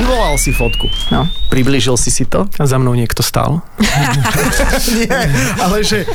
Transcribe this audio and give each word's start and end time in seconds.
vyvolal 0.00 0.40
si 0.40 0.50
fotku. 0.56 0.88
No. 1.12 1.28
Priblížil 1.52 2.00
si 2.00 2.08
si 2.08 2.24
to? 2.24 2.48
A 2.56 2.64
za 2.64 2.80
mnou 2.80 2.96
niekto 2.96 3.20
stál. 3.20 3.60
Nie, 4.96 5.20
ale 5.60 5.84
že... 5.84 6.08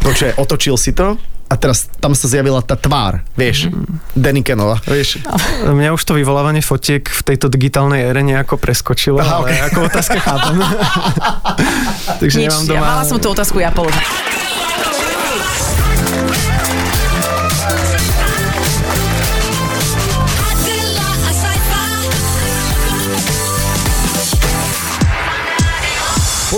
Počkaj, 0.00 0.40
otočil 0.40 0.80
si 0.80 0.96
to 0.96 1.20
a 1.48 1.54
teraz 1.56 1.88
tam 2.00 2.12
sa 2.12 2.28
zjavila 2.28 2.60
tá 2.60 2.76
tvár, 2.76 3.24
vieš, 3.32 3.72
Danny 4.12 4.44
Kenova, 4.44 4.84
vieš. 4.84 5.24
Mňa 5.64 5.96
už 5.96 6.04
to 6.04 6.12
vyvolávanie 6.12 6.60
fotiek 6.60 7.08
v 7.08 7.20
tejto 7.24 7.48
digitálnej 7.48 8.04
ére 8.04 8.20
nejako 8.20 8.60
preskočilo, 8.60 9.16
Aha, 9.20 9.40
ale 9.40 9.48
ok. 9.56 9.64
ako 9.72 9.78
otázka 9.88 10.18
chápem. 10.20 10.56
Takže 12.20 12.36
Nič, 12.36 12.48
nemám 12.52 12.64
ja 12.64 12.68
doma... 12.68 12.84
mala 12.84 13.04
som 13.08 13.16
tú 13.16 13.32
otázku 13.32 13.64
ja 13.64 13.72
položiť. 13.72 14.08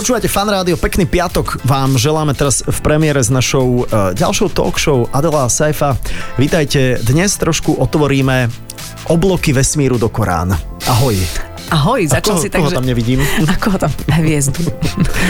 Počúvate 0.01 0.33
Fan 0.33 0.49
Rádio, 0.49 0.81
pekný 0.81 1.05
piatok 1.05 1.61
vám 1.61 2.01
želáme 2.01 2.33
teraz 2.33 2.65
v 2.65 2.79
premiére 2.81 3.21
s 3.21 3.29
našou 3.29 3.85
uh, 3.85 4.17
ďalšou 4.17 4.49
talk 4.49 4.81
show 4.81 5.05
Adela 5.13 5.45
Saifa. 5.53 5.93
Vítajte, 6.41 6.97
dnes 7.05 7.37
trošku 7.37 7.77
otvoríme 7.77 8.49
obloky 9.13 9.53
vesmíru 9.53 10.01
do 10.01 10.09
Korán. 10.09 10.57
Ahoj. 10.89 11.50
Ahoj, 11.71 12.03
A 12.11 12.19
začal 12.19 12.35
koho, 12.35 12.43
si 12.43 12.49
tak, 12.51 12.59
koho 12.61 12.71
že... 12.71 12.77
tam 12.83 12.87
nevidím? 12.87 13.23
Ako 13.55 13.79
tam? 13.79 13.91
Hviezdu. 14.11 14.59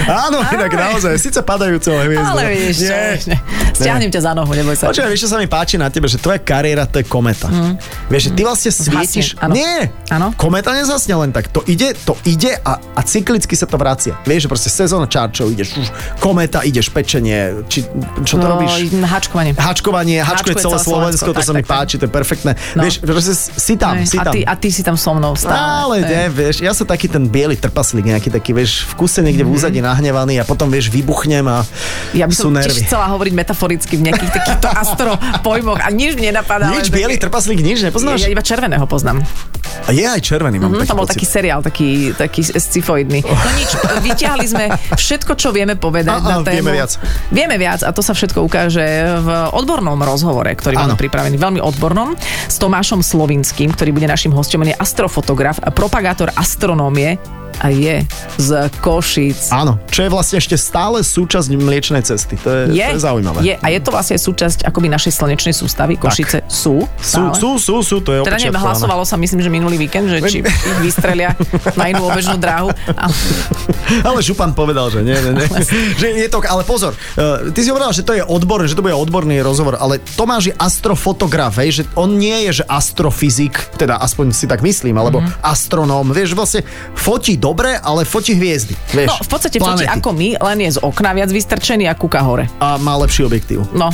Áno, 0.09 0.41
inak 0.41 0.73
naozaj, 0.73 1.21
síce 1.21 1.45
padajúce 1.45 1.93
hviezdy. 1.93 2.25
Ale 2.25 2.43
vieš 2.49 2.77
čo, 2.81 2.97
Nie. 3.29 3.37
stiahnem 3.77 4.09
ťa 4.09 4.21
za 4.25 4.33
nohu, 4.33 4.49
neboj 4.57 4.73
sa. 4.73 4.89
Počkaj, 4.89 5.09
vieš, 5.13 5.29
čo 5.29 5.31
sa 5.33 5.37
mi 5.37 5.45
páči 5.45 5.77
na 5.77 5.93
tebe, 5.93 6.09
že 6.09 6.17
tvoja 6.17 6.41
kariéra 6.41 6.89
to 6.89 7.01
je 7.01 7.05
kometa. 7.05 7.53
Mm. 7.53 7.77
Vieš, 8.09 8.23
že 8.27 8.31
ty 8.33 8.41
vlastne 8.49 8.71
svietiš... 8.73 9.37
áno. 9.37 9.53
Nie! 9.53 9.93
Áno. 10.09 10.33
Kometa 10.33 10.73
nezasne 10.73 11.13
len 11.13 11.31
tak. 11.31 11.53
To 11.53 11.61
ide, 11.69 11.93
to 11.93 12.17
ide 12.25 12.57
a, 12.57 12.81
a 12.81 13.01
cyklicky 13.05 13.53
sa 13.53 13.69
to 13.69 13.77
vracia. 13.77 14.17
Vieš, 14.25 14.47
že 14.47 14.49
proste 14.49 14.71
sezóna 14.73 15.05
čarčov, 15.05 15.53
ideš 15.53 15.77
už 15.77 15.89
kometa, 16.25 16.65
ideš 16.65 16.89
pečenie, 16.89 17.69
či, 17.69 17.85
čo 18.25 18.41
to 18.41 18.49
no, 18.49 18.57
robíš? 18.57 18.89
Hačkovanie. 18.97 19.53
Hačkovanie, 19.53 20.19
hačkuje 20.25 20.57
celé 20.57 20.79
Slovensko, 20.81 20.89
Slovensko, 20.89 21.29
to 21.29 21.35
tak, 21.37 21.45
sa 21.45 21.53
mi 21.53 21.63
tak, 21.63 21.69
tak. 21.69 21.77
páči, 21.77 21.95
to 22.01 22.05
je 22.09 22.13
perfektné. 22.13 22.53
No. 22.73 22.81
Vieš, 22.89 22.95
že 23.05 23.35
si 23.37 23.75
tam, 23.77 24.01
si 24.09 24.17
a, 24.17 24.25
tam. 24.25 24.33
ty, 24.33 24.41
a 24.43 24.55
ty 24.57 24.69
si 24.73 24.81
tam 24.81 24.97
so 24.97 25.13
mnou 25.13 25.37
stále. 25.37 26.01
To 26.01 26.09
nie, 26.09 26.30
vieš, 26.31 26.57
ja 26.61 26.71
som 26.71 26.83
taký 26.83 27.07
ten 27.07 27.25
biely 27.25 27.55
trpaslík, 27.55 28.07
nejaký 28.07 28.31
taký, 28.31 28.51
vieš, 28.53 28.87
v 28.87 28.95
kuse 28.97 29.21
niekde 29.21 29.43
v 29.43 29.51
úzadí 29.51 29.79
nahnevaný 29.79 30.37
a 30.37 30.45
potom, 30.45 30.67
vieš, 30.67 30.89
vybuchnem 30.89 31.45
a 31.45 31.61
Mhm. 31.61 31.69
Ja 32.13 32.25
by 32.25 32.33
som 32.33 32.51
nervy. 32.51 32.67
tiež 32.67 32.87
chcela 32.87 33.07
hovoriť 33.09 33.33
metaforicky 33.33 33.95
v 33.95 34.03
nejakých 34.05 34.31
takýchto 34.33 34.69
astro 34.83 35.13
pojmoch 35.41 35.79
a 35.79 35.89
nič 35.89 36.15
mi 36.15 36.27
nenapadá. 36.27 36.71
Nič, 36.71 36.89
biely 36.89 37.15
také- 37.15 37.27
trpaslík, 37.27 37.59
nič, 37.59 37.83
nepoznáš? 37.83 38.21
Ja 38.21 38.29
iba 38.29 38.41
červeného 38.41 38.85
poznám. 38.85 39.23
A 39.81 39.93
je 39.93 40.03
aj 40.03 40.19
červený, 40.21 40.59
mám 40.59 40.71
Mm, 40.71 40.77
taký 40.77 40.89
tam 40.89 40.97
bol 40.97 41.05
pocit. 41.05 41.15
taký 41.15 41.27
seriál, 41.29 41.61
taký, 41.61 41.89
taký 42.13 42.41
scifoidný. 42.45 43.23
No 43.23 43.51
nič, 43.55 43.71
vyťahli 44.03 44.45
sme 44.45 44.65
všetko, 44.93 45.33
čo 45.35 45.51
vieme 45.51 45.75
povedať 45.75 46.11
A- 46.13 46.19
a, 46.19 46.31
na 46.33 46.37
tému. 46.41 46.59
vieme 46.59 46.73
viac. 46.75 46.91
Vieme 47.29 47.57
viac 47.57 47.81
a 47.81 47.91
to 47.91 48.01
sa 48.01 48.11
všetko 48.11 48.39
ukáže 48.41 48.83
v 49.17 49.29
odbornom 49.53 49.97
rozhovore, 49.97 50.51
ktorý 50.51 50.75
máme 50.77 50.95
pripravený, 50.97 51.37
veľmi 51.37 51.61
odbornom, 51.61 52.19
s 52.45 52.57
Tomášom 52.57 53.01
Slovinským, 53.01 53.71
ktorý 53.71 53.91
bude 53.93 54.07
našim 54.07 54.31
hostom. 54.31 54.61
On 54.61 54.69
je 54.69 54.75
astrofotograf, 54.75 55.63
propagátor 55.71 56.20
astronómie 56.37 57.17
a 57.61 57.69
je 57.69 58.01
z 58.41 58.51
Košic. 58.81 59.53
Áno, 59.53 59.77
čo 59.93 60.01
je 60.01 60.09
vlastne 60.09 60.41
ešte 60.41 60.57
stále 60.57 61.05
súčasť 61.05 61.53
mliečnej 61.53 62.01
cesty. 62.01 62.41
To 62.41 62.49
je, 62.49 62.63
Je, 62.73 62.87
to 62.89 62.97
je 62.97 63.05
zaujímavé. 63.05 63.39
Je, 63.45 63.53
a 63.53 63.67
je 63.69 63.81
to 63.85 63.93
vlastne 63.93 64.17
súčasť 64.17 64.65
akoby 64.65 64.89
našej 64.89 65.13
slnečnej 65.13 65.53
sústavy. 65.53 66.01
Košice 66.01 66.41
sú. 66.49 66.89
Sú, 66.97 67.21
stále. 67.21 67.37
sú, 67.37 67.51
sú, 67.61 67.75
sú, 67.85 67.97
to 68.01 68.17
je 68.17 68.19
Teda 68.25 68.41
neviem, 68.41 68.57
hlasovalo 68.57 69.05
sa 69.05 69.21
myslím, 69.21 69.45
že 69.45 69.53
minulý 69.53 69.77
víkend, 69.77 70.09
že 70.09 70.25
či 70.25 70.41
ich 70.41 70.79
vystrelia 70.81 71.37
na 71.77 71.93
inú 71.93 72.09
obežnú 72.09 72.41
dráhu. 72.41 72.73
A, 72.97 73.13
Ale 74.09 74.25
Župan 74.25 74.57
povedal, 74.57 74.89
že 74.89 75.05
nie, 75.05 75.21
nie, 75.21 75.33
nie. 75.37 75.49
že 76.01 76.07
je 76.17 76.29
to, 76.33 76.41
ale 76.41 76.65
pozor, 76.65 76.97
uh, 76.97 77.53
ty 77.53 77.61
si 77.61 77.69
hovoril, 77.69 77.93
že 77.93 78.07
to 78.07 78.17
je 78.17 78.25
odborný, 78.25 78.73
že 78.73 78.77
to 78.79 78.81
bude 78.81 78.97
odborný 78.97 79.37
rozhovor, 79.45 79.77
ale 79.77 80.01
Tomáš 80.17 80.49
je 80.49 80.55
astrofotograf, 80.57 81.61
hej, 81.61 81.83
že 81.83 81.93
on 81.93 82.17
nie 82.17 82.49
je, 82.49 82.63
že 82.63 82.65
astrofyzik, 82.65 83.69
teda 83.77 84.01
aspoň 84.01 84.33
si 84.33 84.49
tak 84.49 84.65
myslím, 84.65 84.97
alebo 84.97 85.21
Mhm. 85.21 85.29
mm-hmm. 85.29 85.45
astronóm, 85.45 86.07
vieš, 86.13 86.35
vlastne 86.35 86.63
fotí 86.95 87.37
dobre, 87.41 87.79
ale 87.79 88.05
fotí 88.05 88.35
hviezdy, 88.35 88.75
vieš. 88.93 89.09
no, 89.11 89.17
v 89.23 89.29
podstate 89.29 89.57
fotí 89.59 89.87
planéty. 89.87 89.91
ako 89.91 90.11
my, 90.15 90.29
len 90.39 90.59
je 90.67 90.71
z 90.77 90.79
okna 90.83 91.11
viac 91.17 91.31
vystrčený 91.31 91.89
a 91.89 91.95
kúka 91.97 92.21
hore. 92.23 92.47
A 92.61 92.77
má 92.79 92.95
lepší 93.01 93.25
objektív. 93.27 93.65
No, 93.73 93.89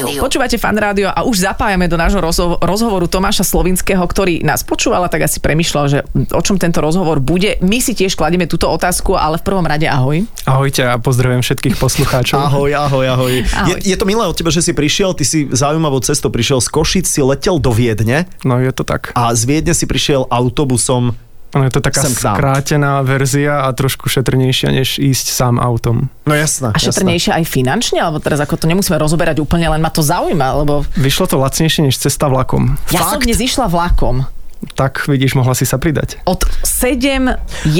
Rádiu. 0.00 0.20
počúvate 0.20 0.56
fan 0.56 0.74
rádio 0.74 1.08
a 1.08 1.20
už 1.22 1.42
zapájame 1.42 1.84
do 1.84 1.94
nášho 1.94 2.18
rozho- 2.18 2.58
rozhovoru 2.58 3.04
Tomáša 3.04 3.42
Slovinského, 3.42 4.00
ktorý 4.00 4.40
nás 4.40 4.62
počúval 4.62 5.02
a 5.02 5.08
tak 5.08 5.24
asi 5.24 5.38
premyšľal, 5.38 5.84
že 5.86 5.98
o 6.30 6.40
čom 6.40 6.54
tento 6.54 6.78
rozhovor 6.78 7.18
bude. 7.18 7.58
My 7.58 7.78
si 7.78 7.92
tiež 7.92 8.14
kladieme 8.14 8.44
túto 8.44 8.66
otázku, 8.66 9.12
ale 9.12 9.36
v 9.36 9.44
prvom 9.44 9.62
rade 9.62 9.84
ahoj. 9.84 10.22
Ahojte 10.44 10.82
a 10.82 10.96
pozdravujem 10.96 11.40
všetkých 11.40 11.76
poslucháčov. 11.76 12.38
Ahoj, 12.40 12.70
ahoj, 12.70 13.06
ahoj. 13.08 13.34
Ahoj. 13.44 13.68
Je, 13.76 13.92
je 13.92 13.96
to 13.96 14.04
milé 14.04 14.22
od 14.22 14.32
teba, 14.32 14.48
že 14.48 14.60
si 14.60 14.72
prišiel, 14.72 15.12
ty 15.12 15.22
si 15.22 15.46
zaujímavou 15.46 15.98
cestou 15.98 16.28
prišiel 16.28 16.58
z 16.58 16.68
Košic, 16.68 17.04
si 17.04 17.20
letel 17.20 17.58
do 17.58 17.70
Viedne 17.70 18.30
No 18.42 18.58
je 18.58 18.70
to 18.70 18.82
tak. 18.82 19.10
a 19.12 19.30
z 19.32 19.42
Viedne 19.44 19.72
si 19.72 19.84
prišiel 19.84 20.24
autobusom 20.24 21.14
Ono 21.56 21.64
je 21.64 21.72
to 21.72 21.80
taká 21.80 22.04
Sem 22.04 22.12
skrátená 22.12 23.00
verzia 23.00 23.64
a 23.64 23.72
trošku 23.72 24.04
šetrnejšia, 24.12 24.68
než 24.68 25.00
ísť 25.00 25.32
sám 25.32 25.56
autom. 25.56 26.12
No 26.28 26.34
jasné. 26.36 26.72
A 26.72 26.76
jasné. 26.76 26.92
šetrnejšie 26.92 27.32
aj 27.32 27.44
finančne, 27.48 28.04
alebo 28.04 28.20
teraz 28.20 28.36
ako 28.44 28.60
to 28.60 28.68
nemusíme 28.68 29.00
rozoberať 29.00 29.40
úplne, 29.40 29.64
len 29.72 29.80
ma 29.80 29.88
to 29.88 30.04
zaujíma, 30.04 30.60
lebo 30.60 30.84
Vyšlo 31.00 31.24
to 31.24 31.40
lacnejšie 31.40 31.88
než 31.88 31.96
cesta 31.96 32.28
vlakom. 32.28 32.76
ja 32.92 33.00
som 33.00 33.16
Fakt? 33.16 33.24
dnes 33.24 33.40
išla 33.40 33.64
vlakom. 33.64 34.28
Tak 34.74 35.06
vidíš, 35.06 35.38
mohla 35.38 35.54
si 35.54 35.62
sa 35.62 35.78
pridať. 35.78 36.18
Od 36.26 36.42
7, 36.62 37.66
11 37.70 37.74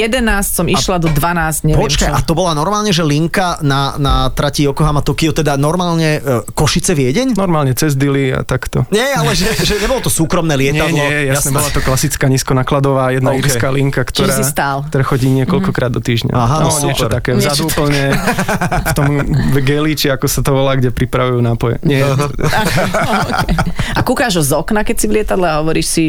som 0.47 0.67
išla 0.67 1.03
do 1.03 1.11
12, 1.11 1.67
neviem 1.67 1.79
Počkaj, 1.79 2.11
čo. 2.11 2.15
a 2.15 2.21
to 2.23 2.39
bola 2.39 2.55
normálne, 2.55 2.95
že 2.95 3.03
linka 3.03 3.59
na, 3.63 3.99
na 3.99 4.31
trati 4.31 4.63
Yokohama 4.63 5.03
Tokio, 5.03 5.35
teda 5.35 5.59
normálne 5.59 6.19
e, 6.19 6.47
Košice 6.55 6.95
Viedeň? 6.95 7.35
Normálne 7.35 7.75
cez 7.75 7.99
Dili 7.99 8.31
a 8.31 8.47
takto. 8.47 8.87
Nie, 8.95 9.15
ale 9.15 9.35
že, 9.35 9.51
že 9.59 9.79
nebolo 9.83 10.07
to 10.07 10.11
súkromné 10.11 10.55
Nie, 10.55 10.71
lietadlo. 10.71 10.95
nie, 10.95 11.31
jasne, 11.31 11.55
bola 11.55 11.71
to 11.71 11.83
klasická 11.83 12.31
nízkonakladová 12.31 13.11
jedna 13.11 13.35
OK. 13.35 13.43
okay. 13.43 13.47
írska 13.51 13.69
linka, 13.75 14.01
ktorá, 14.07 14.31
Čiže 14.31 14.35
si 14.39 14.45
stál. 14.47 14.87
ktorá 14.87 15.03
chodí 15.03 15.27
niekoľkokrát 15.35 15.91
do 15.91 15.99
týždňa. 15.99 16.33
Aha, 16.35 16.57
no 16.63 16.71
no, 16.71 16.87
niečo 16.87 17.07
super. 17.07 17.17
také. 17.19 17.31
Niečo 17.35 17.43
Vzadu 17.43 17.65
také. 17.67 17.75
úplne 17.75 18.03
v 18.79 18.93
tom 18.95 19.09
geli, 19.63 19.93
či 19.99 20.07
ako 20.11 20.27
sa 20.31 20.41
to 20.47 20.51
volá, 20.55 20.79
kde 20.79 20.95
pripravujú 20.95 21.41
nápoje. 21.43 21.83
Nie, 21.83 22.07
A 23.99 24.01
kúkáš 24.05 24.41
z 24.45 24.53
okna, 24.55 24.85
keď 24.87 24.97
si 24.99 25.07
v 25.09 25.13
lietadle 25.21 25.47
a 25.49 25.59
hovoríš 25.61 25.87
si, 25.89 26.05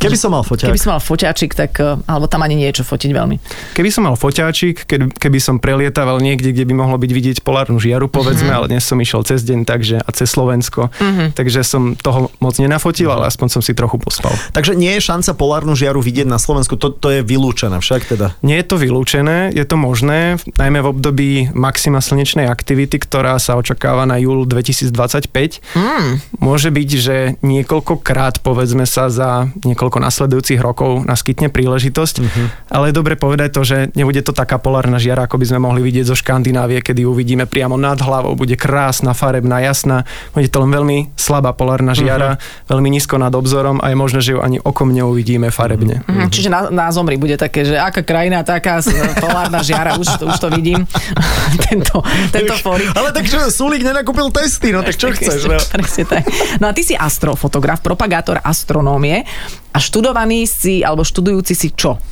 Keby 0.00 0.16
som 0.16 0.32
mal 0.32 0.40
foťák. 0.40 0.72
keby 0.72 0.80
som 0.80 0.90
mal 0.96 1.02
foťáčik, 1.04 1.52
tak, 1.52 1.76
eh, 1.76 2.00
alebo 2.08 2.24
tam 2.24 2.40
ani 2.40 2.56
niečo 2.56 2.80
fotiť 2.82 3.10
veľmi. 3.12 3.36
Keby 3.76 3.90
som 3.92 4.08
mal 4.08 4.16
foťáčik, 4.16 4.88
keby, 4.88 5.12
keby 5.12 5.38
som 5.38 5.60
prelietaval 5.60 6.18
niekde, 6.18 6.56
kde 6.56 6.64
by 6.64 6.74
mohlo 6.74 6.96
byť 6.96 7.10
vidieť 7.12 7.36
polárnu 7.44 7.76
žiaru, 7.76 8.08
povedzme, 8.08 8.48
Mhm. 8.48 8.56
ale 8.56 8.66
dnes 8.72 8.84
som 8.88 8.96
išiel 8.96 9.20
cez 9.22 9.44
deň 9.44 9.68
takže, 9.68 10.00
a 10.00 10.08
cez 10.10 10.32
Slovensko, 10.32 10.88
takže 11.36 11.60
som 11.60 11.92
toho 11.94 12.32
moc 12.40 12.56
nenafotil, 12.56 13.12
ale 13.12 13.28
aspoň 13.28 13.60
som 13.60 13.62
si 13.62 13.76
trochu 13.76 14.00
pospal. 14.00 14.32
Takže 14.56 14.72
nie 14.72 14.96
je 14.96 15.04
šanca 15.04 15.36
polárnu 15.36 15.76
žiaru 15.76 16.00
vidieť 16.00 16.24
na 16.24 16.40
Slovensku, 16.40 16.80
to, 16.80 16.88
to 16.88 17.12
je 17.12 17.20
vylúčené 17.20 17.76
však 17.76 18.08
teda. 18.08 18.32
Nie 18.40 18.64
je 18.64 18.66
to 18.72 18.80
vylúčené, 18.80 19.52
je 19.52 19.64
to 19.68 19.76
možné, 19.76 20.40
najmä 20.56 20.80
v 20.80 20.88
období 20.88 21.30
maxima 21.52 22.00
slnečnej 22.00 22.48
aktivity, 22.48 22.96
ktorá 22.96 23.36
sa 23.36 23.58
očakáva 23.60 24.08
na 24.08 24.16
júl 24.16 24.48
2025. 24.48 25.60
Mm. 25.76 26.22
Môže 26.40 26.72
byť, 26.72 26.88
že 26.96 27.16
niekoľkokrát, 27.42 28.40
povedzme 28.40 28.86
sa, 28.88 29.10
za 29.10 29.50
niekoľko 29.66 29.89
nasledujúcich 29.98 30.60
rokov 30.62 31.02
naskytne 31.02 31.50
príležitosť, 31.50 32.14
mm-hmm. 32.22 32.46
ale 32.70 32.92
je 32.92 32.94
dobre 32.94 33.18
povedať 33.18 33.50
to, 33.56 33.62
že 33.66 33.76
nebude 33.98 34.22
to 34.22 34.30
taká 34.30 34.62
polárna 34.62 35.02
žiara, 35.02 35.26
ako 35.26 35.40
by 35.40 35.46
sme 35.50 35.58
mohli 35.64 35.80
vidieť 35.82 36.06
zo 36.06 36.16
Škandinávie, 36.16 36.84
kedy 36.84 37.02
ju 37.02 37.10
uvidíme 37.10 37.48
priamo 37.50 37.74
nad 37.74 37.98
hlavou, 37.98 38.38
bude 38.38 38.54
krásna, 38.54 39.16
farebná, 39.16 39.58
jasná, 39.64 40.06
bude 40.36 40.46
to 40.46 40.62
len 40.62 40.70
veľmi 40.70 40.98
slabá 41.18 41.50
polárna 41.56 41.96
žiara, 41.96 42.38
mm-hmm. 42.38 42.68
veľmi 42.70 42.88
nízko 42.94 43.18
nad 43.18 43.34
obzorom 43.34 43.82
a 43.82 43.90
je 43.90 43.96
možné, 43.96 44.20
že 44.22 44.36
ju 44.36 44.40
ani 44.44 44.60
okom 44.60 44.92
neuvidíme 44.92 45.48
farebne. 45.48 46.04
Mhm. 46.04 46.28
Čiže 46.30 46.48
na, 46.52 46.68
na 46.68 46.86
zomri 46.92 47.16
bude 47.16 47.40
také, 47.40 47.64
že 47.64 47.80
aká 47.80 48.04
krajina, 48.04 48.44
taká 48.44 48.84
s- 48.84 48.92
polárna 49.16 49.64
žiara, 49.64 49.96
už 49.96 50.20
to, 50.20 50.24
už 50.28 50.38
to 50.38 50.48
vidím. 50.52 50.84
tento, 51.70 52.04
tento 52.28 52.54
fórik. 52.60 52.92
Ale 52.92 53.14
takže 53.16 53.48
Sulík 53.48 53.82
nenakúpil 53.82 54.28
testy, 54.34 54.74
no 54.74 54.84
tak 54.84 54.98
čo 54.98 55.08
chceš? 55.16 55.48
No? 55.48 55.56
Presne 55.56 56.04
tak. 56.04 56.24
No 56.58 56.68
a 56.68 56.72
ty 56.76 56.82
si 56.84 56.92
astrofotograf, 56.92 57.80
propagátor 57.80 58.42
astronómie. 58.42 59.24
A 59.70 59.78
študovaný 59.78 60.50
si, 60.50 60.82
alebo 60.82 61.06
študujúci 61.06 61.54
si 61.54 61.70
čo? 61.70 62.02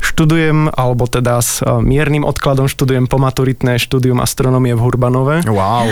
Študujem, 0.00 0.72
alebo 0.72 1.04
teda 1.10 1.42
s 1.42 1.60
uh, 1.60 1.82
miernym 1.82 2.24
odkladom 2.24 2.70
študujem 2.70 3.10
pomaturitné 3.10 3.76
štúdium 3.76 4.22
astronómie 4.22 4.72
v 4.72 4.80
Hurbanove. 4.80 5.44
Wow. 5.44 5.90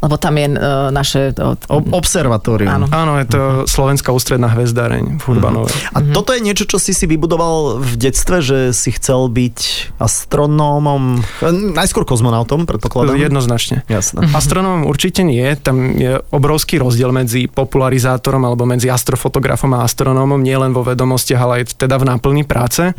Lebo 0.00 0.14
tam 0.16 0.34
je 0.38 0.46
uh, 0.54 0.88
naše... 0.94 1.34
Uh, 1.36 1.58
O- 1.68 1.82
observatórium. 1.92 2.70
Áno. 2.70 2.86
Áno, 2.90 3.12
je 3.20 3.26
to 3.30 3.40
Slovenská 3.68 4.10
ústredná 4.14 4.48
hvezdáreň 4.50 5.18
v 5.18 5.22
Hurbanove. 5.22 5.70
A 5.92 6.02
toto 6.02 6.32
je 6.32 6.40
niečo, 6.40 6.64
čo 6.66 6.78
si 6.80 6.96
si 6.96 7.04
vybudoval 7.06 7.82
v 7.82 7.92
detstve, 7.98 8.40
že 8.40 8.58
si 8.72 8.90
chcel 8.94 9.28
byť 9.28 9.58
astronómom, 10.00 11.20
e, 11.42 11.50
najskôr 11.74 12.06
kozmonautom, 12.06 12.64
predpokladám. 12.64 13.18
Jednoznačne. 13.18 13.82
Jasné. 13.86 14.30
Astronómom 14.32 14.88
určite 14.88 15.22
nie, 15.26 15.44
tam 15.58 15.94
je 15.98 16.22
obrovský 16.32 16.80
rozdiel 16.80 17.12
medzi 17.12 17.46
popularizátorom 17.46 18.42
alebo 18.46 18.64
medzi 18.64 18.88
astrofotografom 18.88 19.76
a 19.76 19.84
astronómom, 19.84 20.40
nie 20.40 20.56
len 20.60 20.76
vo 20.76 20.84
vedomostiach, 20.84 21.40
ale 21.40 21.64
aj 21.64 21.80
teda 21.80 21.96
v 21.96 22.08
náplni 22.12 22.44
práce. 22.44 22.92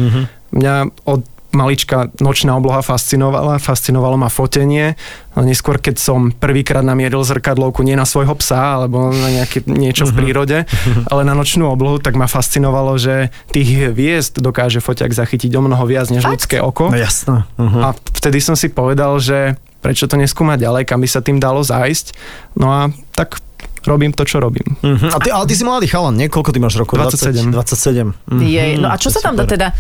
Mňa 0.51 0.89
od 1.05 1.21
malička 1.51 2.07
nočná 2.23 2.55
obloha 2.55 2.79
fascinovala, 2.79 3.59
fascinovalo 3.59 4.15
ma 4.15 4.31
fotenie. 4.31 4.95
A 5.35 5.43
neskôr, 5.43 5.79
keď 5.79 5.99
som 5.99 6.31
prvýkrát 6.31 6.83
namieril 6.83 7.23
zrkadlovku 7.23 7.83
nie 7.83 7.95
na 7.95 8.07
svojho 8.07 8.35
psa 8.39 8.79
alebo 8.79 9.11
na 9.11 9.29
nejaké, 9.31 9.63
niečo 9.67 10.07
v 10.07 10.15
prírode, 10.15 10.63
ale 11.11 11.21
na 11.27 11.35
nočnú 11.35 11.67
oblohu, 11.67 11.99
tak 11.99 12.15
ma 12.15 12.27
fascinovalo, 12.27 12.95
že 12.95 13.31
tých 13.51 13.91
hviezd 13.91 14.39
dokáže 14.39 14.79
foťak 14.79 15.11
zachytiť 15.11 15.51
o 15.59 15.61
mnoho 15.63 15.83
viac 15.87 16.07
než 16.11 16.23
Fakt? 16.23 16.33
ľudské 16.39 16.57
oko. 16.63 16.91
No 16.91 16.99
jasné. 16.99 17.43
Uh-huh. 17.59 17.81
A 17.83 17.87
vtedy 18.15 18.39
som 18.39 18.55
si 18.55 18.71
povedal, 18.71 19.19
že 19.19 19.59
prečo 19.83 20.07
to 20.07 20.15
neskúmať 20.15 20.61
ďalej, 20.61 20.83
kam 20.87 21.03
by 21.03 21.09
sa 21.09 21.19
tým 21.19 21.41
dalo 21.41 21.63
zájsť. 21.63 22.15
No 22.55 22.71
a 22.71 22.81
tak 23.11 23.43
robím 23.85 24.13
to, 24.13 24.23
čo 24.25 24.37
robím. 24.37 24.77
Uh-huh. 24.81 25.09
A 25.09 25.17
ty, 25.17 25.29
ale 25.33 25.45
ty 25.49 25.57
si 25.57 25.63
mladý 25.65 25.89
chalan, 25.89 26.13
nie? 26.17 26.29
Koľko 26.29 26.53
ty 26.53 26.59
máš 26.61 26.77
rokov? 26.77 27.01
27. 27.01 27.49
27. 27.49 28.13
Uh-huh. 28.13 28.41
Je, 28.41 28.77
no 28.77 28.93
a 28.93 28.95
čo 28.97 29.09
sa 29.09 29.21
tam 29.21 29.33
dá 29.33 29.45
teda 29.49 29.73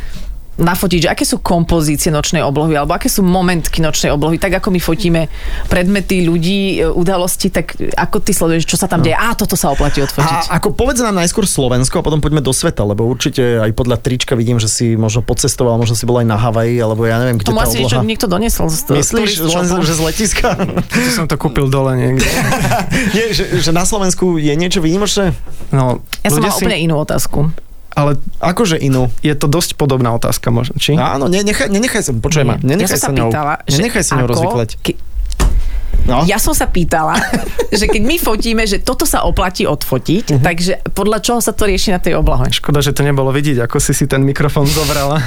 nafotiť, 0.51 0.99
že 1.03 1.09
aké 1.09 1.23
sú 1.23 1.39
kompozície 1.39 2.11
nočnej 2.11 2.39
oblohy, 2.39 2.75
alebo 2.75 2.91
aké 2.91 3.07
sú 3.07 3.23
momentky 3.23 3.79
nočnej 3.79 4.11
oblohy, 4.11 4.35
tak 4.35 4.59
ako 4.59 4.67
my 4.69 4.79
fotíme 4.79 5.21
predmety 5.65 6.21
ľudí, 6.21 6.59
e, 6.77 6.85
udalosti, 6.85 7.47
tak 7.47 7.71
ako 7.77 8.19
ty 8.19 8.31
sleduješ, 8.31 8.67
čo 8.67 8.75
sa 8.75 8.85
tam 8.85 8.99
deje? 8.99 9.15
Á, 9.15 9.31
toto 9.33 9.55
sa 9.55 9.71
oplatí 9.71 10.03
odfotiť. 10.03 10.51
A 10.51 10.59
ako 10.59 10.75
povedz 10.75 10.99
nám 10.99 11.15
najskôr 11.15 11.47
Slovensko 11.47 11.99
a 11.99 12.03
potom 12.03 12.19
poďme 12.19 12.43
do 12.43 12.51
sveta, 12.51 12.83
lebo 12.83 13.07
určite 13.07 13.63
aj 13.63 13.71
podľa 13.71 13.97
trička 13.97 14.35
vidím, 14.35 14.59
že 14.59 14.67
si 14.67 14.93
možno 14.93 15.23
podcestoval, 15.23 15.79
možno 15.79 15.95
si 15.95 16.03
bol 16.03 16.19
aj 16.19 16.27
na 16.27 16.35
Havaji, 16.35 16.77
alebo 16.77 17.07
ja 17.07 17.17
neviem, 17.17 17.39
kde 17.39 17.47
To 17.47 17.55
tá 17.55 17.63
asi 17.63 17.79
niečo 17.79 17.97
obloha. 17.97 18.09
niekto 18.11 18.27
doniesol 18.27 18.67
z 18.67 18.77
z 18.81 18.99
Myslíš, 19.01 19.31
len, 19.47 19.65
že 19.81 19.95
z 19.95 20.01
letiska? 20.03 20.47
To 20.91 20.99
som 21.09 21.25
to 21.25 21.39
kúpil 21.39 21.71
dole 21.71 21.95
niekde. 21.95 22.27
Nie, 23.15 23.31
že, 23.31 23.63
že 23.63 23.71
na 23.71 23.87
Slovensku 23.87 24.35
je 24.35 24.51
niečo 24.51 24.83
výnimočné? 24.83 25.31
No, 25.71 26.03
Ja 26.21 26.29
som 26.29 26.43
ľudia 26.43 26.51
mala 26.51 26.59
úplne 26.59 26.77
inú 26.77 26.95
otázku. 26.99 27.49
Ale 27.91 28.15
Akože 28.39 28.75
inú. 28.75 29.11
je 29.19 29.33
to 29.33 29.45
dosť 29.45 29.75
podobná 29.75 30.11
otázka 30.11 30.47
možno, 30.47 30.75
či? 30.75 30.95
Áno, 30.95 31.27
ne, 31.27 31.41
nechaj, 31.41 31.67
nenechaj 31.67 32.01
sa, 32.01 32.11
počuj 32.11 32.43
ma, 32.43 32.55
nenechaj 32.57 32.87
ja 32.89 32.97
som 32.97 33.05
sa 33.05 33.11
ňou, 33.13 33.27
pýtala, 33.27 33.53
nenechaj 33.65 34.01
sa 34.01 34.13
ňou 34.15 34.27
rozvykleť. 34.27 34.71
Ke, 34.79 34.93
No. 36.01 36.25
ja 36.25 36.35
som 36.35 36.49
sa 36.51 36.65
pýtala, 36.65 37.13
že 37.71 37.85
keď 37.85 38.01
my 38.01 38.17
fotíme, 38.17 38.63
že 38.65 38.79
toto 38.79 39.05
sa 39.05 39.21
oplatí 39.21 39.69
odfotiť, 39.69 40.33
Mhm. 40.33 40.41
takže 40.41 40.73
podľa 40.89 41.19
čoho 41.19 41.37
sa 41.37 41.51
to 41.51 41.63
rieši 41.63 41.91
na 41.91 41.99
tej 41.99 42.17
oblohe? 42.17 42.49
Škoda, 42.49 42.79
že 42.79 42.89
to 42.89 43.03
nebolo 43.03 43.29
vidieť, 43.29 43.61
ako 43.61 43.77
si 43.77 43.93
si 43.93 44.05
ten 44.05 44.19
mikrofón 44.19 44.65
zobrala. 44.71 45.21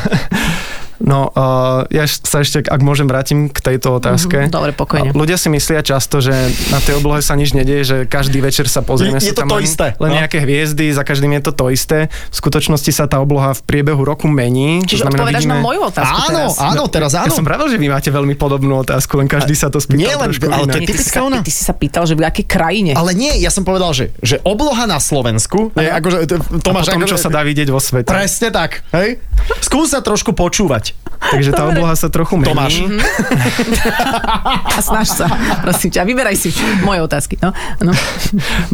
No, 0.99 1.29
uh, 1.29 1.83
ja 1.89 2.05
sa 2.05 2.39
ešte, 2.39 2.63
ak 2.63 2.81
môžem, 2.81 3.05
vrátim 3.05 3.49
k 3.49 3.59
tejto 3.59 3.99
otázke. 3.99 4.47
Mhm, 4.47 4.51
dobre, 4.51 4.71
pokojne. 4.71 5.11
A 5.11 5.15
Ľudia 5.15 5.35
si 5.35 5.49
myslia 5.49 5.81
často, 5.81 6.21
že 6.21 6.33
na 6.69 6.79
tej 6.79 6.99
oblohe 6.99 7.19
sa 7.19 7.35
nič 7.35 7.51
nedieje, 7.51 7.83
že 7.83 7.97
každý 8.05 8.39
večer 8.39 8.67
sa 8.67 8.81
pozrieme. 8.81 9.19
Je- 9.19 9.31
je 9.31 9.35
to 9.35 9.43
tam 9.43 9.51
to 9.51 9.59
len, 9.59 9.65
isté, 9.65 9.87
Len 9.97 10.11
no. 10.11 10.15
nejaké 10.17 10.39
hviezdy, 10.39 10.91
za 10.91 11.03
každým 11.03 11.33
je 11.35 11.43
to 11.43 11.53
to 11.53 11.65
isté. 11.69 11.99
V 12.31 12.37
skutočnosti 12.37 12.91
sa 12.91 13.05
tá 13.07 13.19
obloha 13.19 13.51
v 13.53 13.63
priebehu 13.65 14.03
roku 14.03 14.29
mení. 14.29 14.85
Čiže 14.85 15.09
odpovedaš 15.09 15.47
na 15.47 15.59
moju 15.59 15.89
otázku 15.89 16.15
Áno, 16.15 16.29
teraz. 16.29 16.53
áno, 16.59 16.83
teraz 16.87 17.11
Ja 17.15 17.25
áno. 17.25 17.35
som 17.35 17.45
pravil, 17.45 17.67
že 17.69 17.79
vy 17.79 17.89
máte 17.89 18.11
veľmi 18.11 18.35
podobnú 18.35 18.79
otázku, 18.79 19.17
len 19.17 19.27
každý 19.27 19.55
sa 19.55 19.73
to 19.73 19.81
spýtal 19.81 20.05
Nie 20.05 20.15
len- 20.15 20.31
ale 20.31 20.67
to 20.69 20.79
je 20.79 20.87
ty, 20.87 20.95
sa, 20.99 21.21
ona. 21.23 21.41
ty 21.41 21.51
si 21.51 21.63
sa 21.65 21.73
pýtal, 21.73 22.05
že 22.05 22.15
v 22.15 22.23
akej 22.23 22.45
krajine. 22.45 22.93
Ale 22.93 23.15
nie, 23.15 23.33
ja 23.39 23.49
som 23.49 23.65
povedal, 23.65 23.97
že, 23.97 24.13
že 24.21 24.37
obloha 24.43 24.85
na 24.85 25.01
Slovensku, 25.01 25.73
je, 25.75 25.89
akože, 25.89 26.17
to, 26.27 26.35
to 26.61 26.69
A 26.71 26.75
máš 26.75 26.87
potom, 26.87 27.01
akože, 27.01 27.13
čo 27.13 27.19
sa 27.19 27.31
dá 27.31 27.41
vidieť 27.41 27.69
vo 27.71 27.81
svete. 27.81 28.11
Presne 28.11 28.49
tak, 28.51 28.85
hej? 28.93 29.17
Skús 29.61 29.97
sa 29.97 30.05
trošku 30.05 30.37
počúvať. 30.37 30.84
Takže 31.25 31.57
tá 31.57 31.65
Dobre. 31.65 31.81
obloha 31.81 31.97
sa 31.97 32.13
trochu 32.13 32.37
mení. 32.37 32.53
Tomáš. 32.53 32.85
A 34.77 34.79
snaž 34.85 35.09
sa, 35.09 35.27
prosím 35.65 35.89
ťa, 35.89 36.05
vyberaj 36.05 36.37
si 36.37 36.53
moje 36.85 37.01
otázky. 37.01 37.41
No, 37.41 37.49
no. 37.81 37.97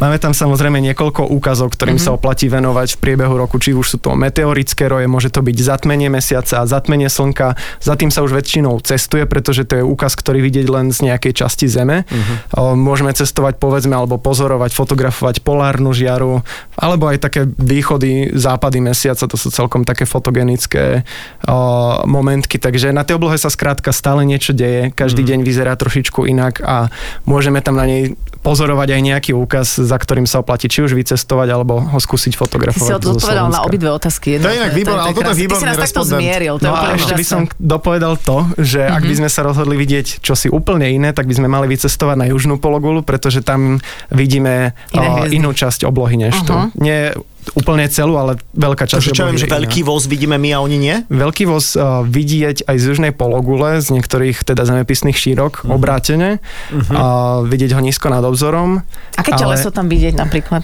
Máme 0.03 0.19
tam 0.19 0.35
samozrejme 0.35 0.83
niekoľko 0.83 1.31
úkazov, 1.31 1.71
ktorým 1.71 1.95
Mhm. 1.95 2.03
mm-hmm. 2.03 2.11
sa 2.11 2.19
oplatí 2.19 2.51
venovať 2.51 2.97
v 2.97 2.99
priebehu 2.99 3.35
roku, 3.39 3.63
či 3.63 3.71
už 3.71 3.87
sú 3.87 3.99
to 3.99 4.19
meteorické 4.19 4.91
roje, 4.91 5.07
môže 5.07 5.31
to 5.31 5.47
byť 5.47 5.57
zatmenie 5.57 6.11
mesiaca, 6.11 6.67
zatmenie 6.67 7.07
slnka. 7.07 7.55
Za 7.79 7.95
tým 7.95 8.11
sa 8.11 8.27
už 8.27 8.35
väčšinou 8.35 8.83
cestuje, 8.83 9.31
pretože 9.31 9.63
to 9.63 9.79
je 9.79 9.85
úkaz, 9.87 10.19
ktorý 10.19 10.43
vidieť 10.43 10.67
len 10.67 10.91
z 10.91 11.07
nejakej 11.07 11.33
časti 11.47 11.71
Zeme. 11.71 12.03
Mhm. 12.03 12.11
Mm-hmm. 12.11 12.77
Môžeme 12.83 13.15
cestovať 13.15 13.63
povedzme 13.63 13.95
alebo 13.95 14.19
pozorovať, 14.19 14.75
fotografovať 14.75 15.47
polárnu 15.47 15.95
žiaru, 15.95 16.43
alebo 16.75 17.07
aj 17.07 17.19
také 17.23 17.47
východy, 17.47 18.35
západy 18.35 18.83
mesiaca, 18.83 19.23
to 19.27 19.37
sú 19.39 19.55
celkom 19.55 19.87
také 19.87 20.03
fotogenické 20.03 21.07
momentky. 22.05 22.57
Takže 22.57 22.91
na 22.91 23.03
tej 23.03 23.17
oblohe 23.17 23.35
sa 23.35 23.49
skrátka 23.49 23.91
stále 23.91 24.23
niečo 24.23 24.53
deje, 24.53 24.91
každý 24.91 25.23
Mhm. 25.23 25.29
deň 25.29 25.39
vyzerá 25.43 25.73
trošičku 25.75 26.25
inak 26.25 26.61
a 26.61 26.89
môžeme 27.25 27.59
tam 27.59 27.75
na 27.75 27.85
nej 27.85 28.03
pozorovať 28.41 28.89
aj 28.91 29.01
nejaký 29.03 29.31
úkaz, 29.33 29.77
za 29.77 29.97
ktorým 29.97 30.25
sa 30.25 30.41
oplatí 30.41 30.65
či 30.65 30.81
už 30.81 30.95
vycestovať, 30.95 31.49
alebo 31.51 31.77
ho 31.79 31.99
skúsiť 31.99 32.33
Ty 32.33 32.37
si 32.37 32.41
fotografovať. 32.41 32.91
odpovedal 32.97 33.47
na 33.49 33.61
obidve 33.61 33.91
otázky. 33.91 34.37
To 34.37 34.49
je 34.49 34.57
inak 34.57 34.73
výborné, 34.73 35.01
ale 35.03 35.13
toto 35.13 35.21
je 35.21 35.27
krásne. 35.27 35.29
Ty 35.29 35.37
si 35.37 35.45
výborný 35.45 35.67
nás 35.67 35.79
takto 35.79 36.01
zmieril. 36.03 36.55
To 36.55 36.63
je 36.63 36.65
No 36.65 36.73
a 36.73 36.85
ešte 36.95 37.13
by 37.13 37.25
som 37.27 37.41
dopovedal 37.55 38.17
to, 38.17 38.37
že 38.57 38.81
ak 38.81 39.03
Mhm. 39.03 39.09
by 39.09 39.15
sme 39.15 39.29
sa 39.29 39.41
rozhodli 39.43 39.77
vidieť 39.77 40.07
čosi 40.21 40.49
úplne 40.49 40.89
iné, 40.89 41.13
tak 41.13 41.27
by 41.27 41.35
sme 41.35 41.47
mali 41.47 41.69
vycestovať 41.69 42.17
na 42.17 42.27
južnú 42.27 42.57
pologulu, 42.57 43.03
pretože 43.03 43.41
tam 43.41 43.77
vidíme 44.11 44.73
uh, 44.89 45.01
hviezdy. 45.21 45.37
inú 45.37 45.51
časť 45.51 45.85
oblohy 45.85 46.17
než 46.17 46.35
tu. 46.41 46.51
Uh-huh. 46.51 46.73
Nie 46.75 47.13
úplne 47.53 47.87
celú, 47.87 48.15
ale 48.15 48.37
veľká 48.53 48.85
časť 48.85 49.01
Takže 49.01 49.13
čo 49.13 49.25
viem, 49.25 49.37
že 49.37 49.47
veľký 49.47 49.81
voz 49.83 50.05
vidíme 50.05 50.37
my 50.37 50.51
a 50.53 50.59
oni 50.61 50.77
nie? 50.77 50.97
Veľký 51.09 51.45
voz 51.45 51.73
uh, 51.73 52.03
vidieť 52.03 52.65
aj 52.65 52.77
z 52.77 52.85
južnej 52.87 53.13
pologule, 53.13 53.79
z 53.79 53.91
niektorých 53.91 54.43
teda 54.43 54.63
zemepisných 54.63 55.15
šírok, 55.15 55.65
Mhm. 55.65 55.71
obrátene, 55.71 56.31
a 56.91 57.03
vidieť 57.43 57.73
ho 57.73 57.81
nízko 57.81 58.09
nad 58.09 58.23
obzorom. 58.23 58.85
Aké 59.15 59.33
ale- 59.33 59.57
teleso 59.57 59.71
tam 59.71 59.87
vidieť 59.87 60.15
napríklad? 60.15 60.63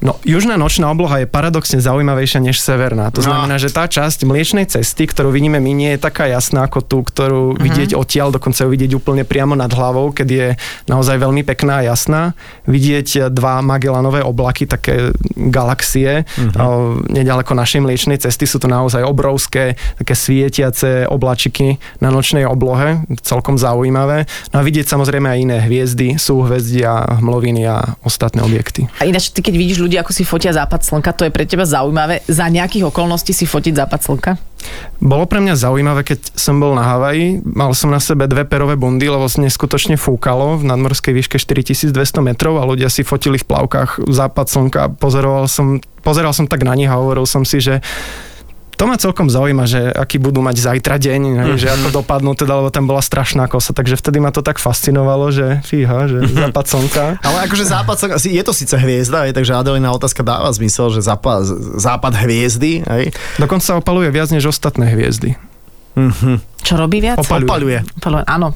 No, 0.00 0.16
južná 0.24 0.56
nočná 0.56 0.88
obloha 0.88 1.20
je 1.20 1.28
paradoxne 1.28 1.76
zaujímavejšia 1.76 2.40
než 2.40 2.56
severná. 2.56 3.12
To 3.12 3.20
No. 3.20 3.28
znamená, 3.28 3.60
že 3.60 3.68
tá 3.68 3.84
časť 3.84 4.24
mliečnej 4.24 4.64
cesty, 4.64 5.04
ktorú 5.04 5.28
vidíme 5.28 5.60
my, 5.60 5.76
nie 5.76 5.92
je 5.92 6.00
taká 6.00 6.24
jasná 6.24 6.64
ako 6.64 6.80
tú, 6.80 6.98
ktorú 7.02 7.52
Mhm. 7.52 7.60
vidieť 7.60 7.90
odtiaľ, 7.92 8.32
dokonca 8.32 8.64
ju 8.64 8.70
vidieť 8.70 8.96
úplne 8.96 9.22
priamo 9.22 9.52
nad 9.52 9.68
hlavou, 9.68 10.08
keď 10.08 10.28
je 10.30 10.46
naozaj 10.88 11.20
veľmi 11.20 11.44
pekná 11.44 11.84
a 11.84 11.92
jasná. 11.92 12.32
Vidieť 12.64 13.28
dva 13.28 13.60
Magellanové 13.60 14.24
oblaky, 14.24 14.64
také 14.64 15.12
galaxie, 15.36 15.99
mm-hmm. 16.06 17.10
nedaleko 17.10 17.52
našej 17.56 17.80
mliečnej 17.84 18.18
cesty 18.20 18.44
sú 18.44 18.60
to 18.60 18.68
naozaj 18.70 19.02
obrovské, 19.04 19.74
také 19.98 20.14
svietiace 20.14 21.08
oblačiky 21.08 21.76
na 21.98 22.08
nočnej 22.12 22.44
oblohe, 22.46 23.02
celkom 23.20 23.56
zaujímavé. 23.56 24.24
No 24.54 24.60
a 24.60 24.66
vidieť 24.66 24.86
samozrejme 24.86 25.26
aj 25.28 25.38
iné 25.38 25.58
hviezdy, 25.64 26.16
súhvezdia, 26.16 27.20
hmloviny 27.20 27.62
a 27.66 27.96
ostatné 28.04 28.44
objekty. 28.44 28.86
A 29.00 29.08
ináč, 29.08 29.32
ty 29.32 29.40
keď 29.40 29.54
vidíš 29.56 29.78
ľudí, 29.80 29.96
ako 30.00 30.12
si 30.12 30.22
fotia 30.24 30.52
západ 30.54 30.80
slnka, 30.84 31.10
to 31.16 31.26
je 31.26 31.34
pre 31.34 31.44
teba 31.44 31.64
zaujímavé. 31.64 32.24
Za 32.28 32.48
nejakých 32.48 32.88
okolností 32.88 33.32
si 33.32 33.48
fotiť 33.48 33.76
západ 33.76 34.00
slnka? 34.00 34.32
Bolo 35.00 35.24
pre 35.24 35.40
mňa 35.40 35.56
zaujímavé, 35.56 36.04
keď 36.04 36.36
som 36.36 36.60
bol 36.60 36.76
na 36.76 36.84
Havaji, 36.84 37.40
mal 37.40 37.72
som 37.72 37.88
na 37.88 37.96
sebe 37.96 38.28
dve 38.28 38.44
perové 38.44 38.76
bundy, 38.76 39.08
lebo 39.08 39.24
neskutočne 39.24 39.96
fúkalo 39.96 40.60
v 40.60 40.68
nadmorskej 40.68 41.16
výške 41.16 41.36
4200 41.40 41.96
metrov 42.20 42.60
a 42.60 42.68
ľudia 42.68 42.92
si 42.92 43.00
fotili 43.00 43.40
v 43.40 43.48
plavkách 43.48 44.04
západ 44.04 44.46
slnka. 44.52 44.82
Pozoroval 45.00 45.48
som, 45.48 45.80
pozeral 46.04 46.36
som 46.36 46.44
tak 46.44 46.68
na 46.68 46.76
nich 46.76 46.92
a 46.92 47.00
hovoril 47.00 47.24
som 47.24 47.48
si, 47.48 47.64
že 47.64 47.80
to 48.80 48.88
ma 48.88 48.96
celkom 48.96 49.28
zaujíma, 49.28 49.68
že 49.68 49.92
aký 49.92 50.16
budú 50.16 50.40
mať 50.40 50.56
zajtra 50.56 50.96
deň, 50.96 51.20
mm. 51.36 51.60
že 51.60 51.68
ako 51.68 52.00
dopadnú 52.00 52.32
teda, 52.32 52.64
lebo 52.64 52.72
tam 52.72 52.88
bola 52.88 53.04
strašná 53.04 53.44
kosa, 53.44 53.76
takže 53.76 54.00
vtedy 54.00 54.24
ma 54.24 54.32
to 54.32 54.40
tak 54.40 54.56
fascinovalo, 54.56 55.28
že 55.28 55.60
fíha, 55.68 56.08
že 56.08 56.24
západ 56.24 56.64
slnka. 56.64 57.04
Ale 57.20 57.44
akože 57.44 57.68
západ, 57.68 58.16
asi 58.16 58.32
je 58.32 58.40
to 58.40 58.56
síce 58.56 58.72
hviezda, 58.72 59.28
hej, 59.28 59.36
takže 59.36 59.52
Adelina 59.52 59.92
otázka 59.92 60.24
dáva 60.24 60.48
zmysel, 60.48 60.96
že 60.96 61.04
západ, 61.04 61.44
západ 61.76 62.24
hviezdy, 62.24 62.80
hej. 62.88 63.12
Dokonca 63.36 63.76
opaluje 63.76 64.08
viac 64.08 64.32
než 64.32 64.48
ostatné 64.48 64.88
hviezdy. 64.96 65.49
Čo 66.60 66.74
robí 66.76 66.98
viac? 66.98 67.18
Opaľuje. 67.18 67.46
Opaľuje. 67.46 67.78
Opaľuje, 67.96 68.24
Áno. 68.26 68.48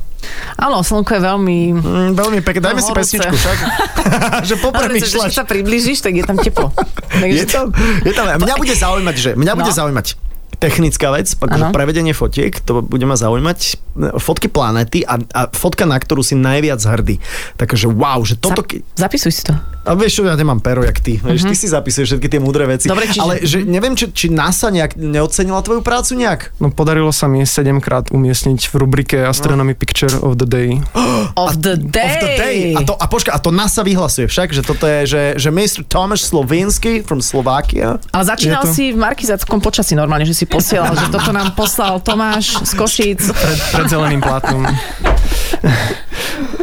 Áno, 0.56 0.80
slnko 0.80 1.10
je 1.10 1.22
veľmi... 1.22 1.58
Mm, 1.74 2.10
veľmi 2.14 2.38
pekne, 2.40 2.64
dajme 2.64 2.80
No, 2.80 2.86
si 2.86 2.92
pesničku 2.94 3.34
však. 3.34 3.58
že 4.48 4.56
Ale 4.56 4.56
keď 4.56 4.56
popremýšľaš. 4.58 5.32
sa 5.32 5.44
približíš, 5.44 5.98
tak 6.00 6.12
je 6.14 6.24
tam 6.24 6.36
teplo. 6.36 6.72
Je 7.12 7.44
Takže... 7.44 7.44
tam, 7.46 7.66
je 8.00 8.12
tam, 8.12 8.24
mňa 8.32 8.54
bude 8.56 8.72
zaujímať, 8.72 9.14
že 9.14 9.30
mňa 9.34 9.52
bude 9.52 9.68
No. 9.68 9.76
zaujímať 9.76 10.06
technická 10.54 11.12
vec, 11.12 11.28
akože 11.34 11.70
prevedenie 11.70 12.12
fotiek, 12.12 12.56
to 12.56 12.80
bude 12.80 13.02
ma 13.02 13.14
zaujímať. 13.14 13.83
Fotky 14.14 14.46
planety 14.46 15.02
a, 15.02 15.16
a 15.16 15.40
fotka, 15.48 15.82
na 15.82 15.94
ktorú 15.94 16.20
si 16.20 16.34
najviac 16.34 16.80
hrdý. 16.80 17.16
Takže 17.54 17.86
wow, 17.86 18.20
že 18.20 18.34
toto... 18.34 18.60
Za- 18.60 18.68
ke- 18.68 18.82
Zapisuj 18.94 19.32
si 19.32 19.42
to. 19.42 19.54
A 19.84 19.92
vieš 19.92 20.16
čo, 20.16 20.22
ja 20.22 20.32
nemám 20.32 20.58
pero, 20.58 20.80
jak 20.80 20.96
ty. 20.96 21.18
Vieš, 21.18 21.44
ty 21.44 21.54
si 21.54 21.68
zapisuješ 21.68 22.08
všetky 22.10 22.26
tie 22.26 22.40
múdre 22.40 22.64
veci. 22.64 22.88
Dobre, 22.88 23.04
čiže- 23.06 23.20
Ale 23.20 23.34
že 23.40 23.60
neviem, 23.62 23.92
či, 23.92 24.08
či 24.08 24.26
NASA 24.28 24.68
nejak 24.68 24.96
neocenila 24.96 25.60
tvoju 25.60 25.80
prácu 25.80 26.16
nejak? 26.16 26.56
No 26.56 26.68
podarilo 26.68 27.10
sa 27.10 27.26
mi 27.26 27.40
7 27.40 27.52
krát 27.78 28.08
umiestniť 28.08 28.64
v 28.64 28.74
rubrike 28.74 29.16
Astronomy 29.20 29.72
Picture 29.72 30.16
of 30.16 30.36
the 30.36 30.46
Day. 30.46 30.80
Of 31.36 31.58
the 31.58 31.76
day. 31.76 32.00
Of 32.00 32.14
the 32.16 32.30
day. 32.34 32.58
A 32.72 32.80
to, 32.80 32.94
a 32.94 33.04
počka, 33.04 33.30
a 33.30 33.38
to 33.38 33.50
NASA 33.50 33.82
vyhlasuje 33.82 34.24
však, 34.24 34.48
že 34.50 34.62
toto 34.62 34.84
je, 34.84 34.98
že, 35.04 35.22
že 35.36 35.48
Mr. 35.48 35.84
Tomáš 35.84 36.24
Slovinsky 36.24 37.00
from 37.00 37.20
Slovakia. 37.20 38.00
Ale 38.08 38.24
začínal 38.24 38.64
to- 38.64 38.72
si 38.72 38.88
v 38.88 38.98
markizáckom 38.98 39.58
počasí 39.58 39.92
normálne, 39.92 40.24
že 40.24 40.32
si 40.32 40.44
posielal, 40.44 40.92
že 40.92 41.06
toto 41.08 41.28
nám 41.28 41.52
poslal 41.52 42.00
Tomáš 42.00 42.56
z 42.58 42.72
Košíc. 42.72 43.20
Pred, 43.26 43.58
pred 43.70 43.83
zeleným 43.88 44.20
plátom. 44.20 44.64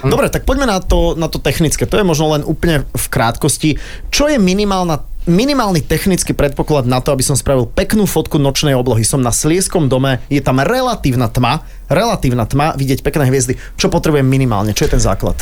Dobre, 0.02 0.34
tak 0.34 0.44
poďme 0.50 0.66
na 0.66 0.82
to, 0.82 1.14
na 1.14 1.30
to 1.30 1.38
technické. 1.38 1.86
To 1.86 1.98
je 2.02 2.06
možno 2.06 2.34
len 2.34 2.42
úplne 2.42 2.90
v 2.90 3.06
krátkosti. 3.08 3.78
Čo 4.10 4.28
je 4.28 4.42
minimálna 4.42 5.06
minimálny 5.30 5.86
technický 5.86 6.34
predpoklad 6.34 6.90
na 6.90 6.98
to, 6.98 7.14
aby 7.14 7.22
som 7.22 7.38
spravil 7.38 7.70
peknú 7.70 8.10
fotku 8.10 8.42
nočnej 8.42 8.74
oblohy. 8.74 9.06
Som 9.06 9.22
na 9.22 9.30
Slieskom 9.30 9.86
dome, 9.86 10.18
je 10.34 10.42
tam 10.42 10.58
relatívna 10.58 11.30
tma, 11.30 11.62
relatívna 11.94 12.50
tma, 12.50 12.74
vidieť 12.74 13.06
pekné 13.06 13.30
hviezdy. 13.30 13.54
Čo 13.78 13.94
potrebujem 13.94 14.26
minimálne? 14.26 14.74
Čo 14.74 14.90
je 14.90 14.98
ten 14.98 15.04
základ? 15.04 15.38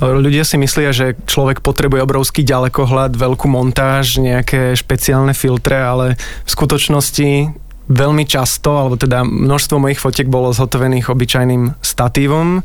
Ľudia 0.00 0.44
si 0.44 0.56
myslia, 0.60 0.92
že 0.92 1.16
človek 1.28 1.64
potrebuje 1.64 2.04
obrovský 2.04 2.44
ďalekohľad, 2.44 3.16
veľkú 3.16 3.48
montáž, 3.48 4.20
nejaké 4.20 4.76
špeciálne 4.76 5.32
filtre, 5.36 5.76
ale 5.76 6.16
v 6.44 6.50
skutočnosti 6.50 7.52
veľmi 7.88 8.24
často, 8.28 8.78
alebo 8.78 8.94
teda 8.94 9.26
množstvo 9.26 9.82
mojich 9.82 9.98
fotiek 9.98 10.28
bolo 10.30 10.54
zhotovených 10.54 11.10
obyčajným 11.10 11.82
statívom, 11.82 12.62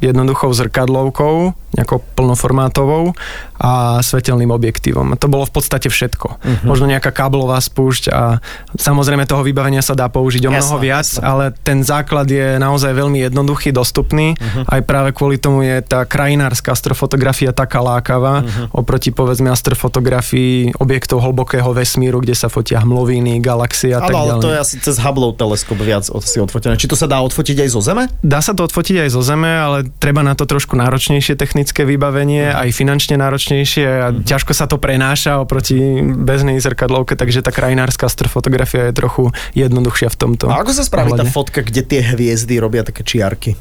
jednoduchou 0.00 0.52
zrkadlovkou, 0.52 1.56
nejakou 1.72 2.04
plnoformátovou 2.14 3.16
a 3.56 4.00
svetelným 4.00 4.52
objektívom. 4.52 5.16
To 5.16 5.26
bolo 5.26 5.48
v 5.48 5.52
podstate 5.52 5.88
všetko. 5.88 6.40
Možno 6.64 6.86
nejaká 6.86 7.10
káblová 7.10 7.56
spúšť 7.58 8.12
a 8.12 8.38
samozrejme 8.76 9.24
toho 9.24 9.40
vybavenia 9.42 9.80
sa 9.80 9.96
dá 9.96 10.06
použiť 10.08 10.46
o 10.46 10.50
mnoho 10.52 10.76
Jasné, 10.76 10.84
viac, 10.84 11.06
jasné. 11.08 11.22
ale 11.24 11.44
ten 11.64 11.80
základ 11.80 12.26
je 12.28 12.60
naozaj 12.60 12.92
veľmi 12.92 13.24
jednoduchý, 13.26 13.72
dostupný. 13.72 14.36
Aj 14.66 14.80
práve 14.84 15.16
kvôli 15.16 15.40
tomu 15.40 15.64
je 15.64 15.80
tá 15.80 16.04
krajinárska 16.04 16.72
astrofotografia 16.72 17.50
taká 17.52 17.80
lákavá 17.80 18.44
oproti 18.72 19.10
povedzme 19.10 19.48
astrofotografii 19.48 20.76
objektov 20.76 21.24
hlbokého 21.24 21.72
vesmíru, 21.72 22.20
kde 22.20 22.36
sa 22.36 22.52
fotia 22.52 22.84
hmloviny, 22.84 23.40
galaxie 23.40 23.96
a 23.96 24.04
tak 24.04 24.12
Áno, 24.12 24.18
ale 24.20 24.30
ďalej. 24.36 24.42
to 24.44 24.50
je 24.52 24.58
asi 24.60 24.74
cez 24.82 24.96
Hubble 25.00 25.32
teleskop 25.34 25.80
viac 25.80 26.04
od, 26.12 26.22
si 26.22 26.38
odfotené. 26.38 26.76
Či 26.76 26.88
to 26.90 26.96
sa 26.98 27.08
dá 27.08 27.18
odfotiť 27.24 27.64
aj 27.64 27.68
zo 27.72 27.80
Zeme? 27.80 28.04
Dá 28.20 28.44
sa 28.44 28.52
to 28.52 28.66
odfotiť 28.66 29.06
aj 29.06 29.10
zo 29.12 29.22
Zeme, 29.24 29.48
ale 29.48 29.78
treba 29.98 30.20
na 30.20 30.36
to 30.36 30.44
trošku 30.44 30.76
náročnejšie 30.76 31.34
technické 31.34 31.82
vybavenie, 31.88 32.52
aj 32.52 32.68
finančne 32.74 33.16
náročnejšie 33.46 33.86
a 33.86 34.06
ťažko 34.10 34.52
sa 34.52 34.66
to 34.66 34.76
prenáša 34.76 35.38
oproti 35.38 35.78
bežnej 36.02 36.58
zrkadlovke, 36.58 37.14
takže 37.14 37.46
tá 37.46 37.54
krajinárska 37.54 38.10
astrofotografia 38.10 38.90
je 38.90 38.94
trochu 38.94 39.22
jednoduchšia 39.54 40.10
v 40.10 40.16
tomto. 40.18 40.44
A 40.50 40.66
ako 40.66 40.74
sa 40.74 40.82
spraví 40.82 41.14
tá 41.14 41.22
ohľade. 41.22 41.30
fotka, 41.30 41.62
kde 41.62 41.82
tie 41.86 42.00
hviezdy 42.02 42.58
robia 42.58 42.82
také 42.82 43.06
čiarky? 43.06 43.54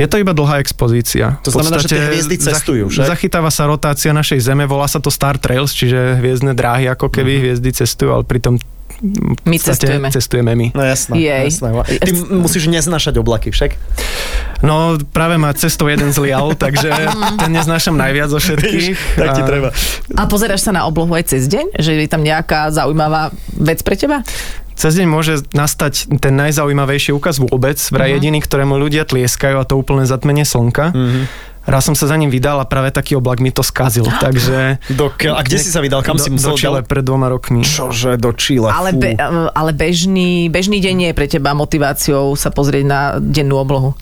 Je 0.00 0.06
to 0.08 0.16
iba 0.16 0.32
dlhá 0.32 0.64
expozícia. 0.64 1.36
To 1.44 1.52
znamená, 1.52 1.84
že 1.84 1.92
tie 1.92 2.00
hviezdy 2.00 2.36
cestujú, 2.40 2.88
však? 2.88 3.06
Zachytáva 3.12 3.52
sa 3.52 3.68
rotácia 3.68 4.16
našej 4.16 4.40
Zeme, 4.40 4.64
volá 4.64 4.88
sa 4.88 4.98
to 4.98 5.12
Star 5.12 5.36
Trails, 5.36 5.76
čiže 5.76 6.16
hviezdne 6.16 6.56
dráhy, 6.56 6.88
ako 6.88 7.12
keby 7.12 7.32
Mhm. 7.36 7.40
hviezdy 7.44 7.70
cestujú, 7.76 8.16
ale 8.16 8.24
pritom 8.24 8.56
My 9.44 9.56
cestujeme. 9.60 10.08
cestujeme 10.08 10.52
my. 10.56 10.66
No 10.72 10.82
jasné. 10.82 11.20
Jej. 11.20 11.44
jasné. 11.52 11.68
Ty 12.00 12.10
musíš 12.32 12.64
neznášať 12.66 13.20
oblaky 13.20 13.52
však. 13.52 13.76
No 14.64 14.96
práve 15.12 15.36
ma 15.36 15.52
cestou 15.52 15.88
jeden 15.92 16.12
zlial, 16.12 16.56
takže 16.64 16.88
ten 17.36 17.50
neznášam 17.52 17.92
najviac 17.92 18.32
zo 18.32 18.40
všetkých. 18.40 19.20
tak 19.20 19.28
ti 19.36 19.42
A- 19.44 19.48
treba. 19.48 19.68
A 20.16 20.22
pozeráš 20.24 20.64
sa 20.64 20.72
na 20.72 20.88
oblohu 20.88 21.12
aj 21.12 21.36
cez 21.36 21.44
deň? 21.44 21.76
Že 21.76 21.90
je 22.00 22.08
tam 22.08 22.24
nejaká 22.24 22.72
zaujímavá 22.72 23.36
vec 23.52 23.84
pre 23.84 24.00
teba? 24.00 24.24
Cez 24.76 24.92
deň 24.92 25.08
môže 25.08 25.40
nastať 25.56 26.20
ten 26.20 26.36
najzaujímavejší 26.36 27.08
úkaz 27.16 27.40
vôbec, 27.40 27.80
vraj 27.88 28.12
jediný, 28.12 28.44
ktorému 28.44 28.76
ľudia 28.76 29.08
tlieskajú 29.08 29.56
a 29.56 29.64
to 29.64 29.72
úplne 29.72 30.04
zatmenie 30.04 30.44
slnka. 30.44 30.92
Raz 31.66 31.82
som 31.82 31.98
sa 31.98 32.06
za 32.06 32.14
ním 32.14 32.30
vydal 32.30 32.62
a 32.62 32.66
práve 32.66 32.94
taký 32.94 33.18
oblak 33.18 33.42
mi 33.42 33.50
to 33.50 33.60
skazil, 33.60 34.06
takže... 34.24 34.78
Do, 34.94 35.10
ke- 35.10 35.34
a 35.34 35.42
kde 35.42 35.58
si 35.58 35.68
sa 35.74 35.82
vydal? 35.82 36.06
Kam 36.06 36.16
do, 36.16 36.22
si 36.22 36.30
musel 36.30 36.54
do 36.54 36.58
Chile 36.58 36.80
pred 36.86 37.02
dvoma 37.02 37.26
rokmi. 37.26 37.66
Čože, 37.66 38.14
do 38.16 38.30
Chile. 38.38 38.70
Ale, 38.70 38.94
fú. 38.94 39.02
be, 39.02 39.18
ale 39.50 39.70
bežný, 39.74 40.46
bežný 40.46 40.78
deň 40.78 40.94
nie 40.94 41.08
je 41.10 41.16
pre 41.18 41.26
teba 41.26 41.52
motiváciou 41.52 42.38
sa 42.38 42.54
pozrieť 42.54 42.84
na 42.86 43.00
dennú 43.18 43.58
oblohu. 43.58 43.98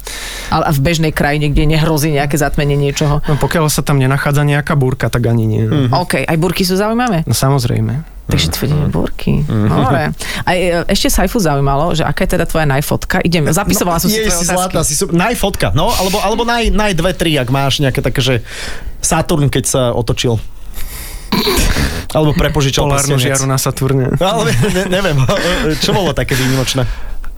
Ale 0.53 0.71
v 0.71 0.81
bežnej 0.85 1.13
krajine, 1.17 1.51
kde 1.51 1.65
nehrozí 1.67 2.13
nejaké 2.13 2.37
zatmenie 2.37 2.77
niečoho. 2.77 3.25
No, 3.25 3.35
pokiaľ 3.41 3.73
sa 3.73 3.81
tam 3.81 3.97
nenachádza 3.97 4.45
nejaká 4.45 4.77
búrka, 4.77 5.09
tak 5.09 5.25
ani 5.25 5.49
nie. 5.49 5.65
Mhm. 5.65 5.91
OK, 5.97 6.29
aj 6.29 6.37
burky 6.37 6.63
sú 6.63 6.77
zaujímavé? 6.77 7.25
No 7.25 7.33
samozrejme. 7.33 8.14
Takže 8.25 8.57
to 8.57 8.59
vedenie 8.65 8.89
burky. 8.89 9.45
Dobre. 9.45 10.17
A 10.49 10.51
e, 10.57 10.81
ešte 10.89 11.13
Saifu 11.13 11.37
zaujímalo, 11.37 11.93
že 11.93 12.09
aká 12.09 12.25
je 12.25 12.41
teda 12.41 12.49
tvoja 12.49 12.65
najfotka. 12.65 13.21
Idem, 13.21 13.53
zapisovala 13.53 14.01
som 14.01 14.09
si 14.09 14.17
je 14.17 14.33
tvoje 14.33 14.41
si 14.41 14.49
zlatá, 14.49 14.81
si 14.81 14.97
super. 14.97 15.13
Naj 15.13 15.37
fotka, 15.37 15.77
no, 15.77 15.93
alebo, 15.93 16.25
alebo 16.25 16.43
naj, 16.49 16.73
naj 16.73 16.97
dve, 16.97 17.13
tri, 17.13 17.37
ak 17.37 17.53
máš 17.53 17.85
nejaké 17.85 18.01
také, 18.01 18.25
že 18.25 18.35
Saturn, 19.05 19.53
keď 19.53 19.65
sa 19.69 19.83
otočil. 19.93 20.41
Alebo 22.15 22.33
prepožičal 22.33 22.87
Polárnu 22.87 23.21
žiaru 23.21 23.45
na 23.45 23.61
Saturne. 23.61 24.15
No, 24.17 24.27
ale 24.41 24.55
ne, 24.73 24.89
neviem, 24.89 25.19
čo 25.85 25.93
bolo 25.93 26.17
také 26.17 26.33
výnimočné? 26.33 26.87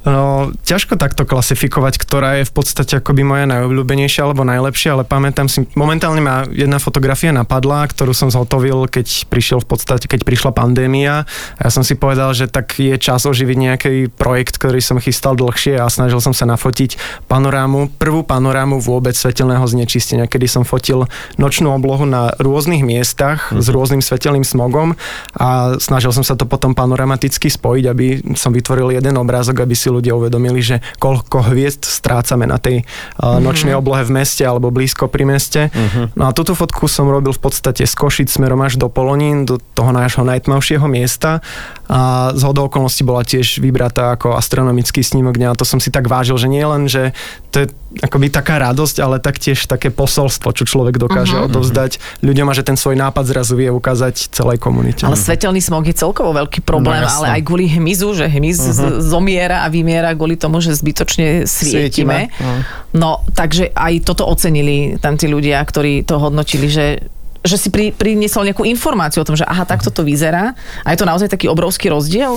No, 0.07 0.55
ťažko 0.63 0.95
takto 0.95 1.27
klasifikovať, 1.27 1.99
ktorá 1.99 2.39
je 2.39 2.47
v 2.47 2.53
podstate 2.55 3.03
akoby 3.03 3.27
moja 3.27 3.43
najobľúbenejšia 3.51 4.23
alebo 4.23 4.47
najlepšia, 4.47 4.95
ale 4.95 5.03
pamätám 5.03 5.51
si, 5.51 5.67
momentálne 5.75 6.23
ma 6.23 6.47
jedna 6.47 6.79
fotografia 6.79 7.35
napadla, 7.35 7.91
ktorú 7.91 8.15
som 8.15 8.31
zhotovil, 8.31 8.87
keď 8.87 9.27
prišiel 9.27 9.67
v 9.67 9.75
podstate, 9.75 10.07
keď 10.07 10.23
prišla 10.23 10.55
pandémia. 10.55 11.27
Ja 11.59 11.75
som 11.75 11.83
si 11.83 11.99
povedal, 11.99 12.31
že 12.39 12.47
tak 12.47 12.79
je 12.79 12.95
čas 13.03 13.27
oživiť 13.27 13.59
nejaký 13.59 13.95
projekt, 14.15 14.63
ktorý 14.63 14.79
som 14.79 15.03
chystal 15.03 15.35
dlhšie 15.35 15.75
a 15.83 15.91
snažil 15.91 16.23
som 16.23 16.31
sa 16.31 16.47
nafotiť 16.47 17.27
panorámu, 17.27 17.91
prvú 17.99 18.23
panorámu 18.23 18.79
vôbec 18.79 19.19
svetelného 19.19 19.67
znečistenia, 19.67 20.31
kedy 20.31 20.47
som 20.47 20.63
fotil 20.63 21.11
nočnú 21.35 21.75
oblohu 21.75 22.07
na 22.07 22.31
rôznych 22.39 22.87
miestach 22.87 23.51
s 23.51 23.67
rôznym 23.75 23.99
svetelným 23.99 24.47
smogom 24.47 24.95
a 25.35 25.75
snažil 25.83 26.15
som 26.15 26.23
sa 26.23 26.39
to 26.39 26.47
potom 26.47 26.79
panoramaticky 26.79 27.51
spojiť, 27.51 27.85
aby 27.91 28.07
som 28.39 28.55
vytvoril 28.55 28.95
jeden 28.95 29.19
obrázok, 29.19 29.67
aby 29.67 29.75
si 29.75 29.96
ľudia 29.99 30.13
uvedomili, 30.15 30.61
že 30.61 30.85
koľko 31.01 31.53
hviezd 31.53 31.89
strácame 31.89 32.45
na 32.45 32.61
tej 32.61 32.85
uh, 32.85 33.41
nočnej 33.41 33.73
oblohe 33.73 34.05
v 34.05 34.23
meste 34.23 34.45
alebo 34.45 34.73
blízko 34.73 35.09
pri 35.09 35.25
meste. 35.25 35.61
No 36.15 36.29
a 36.29 36.35
túto 36.37 36.53
fotku 36.53 36.87
som 36.87 37.09
robil 37.09 37.33
v 37.33 37.41
podstate 37.41 37.85
z 37.85 37.95
Košic 37.97 38.29
smerom 38.29 38.61
až 38.61 38.77
do 38.77 38.93
Polonín, 38.93 39.49
do 39.49 39.57
toho 39.75 39.91
nášho 39.91 40.23
najtmavšieho 40.27 40.85
miesta 40.89 41.41
a 41.87 42.33
z 42.35 42.43
hodou 42.43 42.67
okolností 42.67 43.07
bola 43.07 43.23
tiež 43.23 43.63
vybratá 43.63 44.19
ako 44.19 44.35
astronomický 44.35 45.03
snímok 45.03 45.39
dňa 45.39 45.49
a 45.55 45.59
to 45.59 45.63
som 45.63 45.79
si 45.79 45.95
tak 45.95 46.11
vážil, 46.11 46.35
že 46.39 46.51
nie 46.51 46.63
len, 46.67 46.91
že 46.91 47.15
to 47.55 47.65
je 47.65 47.67
akoby 48.03 48.29
taká 48.29 48.61
radosť, 48.61 48.97
ale 49.01 49.17
taktiež 49.23 49.65
také 49.65 49.89
posolstvo, 49.89 50.53
čo 50.53 50.69
človek 50.69 51.01
dokáže 51.01 51.39
odovzdať 51.49 52.21
ľuďom 52.21 52.47
a 52.51 52.53
že 52.53 52.67
ten 52.67 52.77
svoj 52.77 52.99
nápad 52.99 53.25
zrazu 53.25 53.57
vie 53.57 53.73
ukázať 53.73 54.35
celej 54.35 54.61
komunite. 54.61 55.07
Ale 55.09 55.17
svetelný 55.17 55.65
smog 55.65 55.87
je 55.89 55.97
celkovo 55.97 56.37
veľký 56.37 56.61
problém, 56.67 56.99
No, 57.07 57.09
ale 57.23 57.41
aj 57.41 57.43
kvôli 57.47 57.71
hmyzu, 57.71 58.13
že 58.19 58.27
hmyz 58.29 58.59
uh-huh. 58.61 59.01
zomiera 59.01 59.65
a 59.65 59.71
vymiera 59.71 60.13
kvôli 60.13 60.37
tomu, 60.37 60.61
že 60.61 60.75
zbytočne 60.77 61.49
svietime. 61.49 62.29
Svietime, 62.29 62.67
No, 62.97 63.21
takže 63.37 63.73
aj 63.77 64.09
toto 64.09 64.25
ocenili 64.25 64.97
tam 64.97 65.21
tí 65.21 65.29
ľudia, 65.29 65.61
ktorí 65.61 66.05
to 66.09 66.17
hodnotili, 66.17 66.69
že 66.69 67.13
že 67.47 67.57
si 67.57 67.69
pri, 67.71 67.95
priniesol 67.95 68.45
nejakú 68.47 68.67
informáciu 68.67 69.23
o 69.23 69.29
tom, 69.29 69.39
že 69.39 69.47
aha, 69.47 69.65
takto 69.65 69.89
to 69.89 70.03
vyzerá. 70.03 70.53
A 70.83 70.93
je 70.93 70.99
to 71.01 71.09
naozaj 71.09 71.31
taký 71.31 71.47
obrovský 71.47 71.89
rozdiel? 71.89 72.37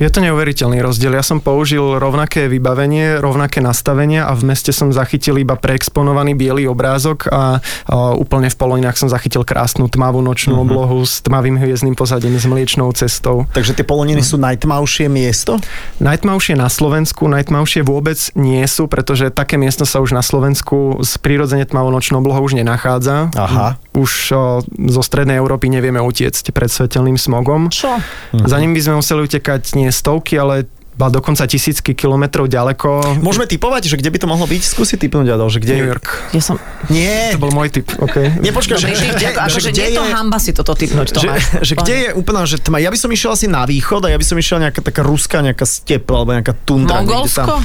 Je 0.00 0.08
to 0.08 0.24
neuveriteľný 0.24 0.80
rozdiel. 0.80 1.12
Ja 1.12 1.20
som 1.20 1.44
použil 1.44 2.00
rovnaké 2.00 2.48
vybavenie, 2.48 3.20
rovnaké 3.20 3.60
nastavenia 3.60 4.24
a 4.24 4.32
v 4.32 4.48
meste 4.48 4.72
som 4.72 4.88
zachytil 4.88 5.36
iba 5.36 5.60
preexponovaný 5.60 6.32
biely 6.32 6.64
obrázok 6.64 7.28
a, 7.28 7.60
a 7.84 8.16
úplne 8.16 8.48
v 8.48 8.56
Poloninách 8.56 8.96
som 8.96 9.12
zachytil 9.12 9.44
krásnu 9.44 9.92
tmavú 9.92 10.24
nočnú 10.24 10.56
uh-huh. 10.56 10.64
oblohu 10.64 11.04
s 11.04 11.20
tmavým 11.20 11.60
hviezdnym 11.60 11.92
pozadím, 12.00 12.32
s 12.40 12.48
mliečnou 12.48 12.88
cestou. 12.96 13.44
Takže 13.52 13.76
tie 13.76 13.84
poloniny 13.84 14.24
sú 14.24 14.40
najtmavšie 14.40 15.12
miesto? 15.12 15.60
Najtmavšie 16.00 16.56
na 16.56 16.72
Slovensku, 16.72 17.28
najtmavšie 17.28 17.84
vôbec 17.84 18.16
nie 18.32 18.64
sú, 18.64 18.88
pretože 18.88 19.28
také 19.28 19.60
miesto 19.60 19.84
sa 19.84 20.00
už 20.00 20.16
na 20.16 20.24
Slovensku 20.24 21.04
s 21.04 21.20
prirodzene 21.20 21.68
tmavou 21.68 21.92
nočnou 21.92 22.24
oblohou 22.24 22.48
už 22.48 22.56
nenachádza. 22.56 23.28
Aha. 23.36 23.76
Už 23.92 24.32
o, 24.32 24.64
zo 24.64 25.02
strednej 25.04 25.36
Európy 25.36 25.68
nevieme 25.68 26.00
utiecť 26.00 26.56
pred 26.56 26.72
svetelným 26.72 27.20
smogom. 27.20 27.68
Čo? 27.68 28.00
Za 28.32 28.56
ním 28.56 28.72
by 28.72 28.80
sme 28.80 28.94
museli 29.04 29.28
utekať 29.28 29.76
nie 29.76 29.89
stovky, 29.92 30.38
ale 30.38 30.66
ba 31.00 31.08
dokonca 31.08 31.48
tisícky 31.48 31.96
kilometrov 31.96 32.44
ďaleko. 32.44 33.20
Môžeme 33.24 33.48
typovať, 33.48 33.88
že 33.88 33.96
kde 33.96 34.12
by 34.12 34.18
to 34.20 34.28
mohlo 34.28 34.44
byť? 34.44 34.60
Skúsi 34.60 35.00
typnúť, 35.00 35.32
Adol, 35.32 35.48
že 35.48 35.64
kde 35.64 35.80
New. 35.80 35.88
York. 35.88 36.28
Ja 36.36 36.44
som... 36.44 36.60
Nie, 36.92 37.32
To 37.32 37.40
bol 37.40 37.56
môj 37.56 37.72
typ, 37.72 37.88
OK. 37.96 38.36
nepočkaj, 38.36 38.76
že, 38.76 38.92
Dobre, 38.92 39.00
že, 39.00 39.04
že, 39.08 39.12
kde, 39.16 39.26
ako, 39.40 39.48
že, 39.48 39.60
že 39.64 39.70
kde 39.72 39.80
nie 39.80 39.88
je 39.88 39.96
to 39.96 40.04
hamba 40.12 40.36
si 40.36 40.50
toto 40.52 40.72
typnúť, 40.76 41.06
že, 41.08 41.14
Tomáš. 41.16 41.42
že 41.64 41.74
kde 41.80 41.94
je 41.96 42.08
úplná, 42.12 42.44
že 42.44 42.60
tma. 42.60 42.76
Ja 42.84 42.92
by 42.92 42.98
som 43.00 43.08
išiel 43.08 43.32
asi 43.32 43.48
na 43.48 43.64
východ 43.64 44.04
a 44.04 44.08
ja 44.12 44.18
by 44.20 44.26
som 44.28 44.36
išiel 44.36 44.60
nejaká 44.60 44.84
taká 44.84 45.00
ruská, 45.00 45.40
nejaká 45.40 45.64
step, 45.64 46.04
alebo 46.12 46.36
nejaká 46.36 46.52
tundra. 46.68 47.00
Mongolsko? 47.00 47.64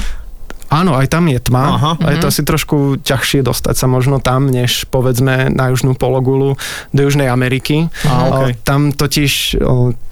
Áno, 0.66 0.98
aj 0.98 1.06
tam 1.06 1.30
je 1.30 1.38
tma 1.38 1.64
Aha. 1.78 1.92
a 2.02 2.06
je 2.10 2.18
to 2.18 2.26
asi 2.26 2.42
trošku 2.42 2.98
ťažšie 3.06 3.46
dostať 3.46 3.74
sa 3.78 3.86
možno 3.86 4.18
tam, 4.18 4.50
než 4.50 4.90
povedzme 4.90 5.52
na 5.54 5.70
južnú 5.70 5.94
pologulu 5.94 6.58
do 6.90 7.00
Južnej 7.00 7.30
Ameriky. 7.30 7.86
Á, 8.02 8.14
okej. 8.26 8.52
O, 8.54 8.60
Tam 8.66 8.90
totiž 8.90 9.62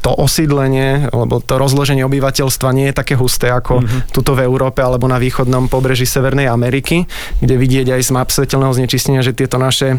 to 0.05 0.11
osídlenie, 0.15 1.11
alebo 1.11 1.43
to 1.43 1.59
rozloženie 1.59 2.07
obyvateľstva 2.07 2.71
nie 2.71 2.93
je 2.93 2.95
také 2.95 3.19
husté 3.19 3.51
ako 3.51 3.83
tuto 4.15 4.39
v 4.39 4.47
Európe 4.47 4.85
alebo 4.85 5.11
na 5.11 5.19
východnom 5.19 5.67
pobreží 5.67 6.07
Severnej 6.07 6.47
Ameriky, 6.47 7.09
kde 7.43 7.55
vidieť 7.59 7.99
aj 7.99 8.01
z 8.05 8.11
map 8.15 8.29
svetelného 8.31 8.77
znečistenia, 8.77 9.25
že 9.27 9.35
tieto 9.35 9.59
naše 9.59 9.99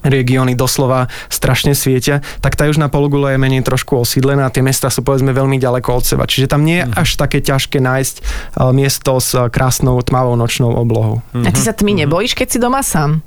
regióny 0.00 0.56
doslova 0.56 1.12
strašne 1.28 1.76
svietia, 1.76 2.24
tak 2.40 2.56
tá 2.56 2.64
južná 2.66 2.88
pologula 2.88 3.36
je 3.36 3.38
menej 3.38 3.62
trošku 3.62 4.00
osídlená 4.00 4.48
a 4.48 4.54
tie 4.54 4.64
mesta 4.64 4.88
sú 4.88 5.04
povedzme 5.04 5.36
veľmi 5.36 5.60
ďaleko 5.60 5.88
od 5.92 6.04
seba. 6.08 6.24
Čiže 6.24 6.48
tam 6.48 6.64
nie 6.64 6.80
je 6.80 6.88
až 6.96 7.20
také 7.20 7.44
ťažké 7.44 7.78
nájsť 7.78 8.14
eh, 8.18 8.24
miesto 8.72 9.20
s 9.20 9.36
eh, 9.36 9.46
krásnou 9.52 10.00
tmavou 10.00 10.34
nočnou 10.34 10.72
oblohou. 10.72 11.20
A 11.36 11.48
ty 11.52 11.60
sa 11.60 11.76
tmy 11.76 12.06
nebojíš, 12.06 12.32
keď 12.32 12.48
si 12.48 12.58
doma 12.58 12.80
sám? 12.80 13.20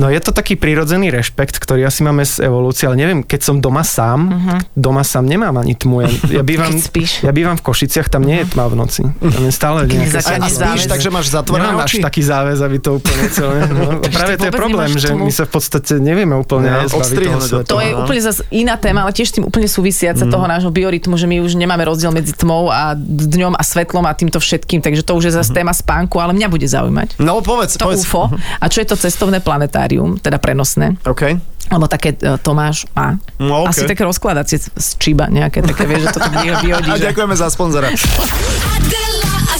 No 0.00 0.08
je 0.08 0.16
to 0.24 0.32
taký 0.32 0.56
prirodzený 0.56 1.12
rešpekt, 1.12 1.60
ktorý 1.60 1.84
asi 1.84 2.00
máme 2.00 2.24
z 2.24 2.48
evolúcie, 2.48 2.88
ale 2.88 2.96
neviem, 2.96 3.20
keď 3.20 3.40
som 3.44 3.56
doma 3.60 3.84
sám, 3.84 4.32
doma 4.72 5.04
sám 5.04 5.28
nemám 5.28 5.60
ani 5.60 5.76
tmu. 5.76 6.08
Ja, 6.08 6.40
ja, 6.40 6.42
bývam, 6.42 6.72
ja 7.20 7.32
bývam 7.36 7.60
v 7.60 7.62
Košiciach, 7.62 8.08
tam 8.08 8.24
nie 8.24 8.40
je 8.40 8.46
tma 8.48 8.72
v 8.72 8.74
noci. 8.80 9.04
Tam 9.04 9.42
je 9.44 9.52
stále 9.52 9.84
nejaké 9.84 10.24
A, 10.24 10.48
spíš, 10.48 10.88
takže 10.88 11.12
máš 11.12 11.28
zatvorené 11.28 11.76
až 11.76 12.00
oči? 12.00 12.00
taký 12.00 12.24
záväz, 12.24 12.64
aby 12.64 12.76
to 12.80 12.96
úplne 12.96 13.24
celé... 13.28 13.54
No, 13.72 13.98
práve 13.98 14.36
to 14.38 14.46
je 14.46 14.54
problém, 14.54 14.92
že 14.94 15.10
tmu. 15.10 15.26
my 15.26 15.32
sa 15.32 15.44
v 15.48 15.52
podstate 15.58 15.91
nevieme 15.94 16.32
úplne 16.32 16.68
Ne, 16.68 16.86
odstrihnúť 16.86 17.36
od 17.36 17.48
sveta. 17.50 17.68
To 17.68 17.78
je 17.78 17.90
Áno. 17.90 18.00
úplne 18.00 18.22
zase 18.22 18.40
iná 18.48 18.74
téma, 18.74 19.02
ale 19.02 19.10
tiež 19.10 19.28
s 19.28 19.34
tým 19.34 19.44
úplne 19.44 19.66
súvisiaca 19.66 20.22
toho 20.22 20.44
nášho 20.44 20.68
biorytmu, 20.68 21.12
že 21.14 21.26
my 21.26 21.40
už 21.40 21.54
nemáme 21.54 21.82
rozdiel 21.82 22.08
medzi 22.08 22.32
tmou 22.32 22.68
a 22.68 22.94
dňom 22.94 23.52
a 23.52 23.62
svetlom 23.62 24.02
a 24.02 24.12
týmto 24.12 24.36
všetkým, 24.36 24.78
takže 24.78 25.02
to 25.02 25.12
už 25.12 25.28
je 25.28 25.32
zase 25.34 25.50
téma 25.50 25.72
spánku, 25.72 26.16
ale 26.16 26.32
mňa 26.32 26.48
bude 26.48 26.64
zaujímať. 26.64 27.18
No 27.18 27.40
povedz, 27.40 27.76
To 27.76 27.86
povedz. 27.86 28.02
UFO. 28.02 28.30
A 28.32 28.64
čo 28.66 28.78
je 28.78 28.86
to 28.86 28.96
cestovné 28.96 29.38
planetárium, 29.38 30.16
teda 30.16 30.36
prenosné? 30.36 30.94
OK. 31.02 31.36
Lebo 31.64 31.86
také 31.86 32.12
e, 32.12 32.36
Tomáš 32.36 32.84
má. 32.92 33.16
No, 33.36 33.64
Asi 33.64 33.82
OK. 33.82 33.88
také 33.88 34.02
rozkladacie 34.02 34.60
z 34.60 34.88
čiba 34.96 35.26
nejaké, 35.26 35.62
také 35.62 35.84
vieš, 35.84 36.04
že 36.04 36.08
to 36.10 36.20
tak 36.20 36.34
vy- 36.36 36.58
vyhodí. 36.60 36.90
A 36.90 36.98
Že... 36.98 37.04
ďakujeme 37.08 37.34
za 37.34 37.48
sponzora. 37.48 37.88
Adela, 37.88 39.32
a 39.46 39.56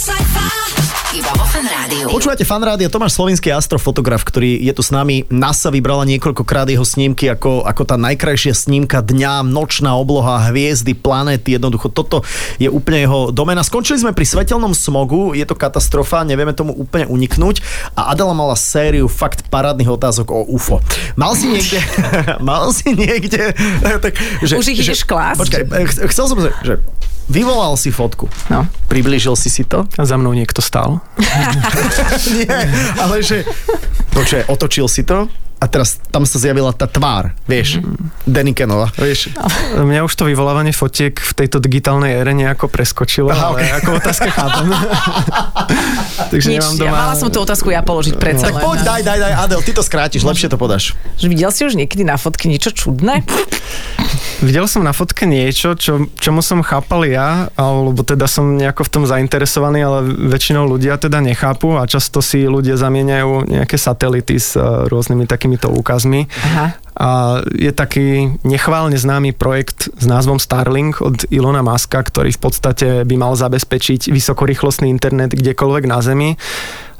Počúvate 2.06 2.44
fan 2.44 2.62
rádio, 2.62 2.87
Tomáš 2.87 3.18
Slovinský 3.18 3.50
astrofotograf, 3.50 4.22
ktorý 4.22 4.62
je 4.62 4.72
tu 4.72 4.80
s 4.80 4.88
nami. 4.88 5.26
NASA 5.26 5.68
vybrala 5.68 6.06
niekoľkokrát 6.06 6.66
jeho 6.66 6.82
snímky 6.82 7.26
ako, 7.26 7.66
ako 7.66 7.82
tá 7.82 7.96
najkrajšia 7.96 8.54
snímka 8.54 9.02
dňa, 9.02 9.42
nočná 9.42 9.92
obloha, 9.92 10.49
hviezdy, 10.49 10.94
planéty. 10.94 11.58
Jednoducho 11.58 11.90
toto 11.90 12.22
je 12.56 12.70
úplne 12.70 13.02
jeho 13.02 13.20
domena. 13.28 13.61
Skončili 13.61 13.99
sme 13.99 14.12
pri 14.12 14.22
svetelnom 14.22 14.70
smogu, 14.70 15.34
je 15.34 15.42
to 15.42 15.52
katastrofa, 15.52 16.22
nevieme 16.22 16.52
tomu 16.52 16.72
úplne 16.72 17.04
uniknúť. 17.04 17.58
A 17.92 18.14
Adela 18.14 18.32
mala 18.32 18.54
sériu 18.54 19.11
fakt 19.11 19.50
parádnych 19.50 19.90
otázok 19.90 20.30
o 20.30 20.46
UFO. 20.49 20.78
Mal 21.14 21.34
si 21.34 21.50
niekde, 21.50 21.82
mal 22.40 22.70
si 22.70 22.87
niekde, 22.88 23.50
tak, 24.04 24.14
že, 24.40 24.54
Už 24.56 24.68
ich 24.68 24.78
ideš 24.78 25.02
klásť? 25.02 25.38
Počkaj, 25.42 25.62
ch- 25.90 26.06
chcel 26.06 26.25
som, 26.25 26.38
že- 26.38 26.54
že 26.62 26.75
vyvolal 27.32 27.80
si 27.80 27.88
fotku. 27.88 28.28
No. 28.52 28.68
Priblížil 28.92 29.32
si 29.40 29.48
si 29.48 29.64
to? 29.64 29.88
A 29.96 30.04
za 30.04 30.20
mnou 30.20 30.36
niekto 30.36 30.60
stal. 30.60 31.00
Nie, 32.36 32.68
ale 33.00 33.24
že... 33.24 33.48
Počkaj, 34.12 34.52
otočil 34.52 34.84
si 34.92 35.08
to 35.08 35.32
a 35.62 35.64
teraz 35.70 36.02
tam 36.10 36.26
sa 36.26 36.42
zjavila 36.42 36.74
tá 36.74 36.90
tvár, 36.90 37.38
vieš, 37.46 37.78
Denikenova, 38.26 38.90
vieš. 38.98 39.30
Mňa 39.78 40.02
už 40.02 40.10
to 40.18 40.26
vyvolávanie 40.26 40.74
fotiek 40.74 41.14
v 41.14 41.32
tejto 41.38 41.62
digitálnej 41.62 42.18
ére 42.18 42.34
nejako 42.34 42.66
preskočilo, 42.66 43.30
Aha, 43.30 43.54
ale 43.54 43.70
ako 43.78 44.02
otázka 44.02 44.26
chápem. 44.34 44.66
Takže 46.34 46.46
Nič, 46.50 46.58
nemám 46.58 46.74
ja 46.74 46.82
doma... 46.82 46.98
mala 47.06 47.14
som 47.14 47.30
tú 47.30 47.38
otázku 47.38 47.70
ja 47.70 47.78
položiť 47.86 48.18
predsa 48.18 48.50
Tak 48.50 48.58
len. 48.58 48.62
poď, 48.66 48.78
daj, 48.82 49.02
daj, 49.06 49.18
daj, 49.22 49.32
Adel, 49.38 49.60
ty 49.62 49.70
to 49.70 49.86
skrátiš, 49.86 50.26
lepšie 50.26 50.50
to 50.50 50.58
podáš. 50.58 50.98
Že 51.22 51.26
videl 51.30 51.50
si 51.54 51.62
už 51.62 51.78
niekedy 51.78 52.02
na 52.02 52.18
fotke 52.18 52.50
niečo 52.50 52.74
čudné? 52.74 53.22
Videl 54.42 54.66
som 54.66 54.82
na 54.82 54.90
fotke 54.90 55.22
niečo, 55.22 55.78
čo, 55.78 56.11
čomu 56.18 56.42
som 56.42 56.66
chápal 56.66 57.06
ja, 57.06 57.46
alebo 57.54 58.02
teda 58.02 58.26
som 58.26 58.58
nejako 58.58 58.82
v 58.82 58.90
tom 58.90 59.04
zainteresovaný, 59.06 59.87
ale 59.87 59.99
väčšinou 60.02 60.66
ľudia 60.66 60.99
teda 60.99 61.22
nechápu 61.22 61.78
a 61.78 61.87
často 61.87 62.18
si 62.18 62.50
ľudia 62.50 62.75
zamieňajú 62.75 63.46
nejaké 63.46 63.78
satelity 63.78 64.42
s 64.42 64.58
eh, 64.58 64.90
rôznymi 64.90 65.30
takýmito 65.30 65.70
úkazmi. 65.70 66.26
Aha. 66.26 66.75
A 66.92 67.40
je 67.49 67.72
taký 67.72 68.37
nechválne 68.44 68.99
známy 68.99 69.32
projekt 69.32 69.88
s 69.96 70.04
názvom 70.04 70.37
Starlink 70.37 71.00
od 71.00 71.25
Ilona 71.32 71.64
Maska, 71.64 72.04
ktorý 72.04 72.37
v 72.37 72.40
podstate 72.42 72.88
by 73.08 73.14
mal 73.16 73.32
zabezpečiť 73.32 74.12
vysokorýchlostný 74.12 74.92
internet 74.92 75.32
kdekoľvek 75.32 75.84
na 75.88 75.99
Zemi. 76.04 76.37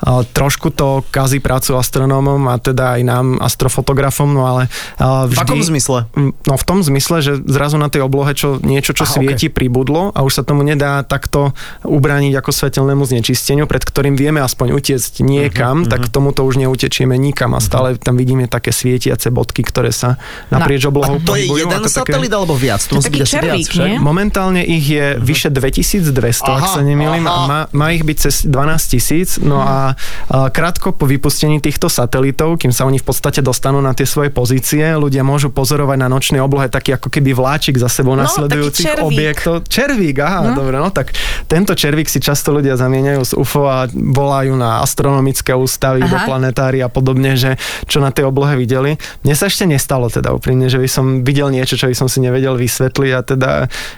A 0.03 0.27
trošku 0.27 0.69
to 0.69 1.07
kazí 1.09 1.39
prácu 1.39 1.79
astronómom 1.79 2.51
a 2.51 2.59
teda 2.59 2.99
aj 2.99 3.03
nám, 3.03 3.27
astrofotografom, 3.39 4.27
no 4.27 4.45
ale 4.45 4.67
V 4.99 5.31
vždy... 5.31 5.43
akom 5.47 5.63
zmysle? 5.63 5.99
Mm, 6.13 6.33
No 6.43 6.55
v 6.59 6.65
tom 6.67 6.83
zmysle, 6.83 7.23
že 7.23 7.33
zrazu 7.39 7.79
na 7.79 7.87
tej 7.87 8.03
oblohe 8.03 8.35
čo, 8.35 8.59
niečo, 8.59 8.93
čo 8.93 9.07
Aha, 9.07 9.15
svieti, 9.15 9.47
pribudlo 9.47 10.11
a 10.11 10.21
už 10.21 10.33
sa 10.33 10.43
tomu 10.43 10.67
nedá 10.67 11.07
takto 11.07 11.55
ubrániť 11.83 12.35
ako 12.35 12.51
svetelnému 12.51 13.07
znečisteniu, 13.07 13.71
pred 13.71 13.79
ktorým 13.81 14.19
vieme 14.19 14.43
aspoň 14.43 14.75
utiecť 14.75 15.23
niekam, 15.23 15.87
tak 15.87 16.11
tomuto 16.11 16.43
už 16.43 16.59
neutečieme 16.59 17.15
nikam 17.15 17.55
a 17.55 17.63
stále 17.63 17.95
tam 17.95 18.19
vidíme 18.19 18.51
také 18.51 18.75
svietiace 18.75 19.31
bodky, 19.31 19.63
ktoré 19.63 19.95
sa 19.95 20.19
naprieč 20.51 20.83
A 20.83 20.91
oblohou 20.91 21.23
to 21.23 21.39
je 21.39 21.47
pohybujú 21.47 21.63
jeden 21.63 21.79
ako 21.79 21.87
také- 21.87 22.11
satelit 22.11 22.33
alebo 22.35 22.55
viac? 22.59 22.83
To 22.83 22.99
To 22.99 23.07
je 23.07 23.07
taký 23.07 23.23
viac, 23.23 23.31
červík, 23.31 23.69
nie? 23.79 23.95
Momentálne 24.03 24.67
ich 24.67 24.83
je 24.83 25.15
vyše 25.17 25.49
2200, 25.49 26.11
ak 26.43 26.59
Aha, 26.59 26.75
sa 26.75 26.83
nemýlim, 26.83 27.23
a 27.23 27.37
má, 27.47 27.61
má 27.71 27.87
ich 27.95 28.03
byť 28.03 28.17
cez 28.19 28.35
12 28.51 28.93
tisíc. 28.93 29.39
No 29.39 29.63
a, 29.63 29.92
a 30.29 30.49
krátko 30.49 30.93
po 30.93 31.05
vypustení 31.05 31.59
týchto 31.59 31.87
satelitov, 31.87 32.57
kým 32.57 32.71
sa 32.71 32.85
oni 32.85 32.97
v 32.97 33.05
podstate 33.05 33.41
dostanú 33.41 33.79
na 33.79 33.93
tie 33.93 34.05
svoje 34.05 34.29
pozície, 34.29 34.83
ľudia 34.93 35.23
môžu 35.23 35.49
pozorovať 35.49 35.97
na 35.97 36.09
nočnej 36.09 36.39
oblohe 36.39 36.67
taký 36.67 36.95
ako 36.95 37.09
keby 37.09 37.33
vláčik 37.33 37.77
za 37.77 37.87
sebou 37.87 38.13
No, 38.13 38.25
nasledujúcich 38.25 38.87
červík. 38.87 39.07
objektov. 39.07 39.55
Červík, 39.65 40.17
aha, 40.19 40.53
no. 40.53 40.59
dobre, 40.59 40.77
no 40.77 40.89
tak 40.89 41.13
tento 41.47 41.73
červík 41.73 42.07
si 42.07 42.19
často 42.19 42.51
ľudia 42.51 42.77
zamieňajú 42.77 43.21
s 43.23 43.33
UFO 43.33 43.65
a 43.65 43.87
volajú 43.89 44.53
na 44.55 44.81
astronomické 44.81 45.53
ústavy, 45.53 46.01
Aha. 46.01 46.09
do 46.09 46.19
planetári 46.23 46.79
a 46.79 46.89
podobne, 46.89 47.35
že 47.35 47.57
čo 47.85 47.99
na 47.99 48.11
tej 48.11 48.27
oblohe 48.27 48.55
videli. 48.55 48.95
Mne 49.23 49.35
sa 49.35 49.47
ešte 49.47 49.65
nestalo 49.65 50.07
teda 50.07 50.31
úprimne, 50.31 50.67
že 50.67 50.77
by 50.77 50.89
som 50.89 51.05
videl 51.21 51.49
niečo, 51.49 51.75
čo 51.75 51.87
by 51.87 51.95
som 51.95 52.09
si 52.09 52.19
nevedel 52.19 52.55
vysvetliť 52.55 53.11
a 53.13 53.21
teda 53.23 53.51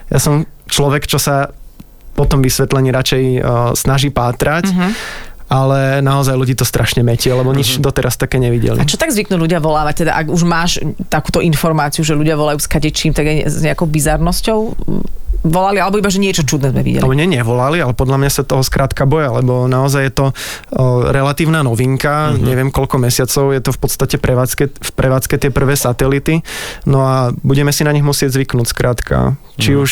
ja 0.08 0.18
som 0.18 0.42
človek, 0.66 1.04
čo 1.04 1.18
sa 1.18 1.50
po 2.14 2.24
tom 2.24 2.40
vysvetlení 2.40 2.88
radšej 2.88 3.22
uh, 3.36 3.42
snaží 3.74 4.08
pátrať, 4.08 4.70
Mhm. 4.70 4.90
Ale 5.48 6.00
naozaj 6.00 6.34
ľudí 6.34 6.54
to 6.56 6.64
strašne 6.64 7.04
metie, 7.04 7.28
lebo 7.28 7.52
nič 7.52 7.76
doteraz 7.78 8.16
také 8.16 8.40
nevideli. 8.40 8.80
A 8.80 8.88
čo 8.88 8.96
tak 8.96 9.12
zvyknú 9.12 9.36
ľudia 9.36 9.60
volávať? 9.60 10.06
Teda 10.06 10.16
ak 10.16 10.26
už 10.32 10.42
máš 10.48 10.80
takúto 11.12 11.44
informáciu, 11.44 12.00
že 12.00 12.16
ľudia 12.16 12.34
volajú 12.34 12.58
s 12.60 12.68
kadečím, 12.68 13.12
tak 13.12 13.28
aj 13.28 13.38
s 13.52 13.56
nejakou 13.60 13.84
bizarnosťou 13.84 14.60
volali, 15.44 15.76
alebo 15.76 16.00
iba, 16.00 16.08
že 16.08 16.24
niečo 16.24 16.42
čudné 16.42 16.72
sme 16.72 16.80
videli. 16.80 17.04
Nie, 17.04 17.28
nevolali, 17.28 17.78
ale 17.84 17.92
podľa 17.92 18.16
mňa 18.16 18.30
sa 18.32 18.42
toho 18.48 18.64
skrátka 18.64 19.04
boja, 19.04 19.28
lebo 19.28 19.68
naozaj 19.68 20.02
je 20.08 20.12
to 20.16 20.26
o, 20.26 20.32
relatívna 21.12 21.60
novinka, 21.60 22.32
uh-huh. 22.32 22.40
neviem 22.40 22.72
koľko 22.72 22.96
mesiacov, 22.96 23.52
je 23.52 23.60
to 23.60 23.70
v 23.76 23.78
podstate 23.78 24.16
prevádzke, 24.16 24.64
v 24.72 24.92
prevádzke 24.96 25.36
tie 25.36 25.52
prvé 25.52 25.76
satelity, 25.76 26.40
no 26.88 27.04
a 27.04 27.36
budeme 27.44 27.70
si 27.76 27.84
na 27.84 27.92
nich 27.92 28.02
musieť 28.02 28.40
zvyknúť 28.40 28.66
skrátka. 28.72 29.36
Či 29.54 29.78
už 29.78 29.90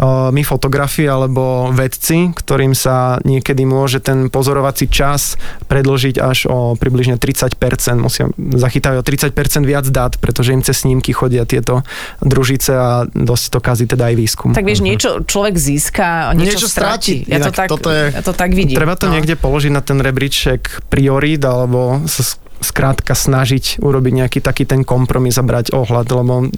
o, 0.00 0.32
my 0.32 0.42
fotografi 0.46 1.04
alebo 1.04 1.68
vedci, 1.74 2.32
ktorým 2.32 2.72
sa 2.72 3.20
niekedy 3.20 3.66
môže 3.68 4.00
ten 4.00 4.32
pozorovací 4.32 4.88
čas 4.88 5.36
predložiť 5.68 6.16
až 6.22 6.48
o 6.48 6.72
približne 6.78 7.20
30%, 7.20 7.58
musia 8.00 8.30
zachytajú 8.38 9.02
o 9.02 9.04
30% 9.04 9.34
viac 9.68 9.84
dát, 9.90 10.16
pretože 10.16 10.56
im 10.56 10.64
cez 10.64 10.86
snímky 10.86 11.12
chodia 11.12 11.44
tieto 11.44 11.84
družice 12.24 12.72
a 12.72 12.88
dosť 13.04 13.44
to 13.52 13.58
kazí 13.60 13.84
teda 13.84 14.08
aj 14.08 14.14
výskum. 14.16 14.50
Tak 14.56 14.64
vieš, 14.64 14.83
niečo 14.84 15.10
človek 15.22 15.54
získa, 15.56 16.36
niečo, 16.36 16.60
Niečo 16.60 16.68
stratí. 16.68 17.24
Ja 17.24 17.40
to, 17.40 17.50
tak, 17.50 17.66
toto 17.66 17.88
je- 17.88 18.12
ja 18.12 18.20
to 18.20 18.30
tak 18.30 18.52
vidím. 18.52 18.76
Treba 18.76 18.94
to 18.94 19.08
no. 19.08 19.16
niekde 19.16 19.34
položiť 19.34 19.72
na 19.72 19.80
ten 19.80 19.96
rebríček 19.98 20.84
priorít, 20.86 21.40
alebo 21.40 22.04
sa 22.04 22.20
s- 22.20 22.36
skrátka 22.60 23.12
snažiť 23.12 23.76
urobiť 23.78 24.12
nejaký 24.24 24.38
taký 24.40 24.64
ten 24.64 24.84
kompromis 24.84 25.36
a 25.36 25.44
brať 25.44 25.72
ohľad, 25.72 26.06
lebo 26.08 26.48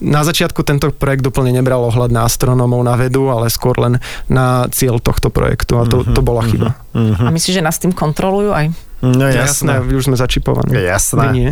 na 0.00 0.22
začiatku 0.22 0.62
tento 0.62 0.88
projekt 0.88 1.20
úplne 1.22 1.52
nebral 1.52 1.84
ohľad 1.84 2.08
na 2.08 2.24
astronómov, 2.24 2.80
na 2.80 2.96
vedu, 2.96 3.28
ale 3.28 3.52
skôr 3.52 3.76
len 3.76 4.00
na 4.24 4.64
cieľ 4.72 4.96
tohto 4.96 5.28
projektu 5.28 5.76
a 5.76 5.84
to, 5.84 6.00
to 6.04 6.20
bola 6.20 6.40
chyba. 6.44 6.80
A 6.96 7.28
myslíš, 7.28 7.60
že 7.60 7.64
nás 7.64 7.76
tým 7.76 7.92
kontrolujú 7.92 8.56
aj? 8.56 8.72
No 9.00 9.24
Jasné, 9.24 9.80
jasné. 9.80 9.96
už 9.96 10.12
sme 10.12 10.16
začipovaní. 10.16 10.72
Jasné. 10.72 11.20
Vy 11.20 11.28
nie? 11.32 11.50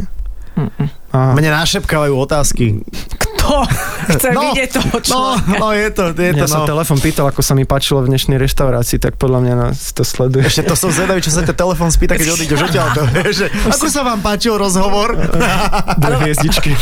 Aha. 1.08 1.32
Mne 1.32 1.48
našepkávajú 1.54 2.12
otázky. 2.12 2.84
Kto 3.16 3.64
chce 4.10 4.28
No, 4.28 4.52
vidieť 4.52 4.68
toho 4.70 4.92
No, 4.92 5.00
človeka? 5.00 5.56
no 5.56 5.66
je 5.72 5.88
to, 5.88 6.04
je 6.12 6.32
to, 6.34 6.44
Ja 6.44 6.48
no. 6.52 6.66
telefon 6.66 6.98
pýtal, 6.98 7.26
ako 7.26 7.40
sa 7.40 7.52
mi 7.52 7.64
páčilo 7.64 8.02
v 8.02 8.12
dnešnej 8.12 8.36
reštaurácii, 8.36 8.98
tak 8.98 9.16
podľa 9.16 9.40
mňa 9.40 9.54
nás 9.56 9.90
to 9.90 10.02
sleduje. 10.02 10.44
Ešte 10.44 10.64
to 10.64 10.74
som 10.74 10.90
zvedavý, 10.90 11.18
čo 11.18 11.30
sa 11.30 11.40
ťa 11.40 11.54
telefon 11.54 11.88
spýta, 11.88 12.12
keď 12.12 12.28
odídeš 12.30 12.60
odtiaľ. 12.66 12.92
To, 12.92 13.02
že, 13.24 13.48
ako 13.48 13.86
sa 13.86 14.02
vám 14.02 14.20
páčil 14.20 14.52
rozhovor? 14.52 15.16
Dve 16.02 16.14
hviezdičky. 16.20 16.76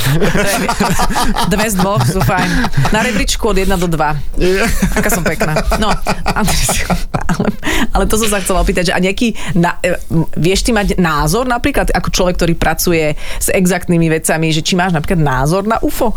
Dve 1.47 1.67
z 1.69 1.75
dvoch 1.77 2.03
sú 2.03 2.19
fajn. 2.19 2.51
Na 2.91 3.01
rebríčku 3.01 3.47
od 3.47 3.57
1 3.57 3.71
do 3.77 3.87
2. 3.87 4.43
Aká 4.99 5.09
som 5.09 5.23
pekná. 5.23 5.55
No, 5.77 5.95
Andres, 6.27 6.83
ale, 7.31 7.47
Ale 7.97 8.05
to 8.05 8.15
som 8.15 8.29
sa 8.29 8.39
chcela 8.39 8.61
opýtať, 8.61 8.89
že 8.89 8.93
a 8.93 9.01
nejaký, 9.01 9.33
na, 9.55 9.81
e, 9.81 9.97
vieš 10.37 10.63
ty 10.63 10.71
mať 10.71 10.95
názor 10.97 11.45
napríklad 11.45 11.89
ako 11.89 12.13
človek, 12.13 12.37
ktorý 12.37 12.55
pracuje 12.55 13.05
s 13.17 13.49
exaktnými 13.49 14.13
vecami, 14.13 14.53
že 14.53 14.61
či 14.61 14.77
máš 14.77 14.93
napríklad 14.93 15.19
názor 15.19 15.65
na 15.65 15.81
UFO? 15.81 16.13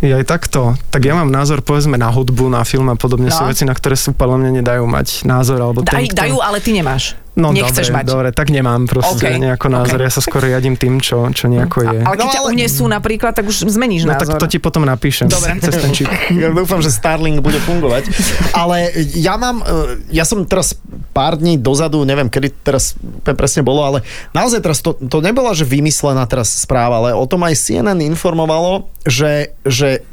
Je 0.00 0.10
aj 0.10 0.26
takto. 0.26 0.74
Tak 0.90 1.00
ja 1.00 1.14
mám 1.14 1.30
názor 1.30 1.62
povedzme 1.62 1.94
na 1.94 2.10
hudbu, 2.10 2.50
na 2.50 2.60
film 2.60 2.90
a 2.90 2.98
podobne 2.98 3.30
No. 3.30 3.36
sú 3.36 3.46
veci, 3.46 3.62
na 3.62 3.72
ktoré 3.72 3.94
sú 3.94 4.12
podľa 4.12 4.36
mňa 4.36 4.50
nedajú 4.58 4.84
mať 4.84 5.22
názor. 5.24 5.56
Alebo 5.56 5.80
Daj, 5.80 5.94
ten, 5.94 6.04
kto- 6.10 6.18
dajú, 6.18 6.36
ale 6.38 6.58
ty 6.58 6.74
nemáš. 6.74 7.16
No 7.34 7.50
Nechceš 7.50 7.90
dobre, 7.90 7.96
mať. 7.96 8.04
dobre, 8.06 8.28
tak 8.30 8.46
nemám 8.48 8.86
proste 8.86 9.26
OK, 9.26 9.42
nejako 9.42 9.66
názor. 9.66 9.98
OK. 9.98 10.06
Ja 10.06 10.12
sa 10.12 10.22
skoro 10.22 10.46
jadím 10.46 10.74
tým, 10.74 10.98
čo, 10.98 11.26
čo 11.28 11.46
nejako 11.46 11.82
je. 11.82 11.98
Ale 12.00 12.14
keď 12.14 12.24
No, 12.24 12.30
ťa 12.30 12.40
ale- 12.40 12.50
unesú 12.52 12.84
napríklad, 12.86 13.32
tak 13.32 13.44
už 13.44 13.66
zmeníš 13.66 14.06
No 14.06 14.14
názor. 14.14 14.38
tak 14.38 14.38
to 14.38 14.46
ti 14.46 14.58
potom 14.58 14.82
napíšem 14.82 15.26
Dobre. 15.26 15.58
cez 15.58 15.74
ten 15.74 15.90
čip. 15.90 16.06
Ja 16.32 16.48
dúfam, 16.48 16.78
že 16.78 16.88
Starlink 16.88 17.40
bude 17.40 17.58
fungovať. 17.58 18.06
Ale 18.52 18.86
ja 19.12 19.34
mám, 19.34 19.60
e, 19.60 19.74
ja 20.08 20.22
som 20.22 20.42
teraz 20.42 20.78
pár 21.10 21.34
dní 21.34 21.56
dozadu, 21.56 22.02
neviem, 22.02 22.26
kedy 22.26 22.54
teraz 22.62 22.94
presne 23.24 23.60
bolo, 23.60 23.82
ale 23.82 23.98
naozaj 24.30 24.60
teraz 24.60 24.78
to, 24.78 24.94
to 24.94 25.18
nebola, 25.18 25.50
že 25.52 25.64
vymyslená 25.64 26.22
teraz 26.24 26.54
správa, 26.56 26.98
ale 26.98 27.10
o 27.10 27.26
tom 27.26 27.42
aj 27.42 27.54
CNN 27.56 27.98
informovalo, 28.00 28.86
že, 29.02 29.58
že 29.62 30.06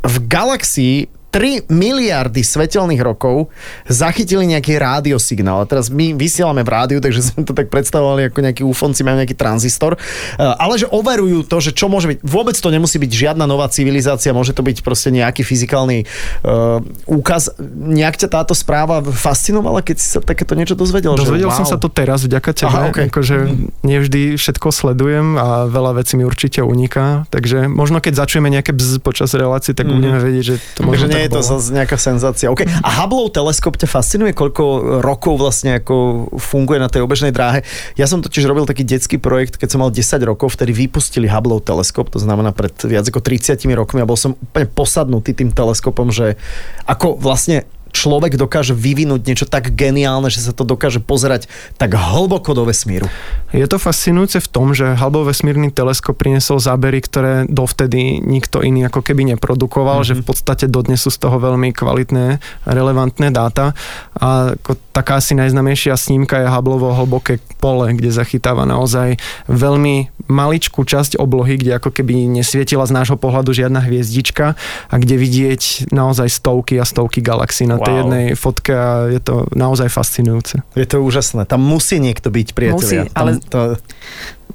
v 0.00 0.16
galaxii 0.22 0.96
3 1.34 1.66
miliardy 1.66 2.46
svetelných 2.46 3.02
rokov 3.02 3.50
zachytili 3.90 4.46
nejaký 4.54 4.78
rádiosignál. 4.78 5.62
A 5.62 5.66
teraz 5.66 5.90
my 5.90 6.14
vysielame 6.14 6.62
v 6.62 6.70
rádiu, 6.70 6.98
takže 7.02 7.26
sme 7.26 7.42
to 7.42 7.50
tak 7.50 7.74
predstavovali 7.74 8.30
ako 8.30 8.38
nejakí 8.38 8.62
ufonci, 8.62 9.02
majú 9.02 9.18
nejaký 9.18 9.34
tranzistor. 9.34 9.98
E, 9.98 9.98
Ale 10.38 10.78
že 10.78 10.86
overujú 10.86 11.42
to, 11.42 11.58
že 11.58 11.74
čo 11.74 11.90
môže 11.90 12.06
byť. 12.06 12.18
Vôbec 12.22 12.54
to 12.54 12.70
nemusí 12.70 13.02
byť 13.02 13.10
žiadna 13.10 13.50
nová 13.50 13.66
civilizácia, 13.66 14.30
môže 14.30 14.54
to 14.54 14.62
byť 14.62 14.86
proste 14.86 15.10
nejaký 15.10 15.42
fyzikálny 15.42 16.06
uh, 16.46 16.78
úkaz. 17.10 17.50
Nejak 17.74 18.22
ťa 18.22 18.28
táto 18.30 18.54
správa 18.54 19.02
fascinovala, 19.02 19.82
keď 19.82 19.96
si 19.98 20.06
sa 20.14 20.22
takéto 20.22 20.54
niečo 20.54 20.78
dozvedel? 20.78 21.18
Dozvedel 21.18 21.50
že, 21.50 21.58
som 21.58 21.66
sa 21.66 21.82
to 21.82 21.90
teraz 21.90 22.22
vďaka 22.22 22.50
tebe, 22.54 22.70
Aha, 22.70 22.94
okej. 22.94 23.10
akože 23.10 23.36
nevždy 23.82 24.38
všetko 24.38 24.70
sledujem 24.70 25.34
a 25.34 25.66
veľa 25.66 25.98
vecí 25.98 26.14
mi 26.14 26.22
určite 26.22 26.62
uniká, 26.62 27.26
takže 27.34 27.66
možno 27.66 27.98
keď 27.98 28.22
začujeme 28.22 28.46
nejaké 28.54 28.70
bzz 28.70 29.02
počas 29.02 29.34
relácie, 29.34 29.74
tak 29.74 29.90
budeme 29.90 30.22
vedieť, 30.22 30.44
že 30.44 30.56
to 30.78 30.80
Takže 30.86 31.06
možno 31.10 31.23
nie 31.24 31.32
je 31.32 31.40
to 31.40 31.42
zase 31.56 31.72
nejaká 31.72 31.96
senzácia. 31.96 32.52
Okay. 32.52 32.68
A 32.68 32.88
Hubbleov 33.00 33.32
teleskop 33.32 33.80
ťa 33.80 33.88
fascinuje? 33.88 34.36
Koľko 34.36 35.00
rokov 35.00 35.40
vlastne 35.40 35.80
ako 35.80 36.28
funguje 36.36 36.76
na 36.76 36.92
tej 36.92 37.00
obežnej 37.00 37.32
dráhe? 37.32 37.64
Ja 37.96 38.04
som 38.04 38.20
totiž 38.20 38.44
robil 38.44 38.68
taký 38.68 38.84
detský 38.84 39.16
projekt, 39.16 39.56
keď 39.56 39.68
som 39.72 39.80
mal 39.80 39.88
10 39.88 40.04
rokov, 40.28 40.52
vtedy 40.52 40.76
vypustili 40.76 41.24
Hubbleov 41.24 41.64
teleskop, 41.64 42.12
to 42.12 42.20
znamená 42.20 42.52
pred 42.52 42.76
viac 42.84 43.08
ako 43.08 43.24
30 43.24 43.56
rokmi 43.72 44.04
a 44.04 44.08
bol 44.08 44.20
som 44.20 44.36
úplne 44.36 44.68
posadnutý 44.68 45.32
tým 45.32 45.48
teleskopom, 45.48 46.12
že 46.12 46.36
ako 46.84 47.16
vlastne 47.16 47.64
človek 47.94 48.34
dokáže 48.34 48.74
vyvinúť 48.74 49.22
niečo 49.22 49.46
tak 49.46 49.70
geniálne, 49.70 50.26
že 50.26 50.42
sa 50.42 50.50
to 50.50 50.66
dokáže 50.66 50.98
pozerať 50.98 51.46
tak 51.78 51.94
hlboko 51.94 52.50
do 52.52 52.66
vesmíru. 52.66 53.06
Je 53.54 53.62
to 53.70 53.78
fascinujúce 53.78 54.42
v 54.42 54.50
tom, 54.50 54.74
že 54.74 54.98
Hubble 54.98 55.30
vesmírny 55.30 55.70
teleskop 55.70 56.18
priniesol 56.18 56.58
zábery, 56.58 56.98
ktoré 56.98 57.46
dovtedy 57.46 58.18
nikto 58.18 58.66
iný 58.66 58.90
ako 58.90 58.98
keby 59.06 59.38
neprodukoval, 59.38 60.02
mm-hmm. 60.02 60.18
že 60.18 60.20
v 60.20 60.26
podstate 60.26 60.64
dodnes 60.66 60.98
sú 60.98 61.14
z 61.14 61.22
toho 61.22 61.38
veľmi 61.38 61.70
kvalitné, 61.70 62.42
relevantné 62.66 63.30
dáta. 63.30 63.78
A 64.18 64.58
ako 64.58 64.74
taká 64.90 65.22
asi 65.22 65.38
najznamejšia 65.38 65.94
snímka 65.94 66.42
je 66.42 66.50
Hubbleovo 66.50 66.98
hlboké 66.98 67.38
pole, 67.62 67.94
kde 67.94 68.10
zachytáva 68.10 68.66
naozaj 68.66 69.22
veľmi 69.46 70.10
maličkú 70.26 70.82
časť 70.82 71.20
oblohy, 71.20 71.60
kde 71.60 71.76
ako 71.76 71.92
keby 71.92 72.26
nesvietila 72.26 72.88
z 72.88 72.96
nášho 72.96 73.20
pohľadu 73.20 73.52
žiadna 73.52 73.84
hviezdička 73.84 74.56
a 74.88 74.94
kde 74.96 75.14
vidieť 75.20 75.92
naozaj 75.92 76.32
stovky 76.32 76.80
a 76.80 76.84
stovky 76.88 77.20
galaxií 77.20 77.68
na 77.68 77.76
tej 77.84 77.94
Wow. 77.94 78.00
jednej 78.00 78.24
fotke 78.34 78.72
a 78.72 78.88
je 79.06 79.20
to 79.20 79.34
naozaj 79.52 79.86
fascinujúce. 79.86 80.64
Je 80.72 80.84
to 80.84 80.98
úžasné. 80.98 81.44
Tam 81.44 81.60
musí 81.60 81.96
niekto 81.98 82.28
byť, 82.28 82.48
priatelia. 82.50 83.04
Musí, 83.04 83.12
ale- 83.12 83.38
Tam, 83.38 83.44
to, 83.44 83.58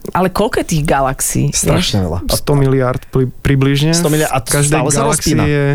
Ale 0.09 0.27
koľko 0.27 0.63
je 0.63 0.67
tých 0.69 0.83
galaxií? 0.83 1.45
strašne 1.51 2.01
veľa. 2.01 2.19
100 2.25 2.53
miliard 2.55 3.01
pri, 3.07 3.27
približne. 3.27 3.91
100 3.91 4.09
miliard- 4.09 4.31
a 4.31 4.39
každej 4.39 4.81
galaxii 4.81 5.37
je 5.37 5.65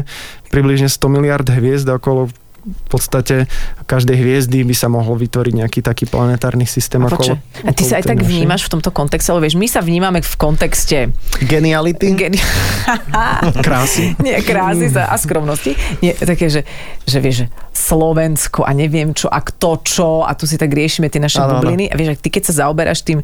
približne 0.49 0.89
100 0.89 1.07
miliard 1.09 1.45
hviezd 1.45 1.87
okolo 1.89 2.31
v 2.65 2.87
podstate 2.89 3.45
každej 3.85 4.17
hviezdy 4.17 4.61
by 4.61 4.73
sa 4.73 4.89
mohol 4.89 5.15
vytvoriť 5.15 5.53
nejaký 5.55 5.81
taký 5.81 6.05
planetárny 6.05 6.65
systém 6.65 6.99
A, 6.99 7.07
okolo. 7.07 7.37
a 7.37 7.71
ty 7.71 7.83
sa 7.83 8.01
aj 8.01 8.05
tak 8.07 8.19
našej. 8.19 8.31
vnímaš 8.31 8.65
v 8.65 8.71
tomto 8.73 8.89
kontexte, 8.89 9.29
lebo 9.29 9.45
vieš, 9.45 9.55
my 9.55 9.69
sa 9.69 9.79
vnímame 9.79 10.19
v 10.19 10.35
kontexte 10.35 11.13
Geniality? 11.43 12.17
geni- 12.17 12.41
Krásy. 13.67 14.17
Nie, 14.19 14.41
krásy 14.41 14.89
sa 14.89 15.07
a 15.07 15.17
skromnosti. 15.17 15.77
Nie, 16.01 16.17
také, 16.17 16.49
že, 16.49 16.65
že 17.03 17.19
vieš, 17.19 17.37
že 17.37 17.47
Slovensko 17.71 18.65
a 18.65 18.73
neviem 18.73 19.13
čo 19.13 19.29
a 19.29 19.39
kto 19.39 19.85
čo 19.85 20.09
a 20.23 20.33
tu 20.33 20.45
si 20.45 20.57
tak 20.57 20.73
riešime 20.73 21.09
tie 21.09 21.21
naše 21.21 21.39
áno. 21.39 21.61
bubliny 21.61 21.89
a 21.89 21.95
vieš, 21.95 22.17
ty 22.19 22.29
keď 22.29 22.49
sa 22.49 22.65
zaoberáš 22.65 23.05
tým, 23.05 23.21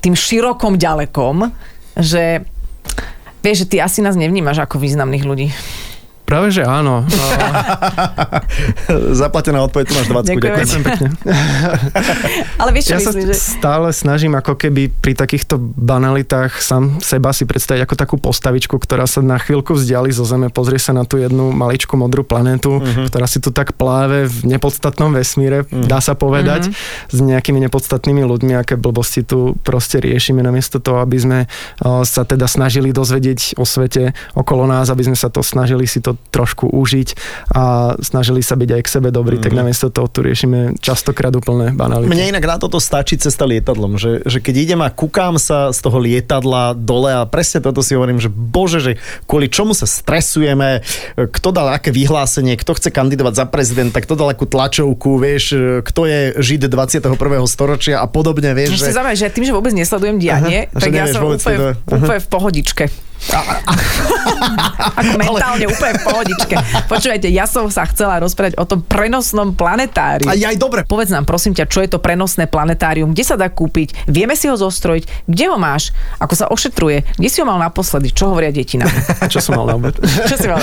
tým 0.00 0.16
širokom 0.16 0.80
ďalekom, 0.80 1.52
že 1.94 2.40
vieš, 3.40 3.64
že 3.64 3.66
ty 3.66 3.76
asi 3.78 4.00
nás 4.00 4.16
nevnímaš 4.16 4.64
ako 4.64 4.80
významných 4.80 5.24
ľudí. 5.24 5.48
Práve, 6.30 6.54
že 6.54 6.62
áno. 6.62 7.02
Zaplatená 9.18 9.66
odpoveď, 9.66 9.84
tu 9.90 9.94
máš 9.98 10.06
20. 10.06 10.30
Ďakujem. 10.30 10.54
Ďakujem. 10.54 10.82
Pekne. 10.86 11.08
Ale 12.62 12.70
vieš, 12.70 12.84
čo 12.86 12.94
Ja 12.94 13.00
sa 13.02 13.10
myslím, 13.10 13.26
že... 13.26 13.34
stále 13.34 13.88
snažím 13.90 14.38
ako 14.38 14.54
keby 14.54 14.94
pri 14.94 15.18
takýchto 15.18 15.58
banalitách 15.58 16.62
sám 16.62 17.02
seba 17.02 17.34
si 17.34 17.42
predstaviť 17.44 17.82
ako 17.82 17.94
takú 17.98 18.14
postavičku, 18.16 18.78
ktorá 18.78 19.10
sa 19.10 19.18
na 19.20 19.42
chvíľku 19.42 19.74
vzdiali 19.74 20.14
zo 20.14 20.22
Zeme, 20.22 20.54
pozrie 20.54 20.78
sa 20.78 20.94
na 20.94 21.02
tú 21.02 21.18
jednu 21.18 21.50
maličku 21.50 21.98
modrú 21.98 22.22
planetu, 22.22 22.78
Mhm. 22.78 23.10
ktorá 23.10 23.26
si 23.26 23.42
tu 23.42 23.50
tak 23.50 23.74
pláve 23.74 24.30
v 24.30 24.46
nepodstatnom 24.46 25.10
vesmíre, 25.10 25.66
dá 25.66 25.98
sa 25.98 26.14
povedať, 26.14 26.70
s 27.10 27.18
nejakými 27.18 27.58
nepodstatnými 27.66 28.22
ľuďmi, 28.22 28.54
aké 28.54 28.78
blbosti 28.78 29.26
tu 29.26 29.58
proste 29.66 29.98
riešime, 29.98 30.40
namiesto 30.40 30.78
toho, 30.78 31.02
aby 31.02 31.18
sme 31.18 31.38
sa 32.04 32.22
teda 32.22 32.46
snažili 32.46 32.94
dozvedieť 32.94 33.56
o 33.56 33.64
svete 33.64 34.12
okolo 34.36 34.68
nás, 34.68 34.86
aby 34.86 35.10
sme 35.10 35.16
sa 35.18 35.26
to 35.26 35.42
snažili 35.42 35.88
si 35.88 35.98
to 35.98 36.19
trošku 36.30 36.70
užiť 36.70 37.08
a 37.50 37.94
snažili 37.98 38.44
sa 38.44 38.54
byť 38.54 38.70
aj 38.76 38.82
k 38.86 38.88
sebe 38.88 39.08
dobrí, 39.10 39.40
tak 39.42 39.50
namiesto 39.56 39.90
toho 39.90 40.06
tu 40.06 40.22
riešime 40.22 40.78
častokrát 40.78 41.34
úplné 41.34 41.74
banality. 41.74 42.06
Mne 42.06 42.36
inak 42.36 42.44
na 42.46 42.56
toto 42.60 42.78
stačí 42.78 43.18
cesta 43.18 43.48
lietadlom, 43.48 43.98
že, 43.98 44.22
že 44.28 44.38
keď 44.38 44.54
idem 44.56 44.80
a 44.84 44.94
kúkam 44.94 45.40
sa 45.40 45.74
z 45.74 45.78
toho 45.82 45.98
lietadla 45.98 46.78
dole 46.78 47.10
a 47.10 47.26
presne 47.26 47.58
toto 47.58 47.82
si 47.82 47.98
hovorím, 47.98 48.22
že 48.22 48.30
bože, 48.30 48.78
že 48.78 48.92
kvôli 49.26 49.50
čomu 49.50 49.74
sa 49.74 49.90
stresujeme, 49.90 50.86
kto 51.18 51.48
dal 51.50 51.74
aké 51.74 51.90
vyhlásenie, 51.90 52.54
kto 52.60 52.78
chce 52.78 52.94
kandidovať 52.94 53.34
za 53.34 53.44
prezidenta, 53.50 53.98
kto 53.98 54.14
dal 54.14 54.30
akú 54.30 54.46
tlačovku, 54.46 55.18
vieš, 55.18 55.58
kto 55.82 56.00
je 56.06 56.20
žid 56.38 56.62
21. 56.70 57.18
storočia 57.50 57.98
a 57.98 58.06
podobne, 58.06 58.54
vieš, 58.54 58.78
Že... 58.78 58.94
že... 58.94 58.98
Že 59.20 59.28
tým, 59.36 59.44
že 59.44 59.52
vôbec 59.52 59.74
nesledujem 59.74 60.16
dianie, 60.16 60.70
Aha, 60.70 60.80
tak 60.80 60.94
ja 60.94 61.04
som 61.10 61.26
úplne, 61.26 61.76
úplne 61.84 62.20
v 62.22 62.28
pohodičke. 62.30 63.09
Ako 65.00 65.14
mentálne 65.20 65.64
úplne 65.68 65.94
v 66.00 66.02
pohodičke. 66.04 66.54
Počúvajte, 66.88 67.28
ja 67.28 67.44
som 67.44 67.68
sa 67.68 67.84
chcela 67.88 68.18
rozprávať 68.18 68.56
o 68.56 68.64
tom 68.64 68.80
prenosnom 68.80 69.52
planetáriu. 69.52 70.28
A 70.28 70.34
aj 70.34 70.56
dobre, 70.56 70.82
Povedz 70.88 71.12
nám 71.12 71.28
prosím 71.28 71.54
ťa, 71.54 71.68
čo 71.70 71.84
je 71.84 71.88
to 71.92 71.98
prenosné 72.02 72.50
planetárium, 72.50 73.12
kde 73.12 73.24
sa 73.24 73.36
dá 73.38 73.46
kúpiť, 73.46 74.10
vieme 74.10 74.34
si 74.34 74.50
ho 74.50 74.56
zostrojiť, 74.58 75.28
kde 75.28 75.44
ho 75.52 75.56
máš, 75.60 75.94
ako 76.18 76.34
sa 76.34 76.46
ošetruje, 76.50 77.04
kde 77.20 77.28
si 77.30 77.38
ho 77.38 77.46
mal 77.46 77.60
naposledy, 77.60 78.10
čo 78.10 78.32
hovoria 78.32 78.50
deti 78.50 78.80
nám. 78.80 78.90
A 79.20 79.28
čo 79.30 79.38
som 79.38 79.54
mal 79.54 79.68
na 79.68 79.76
obed? 79.76 79.94
Čo 80.30 80.36
si 80.36 80.48
mal? 80.50 80.62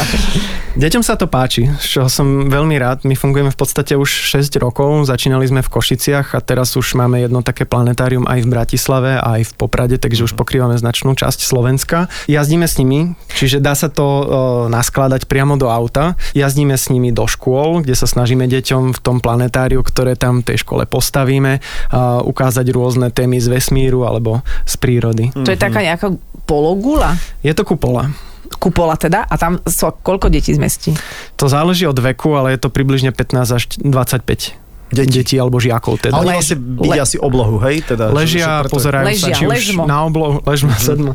Deťom 0.78 1.02
sa 1.02 1.18
to 1.18 1.26
páči, 1.26 1.66
čoho 1.82 2.06
som 2.06 2.54
veľmi 2.54 2.78
rád. 2.78 3.02
My 3.02 3.18
fungujeme 3.18 3.50
v 3.50 3.58
podstate 3.58 3.98
už 3.98 4.30
6 4.38 4.54
rokov, 4.62 5.10
začínali 5.10 5.50
sme 5.50 5.66
v 5.66 5.70
Košiciach 5.74 6.38
a 6.38 6.40
teraz 6.40 6.78
už 6.78 6.94
máme 6.94 7.18
jedno 7.18 7.42
také 7.42 7.66
planetárium 7.66 8.30
aj 8.30 8.46
v 8.46 8.48
Bratislave, 8.48 9.12
aj 9.18 9.42
v 9.50 9.52
Poprade, 9.58 9.98
takže 9.98 10.30
už 10.30 10.38
pokrývame 10.38 10.78
značnú 10.78 11.18
časť 11.18 11.40
Slovenska. 11.42 12.12
Jazdíme 12.48 12.64
s 12.64 12.80
nimi, 12.80 13.12
čiže 13.36 13.60
dá 13.60 13.76
sa 13.76 13.92
to 13.92 14.08
uh, 14.08 14.24
naskladať 14.72 15.28
priamo 15.28 15.60
do 15.60 15.68
auta. 15.68 16.16
Jazdíme 16.32 16.80
s 16.80 16.88
nimi 16.88 17.12
do 17.12 17.28
škôl, 17.28 17.84
kde 17.84 17.92
sa 17.92 18.08
snažíme 18.08 18.48
deťom 18.48 18.96
v 18.96 19.00
tom 19.04 19.20
planetáriu, 19.20 19.84
ktoré 19.84 20.16
tam 20.16 20.40
v 20.40 20.56
tej 20.56 20.64
škole 20.64 20.88
postavíme, 20.88 21.60
uh, 21.60 22.24
ukázať 22.24 22.72
rôzne 22.72 23.12
témy 23.12 23.44
z 23.44 23.52
vesmíru 23.52 24.08
alebo 24.08 24.48
z 24.64 24.80
prírody. 24.80 25.36
To 25.36 25.52
je 25.52 25.60
taká 25.60 25.84
nejaká 25.84 26.16
pologula, 26.48 27.20
Je 27.44 27.52
to 27.52 27.68
kupola. 27.68 28.16
kupola 28.64 28.96
teda, 28.96 29.28
a 29.28 29.36
tam 29.36 29.60
so, 29.68 29.92
koľko 29.92 30.32
detí 30.32 30.56
zmestí? 30.56 30.96
To 31.36 31.52
záleží 31.52 31.84
od 31.84 32.00
veku, 32.00 32.32
ale 32.32 32.56
je 32.56 32.64
to 32.64 32.72
približne 32.72 33.12
15 33.12 33.44
až 33.52 33.64
25. 33.84 34.56
Deti. 34.90 35.20
Detí 35.20 35.36
alebo 35.36 35.58
žiakov 35.58 36.00
teda. 36.00 36.14
a 36.14 36.22
oni 36.22 36.32
vlastne 36.34 36.56
vidia 36.56 37.04
si 37.04 37.18
oblohu, 37.18 37.60
hej? 37.62 37.84
Teda, 37.84 38.08
Ležia, 38.10 38.64
že- 38.64 38.64
že 38.64 38.72
pozerajú 38.72 39.06
sa, 39.06 39.12
Ležia, 39.12 39.34
či 39.34 39.46
ležmo. 39.46 39.84
už 39.84 39.86
na 39.86 39.98
oblohu, 40.02 40.40
ležmo, 40.42 40.72
sedmo. 40.74 41.12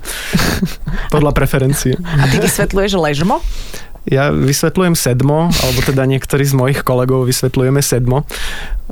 Podľa 1.14 1.30
preferencie. 1.30 1.96
A 1.96 2.24
ty 2.26 2.36
vysvetľuješ 2.38 2.92
ležmo? 2.94 3.40
Ja 4.02 4.28
vysvetľujem 4.28 4.92
sedmo, 4.92 5.48
alebo 5.48 5.78
teda 5.80 6.04
niektorí 6.04 6.42
z 6.42 6.52
mojich 6.52 6.82
kolegov 6.82 7.24
vysvetľujeme 7.24 7.78
sedmo, 7.78 8.26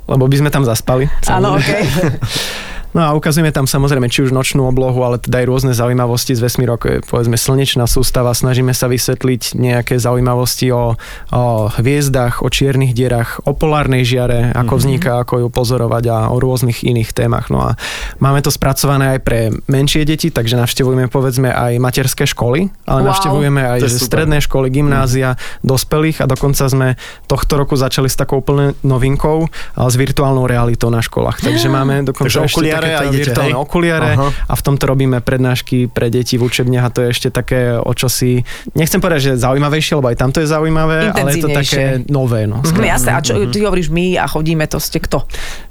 lebo 0.06 0.24
by 0.24 0.36
sme 0.38 0.48
tam 0.48 0.62
zaspali. 0.62 1.10
Áno, 1.26 1.54
okej. 1.54 1.82
No 2.90 3.06
a 3.06 3.14
ukazujeme 3.14 3.54
tam 3.54 3.70
samozrejme 3.70 4.10
či 4.10 4.26
už 4.26 4.34
nočnú 4.34 4.66
oblohu, 4.66 4.98
ale 5.00 5.22
teda 5.22 5.42
aj 5.42 5.46
rôzne 5.46 5.72
zaujímavosti 5.72 6.34
z 6.34 6.42
vesmíru, 6.42 6.74
ako 6.74 6.86
je 6.90 6.98
povedzme 7.06 7.38
slnečná 7.38 7.86
sústava. 7.86 8.34
Snažíme 8.34 8.74
sa 8.74 8.90
vysvetliť 8.90 9.54
nejaké 9.54 9.94
zaujímavosti 9.94 10.74
o, 10.74 10.98
o 11.30 11.42
hviezdach, 11.70 12.42
o 12.42 12.50
čiernych 12.50 12.90
dierach, 12.90 13.38
o 13.46 13.54
polárnej 13.54 14.02
žiare, 14.02 14.50
ako 14.52 14.74
Mhm. 14.74 14.80
vzniká, 14.82 15.12
ako 15.22 15.34
ju 15.38 15.48
pozorovať 15.48 16.04
a 16.08 16.16
o 16.28 16.36
rôznych 16.36 16.82
iných 16.82 17.14
témach. 17.14 17.46
No 17.46 17.62
a 17.62 17.78
máme 18.18 18.42
to 18.42 18.50
spracované 18.50 19.14
aj 19.14 19.20
pre 19.22 19.38
menšie 19.70 20.02
deti, 20.02 20.34
takže 20.34 20.58
navštevujeme 20.58 21.06
povedzme 21.06 21.46
aj 21.46 21.78
materské 21.78 22.26
školy, 22.26 22.74
ale 22.90 23.00
Wow. 23.00 23.08
navštevujeme 23.14 23.60
aj 23.70 23.78
stredné 23.86 24.42
školy, 24.42 24.66
gymnázia, 24.66 25.38
dospelých 25.62 26.22
a 26.22 26.26
dokonca 26.26 26.66
sme 26.66 26.98
tohto 27.30 27.54
roku 27.54 27.78
začali 27.78 28.10
s 28.10 28.18
takou 28.18 28.42
úplne 28.42 28.74
novinkou 28.82 29.46
a 29.78 29.86
s 29.86 29.94
virtuálnou 29.94 30.50
realitou 30.50 30.90
na 30.90 30.98
školách. 30.98 31.38
Takže 31.38 31.70
máme 31.76 32.02
dokonca 32.02 32.26
Takže 32.26 32.50
okuliare 32.80 32.96
a 32.96 33.12
idete, 33.12 33.20
virtuálne 33.28 33.52
hej? 33.52 33.60
okuliare 33.60 34.10
Aha. 34.16 34.28
a 34.48 34.54
v 34.56 34.62
tomto 34.62 34.84
robíme 34.86 35.18
prednášky 35.20 35.86
pre 35.86 36.08
deti 36.08 36.36
v 36.36 36.48
učebniach 36.48 36.84
a 36.86 36.90
to 36.90 37.00
je 37.04 37.08
ešte 37.12 37.28
také 37.28 37.76
o 37.76 37.92
čosi, 37.92 38.40
nechcem 38.72 38.96
povedať, 38.96 39.20
že 39.20 39.42
zaujímavejšie, 39.42 39.92
lebo 39.94 40.08
aj 40.08 40.16
tamto 40.16 40.40
je 40.40 40.48
zaujímavé, 40.48 41.12
ale 41.12 41.28
je 41.30 41.42
to 41.42 41.50
také 41.50 41.82
nové. 42.08 42.48
No, 42.48 42.60
No 42.60 42.82
jasné, 42.82 43.12
a 43.12 43.20
čo, 43.20 43.36
Mhm. 43.36 43.52
ty 43.52 43.58
hovoríš 43.60 43.88
my 43.90 44.16
a 44.16 44.24
chodíme, 44.24 44.64
to 44.64 44.80
ste 44.80 44.98
kto? 44.98 45.26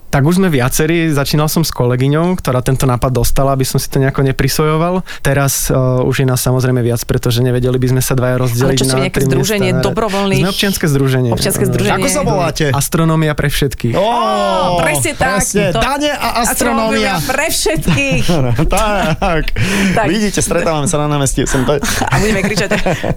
Tak 0.10 0.26
už 0.26 0.38
sme 0.38 0.50
viacerí, 0.50 1.14
začínal 1.14 1.46
som 1.46 1.62
s 1.62 1.70
kolegyňou, 1.70 2.34
ktorá 2.36 2.60
tento 2.60 2.84
nápad 2.84 3.14
dostala, 3.14 3.54
aby 3.54 3.62
som 3.62 3.78
si 3.78 3.86
to 3.86 4.02
nejako 4.02 4.26
neprisvojoval. 4.26 5.06
Teraz 5.22 5.70
uh, 5.70 6.02
už 6.02 6.22
je 6.22 6.26
nás 6.26 6.42
samozrejme 6.42 6.82
viac, 6.82 6.98
pretože 7.06 7.40
nevedeli 7.40 7.78
by 7.78 7.94
sme 7.94 8.02
sa 8.02 8.18
dvaja 8.18 8.42
rozdeliť 8.42 8.74
Ale 8.74 8.82
čo 8.82 8.90
na 8.90 8.98
nejaké 9.06 9.22
združenie 9.22 9.72
miesta. 9.72 9.86
dobrovoľných- 9.86 10.42
Sme 10.42 10.50
občianske 10.50 10.86
združenie. 10.90 11.30
Občianske 11.30 11.66
združenie. 11.66 12.02
Ako 12.02 12.10
sa 12.10 12.22
voláte? 12.26 12.66
Astronómia 12.74 13.38
pre 13.38 13.48
všetkých. 13.48 13.94
Ó, 13.94 14.10
presne 14.82 15.12
tak. 15.14 15.46
Presne, 15.46 15.64
To- 15.70 15.82
dane 15.82 16.10
a 16.10 16.28
astronómia. 16.42 17.14
pre 17.22 17.46
všetkých. 17.48 18.24
tak. 18.74 19.44
Tak. 19.94 20.06
Vidíte, 20.10 20.42
stretávame 20.42 20.90
sa 20.90 20.98
na 20.98 21.08
námestí. 21.08 21.46
Som 21.46 21.70
to... 21.70 21.78
A 21.78 22.14
budeme 22.18 22.42
kričať 22.42 22.74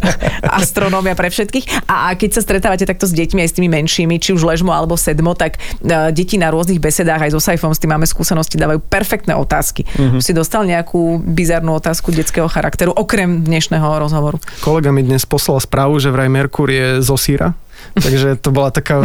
astronómia 0.60 1.16
pre 1.16 1.32
všetkých. 1.32 1.88
A 1.88 2.12
keď 2.12 2.36
sa 2.36 2.40
stretávate 2.42 2.84
takto 2.84 3.08
s 3.08 3.16
deťmi 3.16 3.40
aj 3.40 3.48
s 3.48 3.54
tými 3.56 3.68
menšími, 3.70 4.18
či 4.18 4.36
už 4.36 4.44
ležmo 4.44 4.70
alebo 4.70 4.94
sedmo, 4.94 5.32
tak 5.32 5.56
uh, 5.80 6.12
deti 6.12 6.36
na 6.36 6.52
rôznych 6.52 6.81
besedách 6.82 7.30
aj 7.30 7.30
so 7.30 7.40
Saifom, 7.40 7.70
s 7.70 7.78
tým 7.78 7.94
máme 7.94 8.10
skúsenosti, 8.10 8.58
dávajú 8.58 8.82
perfektné 8.82 9.38
otázky. 9.38 9.86
Mhm. 9.86 10.18
Si 10.18 10.34
dostal 10.34 10.66
nejakú 10.66 11.22
bizarnú 11.22 11.78
otázku 11.78 12.10
detského 12.10 12.50
charakteru, 12.50 12.90
okrem 12.90 13.46
dnešného 13.46 13.86
rozhovoru. 14.02 14.42
Kolega 14.58 14.90
mi 14.90 15.06
dnes 15.06 15.22
poslal 15.22 15.62
správu, 15.62 16.02
že 16.02 16.10
vraj 16.10 16.26
Merkur 16.26 16.66
je 16.66 16.98
zo 16.98 17.14
síra. 17.14 17.54
Takže 17.92 18.40
to 18.40 18.48
bola 18.54 18.72
taká 18.72 19.04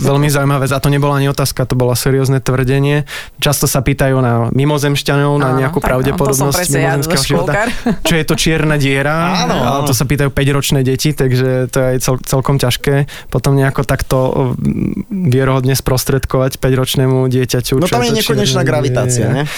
veľmi 0.00 0.28
zaujímavá 0.28 0.68
vec. 0.68 0.72
A 0.74 0.82
to 0.82 0.92
nebola 0.92 1.16
ani 1.16 1.32
otázka, 1.32 1.64
to 1.64 1.78
bolo 1.78 1.96
seriózne 1.96 2.42
tvrdenie. 2.42 3.08
Často 3.40 3.64
sa 3.64 3.80
pýtajú 3.80 4.16
na 4.20 4.52
mimozemšťanov, 4.52 5.32
na 5.40 5.56
Áno, 5.56 5.58
nejakú 5.60 5.80
tak, 5.80 5.88
pravdepodobnosť 5.88 6.68
mimozemského 6.68 7.24
života. 7.24 7.52
Čo 8.08 8.14
je 8.18 8.24
to 8.24 8.34
čierna 8.36 8.76
diera, 8.76 9.46
Áno, 9.46 9.56
ale 9.56 9.80
to 9.88 9.94
sa 9.96 10.04
pýtajú 10.04 10.30
5-ročné 10.32 10.80
deti, 10.84 11.16
takže 11.16 11.72
to 11.72 11.76
je 11.80 11.86
aj 11.96 11.98
cel, 12.04 12.16
celkom 12.20 12.60
ťažké. 12.60 13.08
Potom 13.32 13.56
nejako 13.56 13.88
takto 13.88 14.18
mm, 14.56 15.30
vierohodne 15.32 15.72
sprostredkovať 15.72 16.60
5-ročnému 16.60 17.26
dieťaťu. 17.28 17.80
No 17.80 17.88
čo 17.88 17.96
tam 17.96 18.04
je 18.04 18.20
nekonečná 18.20 18.62
gravitácia, 18.62 19.26
diera. 19.32 19.48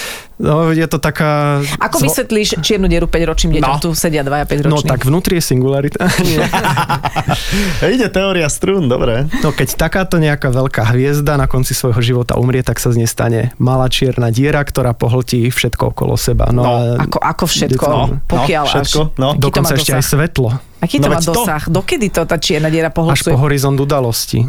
No, 0.43 0.69
je 0.69 0.83
to 0.83 0.99
taká... 0.99 1.63
Ako 1.79 2.03
vysvetlíš 2.03 2.59
čiernu 2.59 2.85
dieru 2.85 3.07
5-ročným 3.07 3.55
deťom? 3.55 3.63
No. 3.65 3.79
Tu 3.79 3.89
sedia 3.93 4.21
dvaja 4.21 4.43
5 4.43 4.67
No 4.67 4.75
roční. 4.75 4.89
tak 4.91 4.99
vnútri 5.01 5.39
je 5.39 5.43
singularita. 5.45 6.03
Ide 7.85 8.07
teória 8.09 8.47
strún, 8.47 8.85
dobre. 8.85 9.27
No 9.39 9.49
keď 9.49 9.79
takáto 9.79 10.17
nejaká 10.17 10.49
veľká 10.49 10.83
hviezda 10.89 11.35
na 11.35 11.45
konci 11.45 11.71
svojho 11.71 12.01
života 12.01 12.35
umrie, 12.35 12.59
tak 12.59 12.75
sa 12.77 12.89
z 12.89 12.99
nej 12.99 13.07
stane 13.07 13.55
malá 13.55 13.87
čierna 13.87 14.29
diera, 14.29 14.59
ktorá 14.59 14.91
pohltí 14.91 15.47
všetko 15.47 15.95
okolo 15.95 16.15
seba. 16.15 16.49
No, 16.49 16.59
No, 16.59 16.71
a 16.95 16.99
Ako, 17.01 17.17
ako 17.17 17.45
všetko, 17.45 17.85
No, 17.85 18.01
pokiaľ 18.25 18.63
no, 18.63 18.69
všetko, 18.69 18.99
až... 19.05 19.15
no. 19.15 19.29
Dokonca 19.33 19.73
ešte 19.73 19.91
aj 19.91 19.99
dosah? 19.99 20.11
svetlo. 20.11 20.49
Aký 20.79 20.95
to 20.97 21.07
No 21.07 21.07
má 21.07 21.13
veď 21.13 21.23
to. 21.23 21.31
dosah? 21.33 21.63
Dokedy 21.65 22.07
to 22.09 22.21
tá 22.23 22.35
čierna 22.35 22.67
diera 22.67 22.87
Až 22.87 22.95
pohľcuje? 22.97 23.31
po 23.31 23.39
horizont 23.39 23.75
udalosti. 23.77 24.43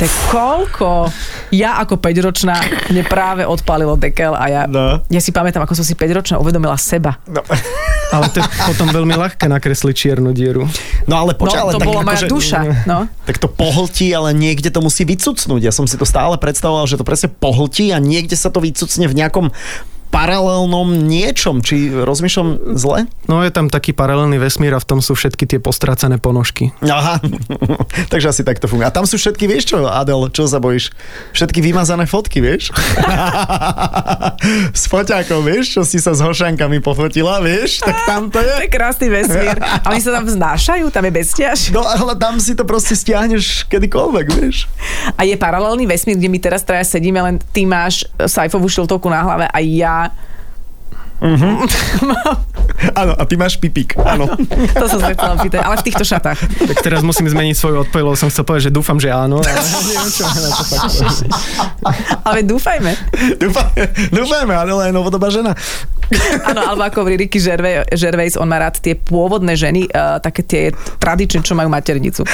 Tak 0.00 0.10
koľko? 0.28 1.12
Ja 1.50 1.76
ako 1.76 2.00
5-ročná 2.00 2.56
mne 2.88 3.04
práve 3.04 3.44
odpálilo 3.44 3.94
dekel 3.94 4.32
a 4.32 4.44
ja, 4.46 4.62
No. 4.64 5.04
ja 5.04 5.20
si 5.20 5.28
pamätám, 5.28 5.60
ako 5.60 5.76
som 5.76 5.84
si 5.84 5.92
5-ročná 5.92 6.40
uvedomila 6.40 6.72
seba. 6.74 7.20
No, 7.26 7.44
Ale 8.10 8.26
to 8.26 8.40
je 8.40 8.48
potom 8.66 8.90
veľmi 8.90 9.14
ľahké 9.14 9.46
nakresliť 9.46 9.94
čiernu 9.94 10.32
dieru. 10.32 10.66
no 11.04 11.14
ale 11.14 11.30
No, 11.30 11.38
počkaj, 11.38 11.60
ale 11.60 11.72
to 11.72 11.78
tak 11.78 11.86
bola 11.86 12.02
moja 12.02 12.16
akože- 12.18 12.26
duša. 12.28 12.58
No. 12.82 13.06
Tak 13.22 13.36
to 13.36 13.46
pohltí, 13.46 14.10
ale 14.10 14.32
niekde 14.32 14.66
to 14.66 14.80
musí 14.80 15.04
vycucnúť. 15.04 15.60
Ja 15.60 15.70
som 15.70 15.84
si 15.84 15.94
to 15.94 16.02
stále 16.02 16.34
predstavoval, 16.34 16.88
že 16.88 16.96
to 16.96 17.04
presne 17.04 17.28
pohltí 17.28 17.92
a 17.92 18.00
niekde 18.00 18.34
sa 18.34 18.48
to 18.48 18.58
vycucne 18.58 19.04
v 19.04 19.14
nejakom 19.14 19.52
paralelnom 20.10 21.06
niečom. 21.06 21.62
Či 21.62 22.02
rozmýšľam 22.02 22.74
zle? 22.74 23.06
No 23.30 23.40
je 23.40 23.48
tam 23.48 23.70
taký 23.70 23.94
paralelný 23.94 24.36
vesmír 24.36 24.74
a 24.74 24.82
v 24.82 24.86
tom 24.86 24.98
sú 24.98 25.14
všetky 25.14 25.46
tie 25.46 25.58
postrácané 25.62 26.18
ponožky. 26.18 26.74
Aha, 26.82 27.22
takže 28.12 28.26
asi 28.28 28.42
takto 28.42 28.66
funguje. 28.66 28.86
A 28.86 28.92
tam 28.92 29.06
sú 29.06 29.16
všetky, 29.16 29.46
vieš 29.46 29.70
čo, 29.70 29.86
Adel, 29.86 30.28
čo 30.34 30.44
sa 30.44 30.58
bojíš? 30.58 30.90
Všetky 31.30 31.62
vymazané 31.62 32.04
fotky, 32.04 32.42
vieš? 32.42 32.74
S 34.74 34.86
foťákom, 34.86 35.44
vieš, 35.44 35.78
čo 35.78 35.82
si 35.86 36.00
sa 36.00 36.10
s 36.10 36.20
hošankami 36.20 36.80
pofotila, 36.80 37.38
vieš? 37.40 37.80
Tak 37.80 37.96
tam 38.04 38.22
to 38.28 38.40
To 38.40 38.42
je. 38.42 38.54
je 38.66 38.68
krásny 38.68 39.06
vesmír. 39.08 39.56
A 39.84 39.92
oni 39.92 40.02
sa 40.02 40.10
tam 40.10 40.24
vznášajú, 40.26 40.90
tam 40.90 41.04
je 41.06 41.12
bestiaž. 41.12 41.58
No 41.70 41.84
ale 41.84 42.16
tam 42.16 42.40
si 42.40 42.56
to 42.56 42.64
proste 42.64 42.96
stiahneš 42.96 43.68
kedykoľvek, 43.68 44.26
vieš? 44.34 44.66
A 45.14 45.22
je 45.22 45.36
paralelný 45.36 45.86
vesmír, 45.86 46.16
kde 46.16 46.28
my 46.28 46.38
teraz 46.40 46.64
traja 46.64 46.82
sedíme, 46.82 47.20
len 47.20 47.36
ty 47.52 47.62
máš 47.62 48.08
Saifovú 48.18 48.66
šiltovku 48.66 49.06
na 49.06 49.22
hlave 49.22 49.46
a 49.46 49.58
ja... 49.60 49.99
Áno, 53.00 53.12
a 53.12 53.22
ty 53.28 53.36
máš 53.36 53.60
pipík, 53.60 53.92
áno. 54.00 54.24
To 54.72 54.86
som 54.88 55.04
sa 55.04 55.12
chcela 55.12 55.36
pýtať, 55.36 55.60
ale 55.60 55.76
v 55.76 55.84
týchto 55.84 56.00
šatách. 56.00 56.38
Tak 56.64 56.80
teraz 56.80 57.04
musím 57.04 57.28
zmeniť 57.28 57.52
svoju 57.52 57.84
odpoveď, 57.84 58.02
lebo 58.08 58.16
som 58.16 58.32
chcel 58.32 58.48
povedať, 58.48 58.72
že 58.72 58.72
dúfam, 58.72 58.96
že 58.96 59.12
áno. 59.12 59.44
Ale 59.44 59.52
neviem, 59.92 60.08
čo 60.08 60.24
na 60.24 60.48
to 60.48 60.64
fakt. 60.64 60.96
Ale 62.24 62.40
dúfajme. 62.40 62.92
Dúfajme, 63.36 63.84
dúfajme, 64.16 64.52
Adela 64.56 64.88
je 64.88 64.92
novodobá 64.96 65.28
žena. 65.28 65.52
Áno, 66.48 66.60
alebo 66.64 66.88
ako 66.88 67.04
hovorí 67.04 67.20
Ricky 67.20 67.36
Gervais, 67.36 67.84
Gervais, 67.92 68.34
on 68.40 68.48
má 68.48 68.56
rád 68.56 68.80
tie 68.80 68.96
pôvodné 68.96 69.54
ženy, 69.60 69.92
uh, 69.92 70.18
také 70.24 70.42
tie 70.42 70.62
tradičné, 70.96 71.44
čo 71.44 71.52
majú 71.52 71.68
maternicu. 71.68 72.24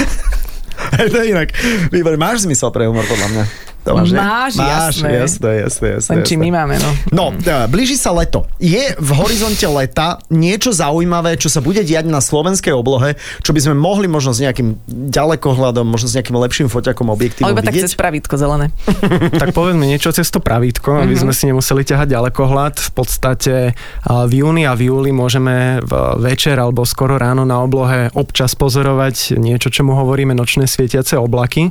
Hej, 0.97 1.09
to 1.11 1.17
je 1.21 1.27
inak. 1.35 1.51
Výborné, 1.91 2.17
máš 2.21 2.47
zmysel 2.47 2.71
pre 2.71 2.87
humor, 2.87 3.03
podľa 3.11 3.29
mňa. 3.35 3.45
To 3.87 3.95
máš, 3.95 4.11
ne? 4.11 4.19
Máš, 4.19 4.53
máš 4.59 4.67
jasné. 4.67 5.11
jasné, 5.15 5.51
jasné, 5.63 5.87
jasné. 5.95 6.11
Len 6.11 6.21
či 6.27 6.35
jasné. 6.35 6.43
my 6.43 6.49
máme, 6.51 6.75
no. 6.83 6.91
No, 7.15 7.25
e, 7.39 7.71
blíži 7.71 7.95
sa 7.95 8.11
leto. 8.11 8.51
Je 8.59 8.99
v 8.99 9.11
horizonte 9.15 9.63
leta 9.71 10.19
niečo 10.27 10.75
zaujímavé, 10.75 11.39
čo 11.39 11.47
sa 11.47 11.63
bude 11.63 11.87
diať 11.87 12.11
na 12.11 12.19
slovenskej 12.19 12.75
oblohe, 12.75 13.15
čo 13.47 13.55
by 13.55 13.61
sme 13.63 13.75
mohli 13.79 14.11
možno 14.11 14.35
s 14.35 14.43
nejakým 14.43 14.75
ďalekohľadom, 14.91 15.87
možno 15.87 16.11
s 16.11 16.19
nejakým 16.19 16.35
lepším 16.35 16.67
foťakom 16.67 17.07
objektívom 17.15 17.47
Ale 17.47 17.55
iba 17.55 17.63
tak 17.63 17.79
cez 17.79 17.95
pravítko 17.95 18.35
zelené. 18.35 18.75
tak 19.43 19.55
povedme 19.55 19.87
niečo 19.87 20.11
cez 20.11 20.27
to 20.35 20.43
pravítko, 20.43 21.07
aby 21.07 21.15
sme 21.15 21.31
si 21.31 21.47
nemuseli 21.47 21.87
ťahať 21.87 22.11
ďalekohľad. 22.11 22.75
V 22.83 22.91
podstate 22.91 23.55
a, 24.03 24.27
v 24.27 24.33
júni 24.43 24.67
a 24.67 24.75
v 24.75 24.91
júli 24.91 25.15
môžeme 25.15 25.79
v 25.87 25.93
večer 26.27 26.59
alebo 26.59 26.83
skoro 26.83 27.23
ráno 27.23 27.47
na 27.47 27.63
oblohe 27.63 28.11
občas 28.19 28.59
pozorovať 28.59 29.39
niečo, 29.39 29.71
čomu 29.71 29.95
hovoríme 29.95 30.35
nočné 30.35 30.67
svietiace 30.67 31.15
oblaky. 31.15 31.71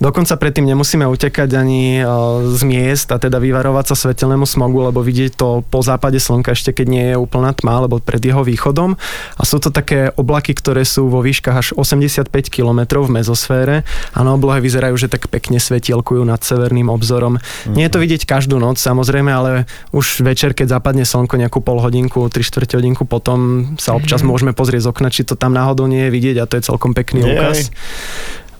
Dokonca 0.00 0.40
predtým 0.40 0.64
nemusíme 0.64 1.04
utekať 1.04 1.49
ani 1.54 2.02
a, 2.02 2.42
z 2.50 2.62
miest 2.66 3.08
a 3.14 3.16
teda 3.16 3.38
vyvarovať 3.38 3.94
sa 3.94 3.96
svetelnému 3.96 4.44
smogu, 4.44 4.84
lebo 4.84 5.00
vidieť 5.00 5.32
to 5.38 5.62
po 5.66 5.80
západe 5.80 6.18
slnka 6.18 6.52
ešte 6.52 6.72
keď 6.76 6.86
nie 6.86 7.04
je 7.12 7.16
úplná 7.16 7.52
tma, 7.52 7.82
alebo 7.82 8.00
pred 8.00 8.20
jeho 8.20 8.42
východom. 8.44 8.96
A 9.36 9.42
sú 9.44 9.62
to 9.62 9.72
také 9.72 10.10
oblaky, 10.14 10.56
ktoré 10.56 10.82
sú 10.86 11.08
vo 11.08 11.20
výškach 11.20 11.56
až 11.56 11.68
85 11.76 12.30
km 12.48 13.04
v 13.04 13.20
mezosfére 13.20 13.82
a 14.12 14.18
na 14.22 14.34
oblohe 14.34 14.58
vyzerajú, 14.60 14.96
že 14.96 15.12
tak 15.12 15.28
pekne 15.28 15.60
svetielkujú 15.60 16.22
nad 16.24 16.40
severným 16.40 16.88
obzorom. 16.88 17.38
Nie 17.68 17.88
je 17.88 17.92
to 17.94 18.02
vidieť 18.02 18.26
každú 18.26 18.58
noc, 18.58 18.80
samozrejme, 18.80 19.30
ale 19.30 19.70
už 19.94 20.24
večer, 20.24 20.56
keď 20.56 20.80
zapadne 20.80 21.04
slnko 21.04 21.36
nejakú 21.36 21.60
pol 21.60 21.78
hodinku, 21.80 22.26
3 22.26 22.40
čtvrte 22.40 22.80
hodinku 22.80 23.04
potom 23.04 23.72
sa 23.76 23.92
občas 23.94 24.24
môžeme 24.26 24.56
pozrieť 24.56 24.86
z 24.86 24.90
okna, 24.90 25.08
či 25.12 25.22
to 25.26 25.34
tam 25.36 25.52
náhodou 25.54 25.86
nie 25.86 26.08
je 26.08 26.10
vidieť 26.10 26.36
a 26.42 26.48
to 26.48 26.58
je 26.58 26.62
celkom 26.66 26.92
pekný 26.96 27.24
Jej. 27.24 27.30
úkaz. 27.34 27.56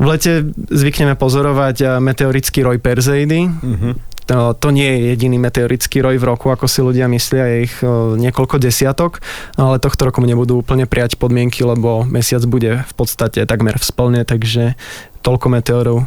V 0.01 0.07
lete 0.09 0.49
zvykneme 0.73 1.13
pozorovať 1.15 1.77
a, 1.85 1.89
meteorický 2.01 2.65
roj 2.65 2.81
Perseidy. 2.81 3.53
To, 4.31 4.55
to 4.55 4.71
nie 4.71 4.87
je 4.87 4.99
jediný 5.11 5.43
meteorický 5.43 6.07
roj 6.07 6.23
v 6.23 6.29
roku, 6.31 6.55
ako 6.55 6.71
si 6.71 6.87
ľudia 6.87 7.11
myslia, 7.11 7.51
je 7.51 7.59
ich 7.67 7.75
o, 7.83 8.15
niekoľko 8.15 8.63
desiatok, 8.63 9.19
ale 9.59 9.83
tohto 9.83 10.07
roku 10.07 10.23
nebudú 10.23 10.63
úplne 10.63 10.87
prijať 10.87 11.19
podmienky, 11.19 11.67
lebo 11.67 12.07
mesiac 12.07 12.39
bude 12.47 12.87
v 12.87 12.93
podstate 12.95 13.43
takmer 13.43 13.75
v 13.75 13.85
splne, 13.91 14.23
takže 14.23 14.79
toľko 15.27 15.47
meteorov 15.51 15.99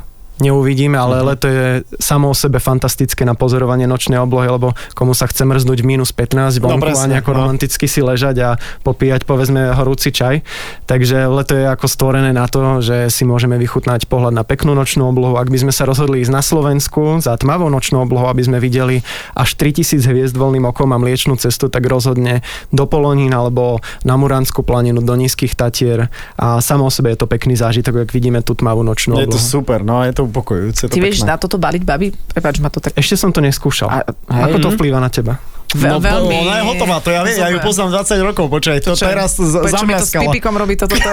neuvidíme, 0.42 0.98
ale 0.98 1.22
leto 1.22 1.46
je 1.46 1.86
samo 2.02 2.34
o 2.34 2.36
sebe 2.36 2.58
fantastické 2.58 3.22
na 3.22 3.38
pozorovanie 3.38 3.86
nočnej 3.86 4.18
oblohy, 4.18 4.50
lebo 4.50 4.74
komu 4.98 5.14
sa 5.14 5.30
chce 5.30 5.46
mrznúť 5.46 5.86
minus 5.86 6.10
15 6.10 6.58
vonku 6.58 6.74
No, 6.74 6.82
presne, 6.82 7.06
a 7.06 7.12
nejako 7.18 7.32
no. 7.34 7.38
romanticky 7.46 7.86
si 7.86 8.02
ležať 8.02 8.36
a 8.42 8.50
popíjať 8.82 9.30
povedzme 9.30 9.78
horúci 9.78 10.10
čaj. 10.10 10.42
Takže 10.90 11.30
leto 11.30 11.54
je 11.54 11.66
ako 11.70 11.86
stvorené 11.86 12.34
na 12.34 12.50
to, 12.50 12.82
že 12.82 13.14
si 13.14 13.24
môžeme 13.24 13.62
vychutnať 13.62 14.10
pohľad 14.10 14.34
na 14.34 14.42
peknú 14.42 14.74
nočnú 14.74 15.06
oblohu. 15.06 15.38
Ak 15.38 15.54
by 15.54 15.70
sme 15.70 15.74
sa 15.76 15.86
rozhodli 15.86 16.26
ísť 16.26 16.34
na 16.34 16.42
Slovensku 16.42 17.22
za 17.22 17.38
tmavou 17.38 17.70
nočnou 17.70 18.02
oblohou, 18.02 18.28
aby 18.34 18.42
sme 18.42 18.58
videli 18.58 19.06
až 19.38 19.54
3000 19.56 20.02
hviezd 20.02 20.36
voľným 20.36 20.66
okom 20.70 20.90
a 20.92 20.98
mliečnú 20.98 21.38
cestu, 21.38 21.70
tak 21.70 21.86
rozhodne 21.86 22.42
do 22.74 22.90
Polonín 22.90 23.32
alebo 23.32 23.80
na 24.02 24.18
Muranskú 24.18 24.66
planinu, 24.66 25.00
do 25.06 25.14
nízkych 25.14 25.54
Tatier 25.54 26.10
a 26.36 26.58
samo 26.60 26.90
o 26.90 26.92
sebe 26.92 27.14
je 27.14 27.22
to 27.22 27.28
pekný 27.30 27.54
zážitok, 27.54 28.08
ak 28.08 28.10
vidíme 28.12 28.42
tú 28.42 28.58
tmavú 28.58 28.82
nočnú 28.82 29.16
Je 29.18 29.30
to 29.30 29.38
oblohu. 29.38 29.46
super, 29.46 29.80
no 29.86 30.02
je 30.02 30.14
to 30.14 30.23
upokojujúce. 30.26 30.80
je 30.82 30.88
to 30.88 30.94
Ty 30.94 31.00
vieš 31.00 31.20
pekné. 31.20 31.30
na 31.30 31.36
toto 31.36 31.56
baliť 31.56 31.82
baby? 31.82 32.08
Prepač, 32.12 32.58
ma 32.58 32.68
to 32.68 32.80
tak... 32.80 32.94
Ešte 32.94 33.16
som 33.16 33.30
to 33.30 33.40
neskúšal. 33.40 33.88
A- 33.88 34.06
Ako 34.44 34.58
hej. 34.58 34.64
to 34.64 34.70
vplýva 34.72 34.98
na 34.98 35.08
teba? 35.08 35.38
Veľ, 35.72 35.90
no, 35.90 35.98
veľmi... 35.98 36.36
Ona 36.40 36.56
je 36.56 36.64
hotová, 36.68 36.96
to 37.00 37.10
ja 37.10 37.22
viem, 37.22 37.34
ja 37.36 37.50
ju 37.50 37.58
poznám 37.58 37.90
20 37.98 38.22
rokov, 38.24 38.46
počkaj, 38.48 38.78
to 38.80 38.94
Čo? 38.94 39.06
teraz 39.06 39.34
z- 39.34 39.58
Počuj, 39.58 39.84
mi 39.84 39.94
to 39.94 40.06
s 40.06 40.14
zamľaskala. 40.14 40.24
pipikom 40.30 40.54
robí 40.54 40.76
toto. 40.76 40.94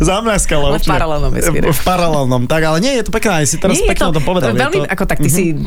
Zamľaskala. 0.00 0.64
Ale 0.68 0.78
v 0.78 0.86
paralelnom 0.86 1.30
vesmíre. 1.30 1.66
V 1.68 1.82
paralelnom, 1.82 2.42
tak, 2.44 2.62
ale 2.62 2.78
nie, 2.78 2.92
je 2.94 3.04
to 3.04 3.10
pekné, 3.10 3.32
aj 3.38 3.46
si 3.46 3.56
teraz 3.56 3.74
Nie, 3.74 3.86
pekne 3.86 4.04
o 4.06 4.14
tom 4.14 4.24
povedal. 4.24 4.50
je 4.50 4.58
Veľmi, 4.58 4.78
to... 4.80 4.88
Ako 4.88 5.04
tak 5.04 5.18
ty 5.18 5.28
si 5.28 5.44
uh, 5.52 5.60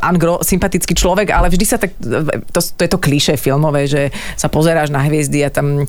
angro, 0.00 0.38
sympatický 0.40 0.92
človek, 0.92 1.28
ale 1.28 1.48
vždy 1.48 1.64
sa 1.64 1.76
tak, 1.76 1.94
to, 2.46 2.60
to 2.60 2.80
je 2.80 2.88
to 2.88 2.98
kliše 2.98 3.34
filmové, 3.34 3.84
že 3.84 4.08
sa 4.34 4.46
pozeráš 4.46 4.88
na 4.88 5.00
hviezdy 5.00 5.42
a 5.42 5.50
tam 5.50 5.82
uh, 5.82 5.86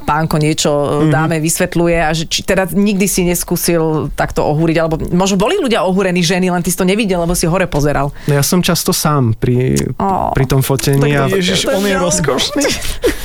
pánko 0.00 0.36
niečo 0.36 0.70
Mhm. 0.72 0.88
uh, 1.00 1.12
dáme, 1.12 1.36
vysvetľuje 1.38 1.98
a 1.98 2.10
že 2.10 2.24
či 2.24 2.42
teda 2.42 2.66
nikdy 2.68 3.04
si 3.04 3.22
neskúsil 3.22 3.82
takto 4.12 4.42
ohúriť, 4.42 4.76
alebo 4.76 4.94
možno 5.10 5.36
boli 5.36 5.56
ľudia 5.56 5.82
ohúrení 5.82 6.20
ženy, 6.20 6.48
len 6.48 6.60
ty 6.60 6.68
si 6.68 6.76
to 6.76 6.84
nevidel, 6.84 7.20
lebo 7.20 7.32
si 7.32 7.44
hore 7.44 7.66
pozeral. 7.66 8.10
No 8.24 8.32
ja 8.32 8.42
som 8.42 8.58
často 8.58 8.90
sám 8.90 9.34
pri, 9.34 9.76
Ó. 9.96 10.32
pri 10.32 10.44
tom 10.44 10.60
fotení. 10.60 11.12
a, 11.12 11.28
Ježiš, 11.28 11.66
to 11.66 11.72
on 11.72 11.84
je 11.84 11.94
rozkošný. 11.94 12.64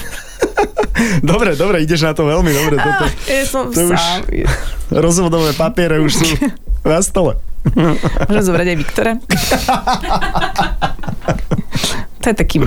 dobre, 1.21 1.55
dobre, 1.55 1.83
ideš 1.83 2.01
na 2.05 2.13
to 2.13 2.25
veľmi 2.25 2.51
dobre. 2.51 2.75
Toto. 2.79 3.05
Ja 3.27 3.45
som 3.45 3.71
To 3.71 3.81
už-. 3.93 4.23
Rozvodové 4.91 5.53
papiere 5.53 5.99
už 5.99 6.13
sú 6.15 6.27
na 6.87 7.01
stole. 7.03 7.35
Môžem 8.27 8.43
zobrať 8.47 8.67
aj 8.71 8.77
Viktora? 8.79 9.11
to 12.27 12.35
je 12.35 12.43
taký... 12.43 12.57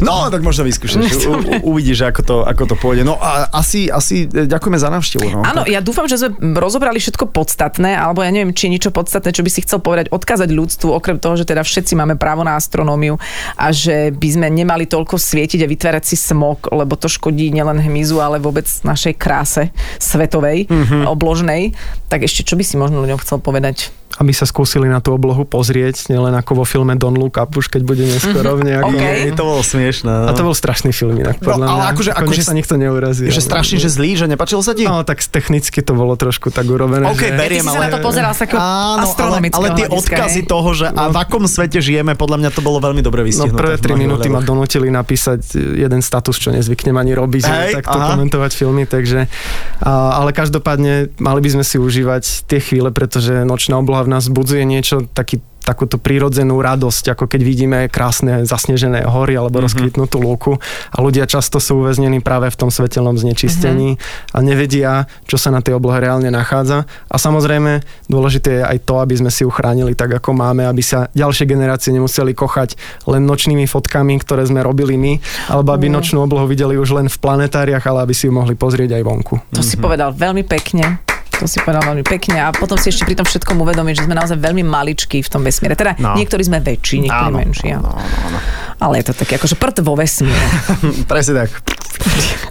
No, 0.00 0.32
tak 0.32 0.40
možno 0.40 0.64
vyskúšaš. 0.64 1.28
U, 1.28 1.36
u, 1.36 1.76
uvidíš, 1.76 2.08
ako 2.08 2.20
to, 2.24 2.36
ako 2.48 2.62
to 2.64 2.74
pôjde. 2.80 3.04
No 3.04 3.20
a 3.20 3.52
asi, 3.52 3.92
asi 3.92 4.24
e, 4.24 4.48
ďakujeme 4.48 4.80
za 4.80 4.88
návštevu. 4.88 5.26
No. 5.28 5.44
Áno, 5.44 5.68
ja 5.68 5.84
dúfam, 5.84 6.08
že 6.08 6.16
sme 6.16 6.56
rozobrali 6.56 6.96
všetko 6.96 7.28
podstatné, 7.28 7.92
alebo 7.92 8.24
ja 8.24 8.32
neviem, 8.32 8.56
či 8.56 8.72
je 8.72 8.80
niečo 8.80 8.88
podstatné, 8.88 9.36
čo 9.36 9.44
by 9.44 9.50
si 9.52 9.60
chcel 9.68 9.84
povedať, 9.84 10.08
odkázať 10.08 10.48
ľudstvu, 10.48 10.96
okrem 10.96 11.20
toho, 11.20 11.36
že 11.36 11.44
teda 11.44 11.60
všetci 11.60 11.92
máme 11.92 12.16
právo 12.16 12.40
na 12.40 12.56
astronómiu 12.56 13.20
a 13.60 13.68
že 13.68 14.16
by 14.16 14.28
sme 14.32 14.48
nemali 14.48 14.88
toľko 14.88 15.20
svietiť 15.20 15.60
a 15.60 15.68
vytvárať 15.68 16.04
si 16.08 16.16
smog, 16.16 16.72
lebo 16.72 16.96
to 16.96 17.12
škodí 17.12 17.52
nielen 17.52 17.84
hmyzu, 17.84 18.16
ale 18.16 18.40
vôbec 18.40 18.64
našej 18.64 19.12
kráse 19.20 19.68
svetovej, 20.00 20.72
mm-hmm. 20.72 21.04
obložnej. 21.04 21.76
Tak 22.08 22.24
ešte 22.24 22.48
čo 22.48 22.56
by 22.56 22.64
si 22.64 22.80
možno 22.80 23.04
ľuďom 23.04 23.20
chcel 23.20 23.44
povedať? 23.44 23.92
Aby 24.20 24.30
sa 24.30 24.44
skúsili 24.44 24.84
na 24.84 25.00
tú 25.00 25.10
oblohu 25.10 25.42
pozrieť, 25.42 26.06
nielen 26.06 26.36
ako 26.36 26.60
vo 26.60 26.64
filme 26.64 26.92
Don't 26.92 27.16
Look 27.16 27.34
Up, 27.34 27.48
už 27.50 27.66
keď 27.66 27.82
bude 27.82 28.04
neskoro 28.04 28.54
v 28.54 28.68
nejakom... 28.68 28.92
OK. 28.92 29.04
Je 29.24 29.32
to 29.32 29.42
bolo 29.42 29.62
smiešné. 29.62 30.12
No. 30.12 30.28
A 30.28 30.36
to 30.36 30.44
bol 30.44 30.52
strašný 30.52 30.90
film 30.90 31.16
inak, 31.16 31.40
podľa 31.40 31.56
No, 31.58 31.72
ale 31.72 31.80
mňa. 31.80 31.90
akože- 31.90 32.12
Ako 32.12 32.22
akože- 32.28 32.44
sa 32.44 32.52
nikto 32.52 32.74
neurazí. 32.76 33.24
Je, 33.24 33.32
že 33.32 33.40
strašne, 33.40 33.76
že 33.76 33.88
zlý, 33.88 34.14
že 34.14 34.26
nepačilo 34.26 34.60
sa 34.60 34.76
ti? 34.76 34.84
No, 34.84 35.00
tak 35.02 35.24
technicky 35.24 35.80
to 35.80 35.92
bolo 35.92 36.12
trošku 36.14 36.52
tak 36.52 36.64
urobené, 36.64 37.08
OK, 37.08 37.16
že... 37.18 37.32
beriem, 37.32 37.64
Ty 37.64 37.64
si 37.64 37.72
sa 37.72 37.80
ale... 37.80 37.86
na 37.88 37.90
to 37.90 38.00
pozeral 38.00 38.30
z 38.30 38.38
takého 38.44 38.60
Áno, 38.60 38.76
ale, 38.92 39.04
astronomického 39.08 39.56
ale 39.58 39.68
tie 39.74 39.86
odkazy 39.88 40.40
toho, 40.44 40.68
že 40.70 40.86
a 40.86 41.02
v 41.08 41.16
akom 41.16 41.44
svete 41.44 41.80
žijeme, 41.80 42.12
podľa 42.12 42.36
mňa 42.38 42.50
to 42.52 42.60
bolo 42.60 42.76
veľmi 42.78 43.00
dobre 43.00 43.22
No 43.22 43.26
vystihnuté. 43.26 43.56
prvé 43.56 43.74
v 43.74 43.82
3 43.82 43.88
mnohých 43.88 44.02
minúty 44.02 44.26
ma 44.28 44.40
donútili 44.40 44.92
napísať 44.92 45.40
jeden 45.56 46.00
status, 46.00 46.36
čo 46.36 46.52
nezvyknem 46.52 46.92
ani 46.92 47.14
robiť, 47.14 47.42
Hej, 47.42 47.72
takto 47.74 47.96
aha. 47.96 48.12
komentovať 48.12 48.50
filmy, 48.52 48.84
takže 48.84 49.32
a, 49.80 49.90
ale 50.18 50.30
každopádne 50.30 50.92
mali 51.16 51.40
by 51.40 51.50
sme 51.50 51.64
si 51.64 51.80
užívať 51.80 52.44
tie 52.44 52.60
chvíle, 52.60 52.90
pretože 52.90 53.32
nočná 53.42 53.80
obloha 53.80 54.04
v 54.04 54.09
nás 54.10 54.26
budzuje 54.26 54.66
niečo, 54.66 55.06
taký 55.14 55.38
takúto 55.60 56.00
prírodzenú 56.00 56.58
radosť, 56.58 57.14
ako 57.14 57.28
keď 57.28 57.40
vidíme 57.44 57.78
krásne 57.92 58.48
zasnežené 58.48 59.04
hory 59.04 59.36
alebo 59.36 59.60
mm-hmm. 59.60 59.66
rozkvitnutú 59.68 60.16
lúku 60.18 60.56
a 60.90 60.96
ľudia 60.98 61.28
často 61.28 61.60
sú 61.60 61.84
uväznení 61.84 62.24
práve 62.24 62.48
v 62.48 62.56
tom 62.58 62.72
svetelnom 62.72 63.14
znečistení 63.20 63.94
mm-hmm. 63.94 64.34
a 64.34 64.38
nevedia, 64.40 64.90
čo 65.28 65.36
sa 65.36 65.52
na 65.52 65.60
tej 65.60 65.76
oblohe 65.76 66.00
reálne 66.00 66.32
nachádza. 66.32 66.88
A 67.12 67.16
samozrejme 67.20 67.84
dôležité 68.08 68.60
je 68.60 68.62
aj 68.66 68.78
to, 68.88 69.04
aby 69.04 69.14
sme 69.20 69.30
si 69.30 69.44
ju 69.44 69.50
chránili 69.52 69.92
tak, 69.92 70.16
ako 70.16 70.32
máme, 70.32 70.64
aby 70.64 70.80
sa 70.80 71.12
ďalšie 71.12 71.44
generácie 71.44 71.92
nemuseli 71.92 72.32
kochať 72.32 72.74
len 73.06 73.28
nočnými 73.28 73.68
fotkami, 73.68 74.16
ktoré 74.24 74.48
sme 74.48 74.64
robili 74.64 74.96
my, 74.96 75.12
alebo 75.52 75.76
aby 75.76 75.86
Mm. 75.90 75.96
nočnú 75.98 76.18
oblohu 76.22 76.46
videli 76.46 76.78
už 76.78 76.94
len 76.96 77.06
v 77.10 77.18
planetáriach, 77.18 77.82
ale 77.82 78.06
aby 78.06 78.14
si 78.14 78.30
ju 78.30 78.32
mohli 78.32 78.54
pozrieť 78.54 78.94
aj 78.94 79.02
vonku. 79.02 79.34
To 79.54 79.62
si 79.62 79.74
povedal 79.74 80.14
veľmi 80.14 80.46
pekne. 80.46 81.09
To 81.40 81.48
si 81.48 81.56
povedal 81.58 81.80
veľmi 81.86 82.04
pekne 82.04 82.36
a 82.38 82.52
potom 82.52 82.76
si 82.76 82.92
ešte 82.92 83.02
pri 83.02 83.16
tom 83.16 83.24
všetkom 83.24 83.56
uvedomiť, 83.58 83.94
že 83.94 84.04
sme 84.04 84.12
naozaj 84.12 84.36
veľmi 84.36 84.60
maličkí 84.60 85.24
v 85.24 85.28
tom 85.28 85.40
vesmíre. 85.40 85.72
Teda 85.72 85.96
No. 85.96 86.12
no. 86.12 86.16
niektorí 86.16 86.44
sme 86.44 86.60
väčší, 86.60 87.00
niektorí 87.00 87.28
Áno, 87.28 87.38
menší. 87.38 87.72
áno, 87.72 87.88
áno, 87.90 88.16
áno. 88.28 88.38
Ale 88.78 89.00
je 89.00 89.08
to 89.08 89.14
také 89.14 89.36
akože 89.36 89.56
prd 89.56 89.80
vo 89.80 89.96
vesmíre. 89.96 90.46
Presne 91.10 91.44
tak. 91.44 91.50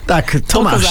Tak, 0.03 0.41
Tomáš. 0.43 0.89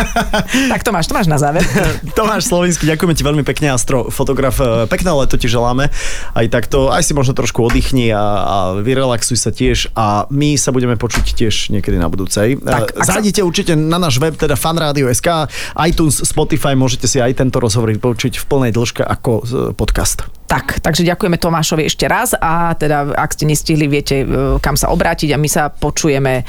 tak 0.72 0.80
Tomáš, 0.80 1.06
Tomáš 1.06 1.28
na 1.28 1.36
záver. 1.36 1.60
Tomáš 2.18 2.48
Slovinský, 2.48 2.88
ďakujeme 2.88 3.12
ti 3.12 3.20
veľmi 3.20 3.44
pekne, 3.44 3.68
Astro, 3.68 4.08
fotograf. 4.08 4.56
e, 4.56 4.84
Pekné 4.86 5.12
leto 5.12 5.36
ti 5.36 5.44
želáme. 5.44 5.92
Aj 6.32 6.46
takto, 6.48 6.88
aj 6.88 7.04
si 7.04 7.12
možno 7.12 7.32
trošku 7.32 7.60
oddychni 7.62 8.10
a, 8.10 8.24
a 8.38 8.56
vyrelaxuj 8.80 9.36
sa 9.36 9.52
tiež. 9.52 9.92
A 9.92 10.24
my 10.28 10.56
sa 10.56 10.72
budeme 10.72 10.96
počuť 10.96 11.36
tiež 11.36 11.68
niekedy 11.68 11.96
na 11.96 12.08
budúcej. 12.08 12.56
Tak, 12.56 12.64
Tak, 12.64 12.82
ak 12.96 13.04
sa- 13.04 13.12
Zájdite 13.16 13.44
určite 13.44 13.72
na 13.76 14.00
náš 14.00 14.16
web, 14.16 14.32
teda 14.32 14.56
fanradio.sk, 14.56 15.52
iTunes, 15.78 16.24
Spotify, 16.24 16.72
môžete 16.72 17.04
si 17.04 17.20
aj 17.20 17.36
tento 17.36 17.60
rozhovor 17.60 17.92
vypočuť 17.92 18.40
v 18.40 18.44
plnej 18.44 18.72
dĺžke 18.72 19.04
ako 19.04 19.32
e, 19.36 19.44
podcast. 19.72 20.24
Tak, 20.46 20.78
takže 20.78 21.02
ďakujeme 21.02 21.42
Tomášovi 21.42 21.90
ešte 21.90 22.06
raz 22.06 22.30
a 22.38 22.70
teda 22.78 23.10
ak 23.18 23.34
ste 23.34 23.50
nestihli, 23.50 23.90
viete, 23.90 24.22
e, 24.22 24.26
kam 24.62 24.78
sa 24.78 24.94
obrátiť 24.94 25.34
a 25.34 25.38
my 25.42 25.48
sa 25.50 25.74
počujeme 25.74 26.46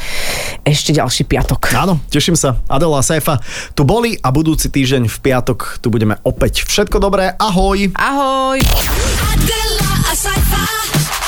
ešte 0.62 0.93
ďalší 0.93 1.25
piatok. 1.25 1.73
Áno, 1.73 1.97
teším 2.13 2.38
sa. 2.38 2.62
Adela 2.69 3.01
a 3.01 3.03
Saifa 3.03 3.41
tu 3.73 3.83
boli 3.89 4.13
a 4.21 4.29
budúci 4.29 4.69
týždeň 4.69 5.10
v 5.10 5.17
piatok 5.17 5.81
tu 5.81 5.89
budeme 5.89 6.21
opäť. 6.21 6.69
Všetko 6.69 7.01
dobré, 7.01 7.33
ahoj! 7.41 7.89
Ahoj! 7.97 8.62
Adela, 9.33 9.89
a 10.07 10.13
sci-fi. 10.13 10.77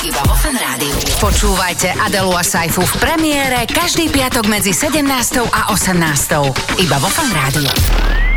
Iba 0.00 0.24
vo 0.24 0.32
Fan 0.32 0.56
Rádiu. 0.56 0.96
Počúvajte 1.20 1.92
Adelu 1.92 2.32
a 2.32 2.40
Saifu 2.40 2.80
v 2.80 2.94
premiére 3.04 3.68
každý 3.68 4.08
piatok 4.08 4.48
medzi 4.48 4.72
17. 4.72 5.04
a 5.44 5.68
18. 5.76 6.80
Iba 6.80 6.96
vo 6.96 7.10
Fan 7.12 7.28
Rádiu. 7.28 8.29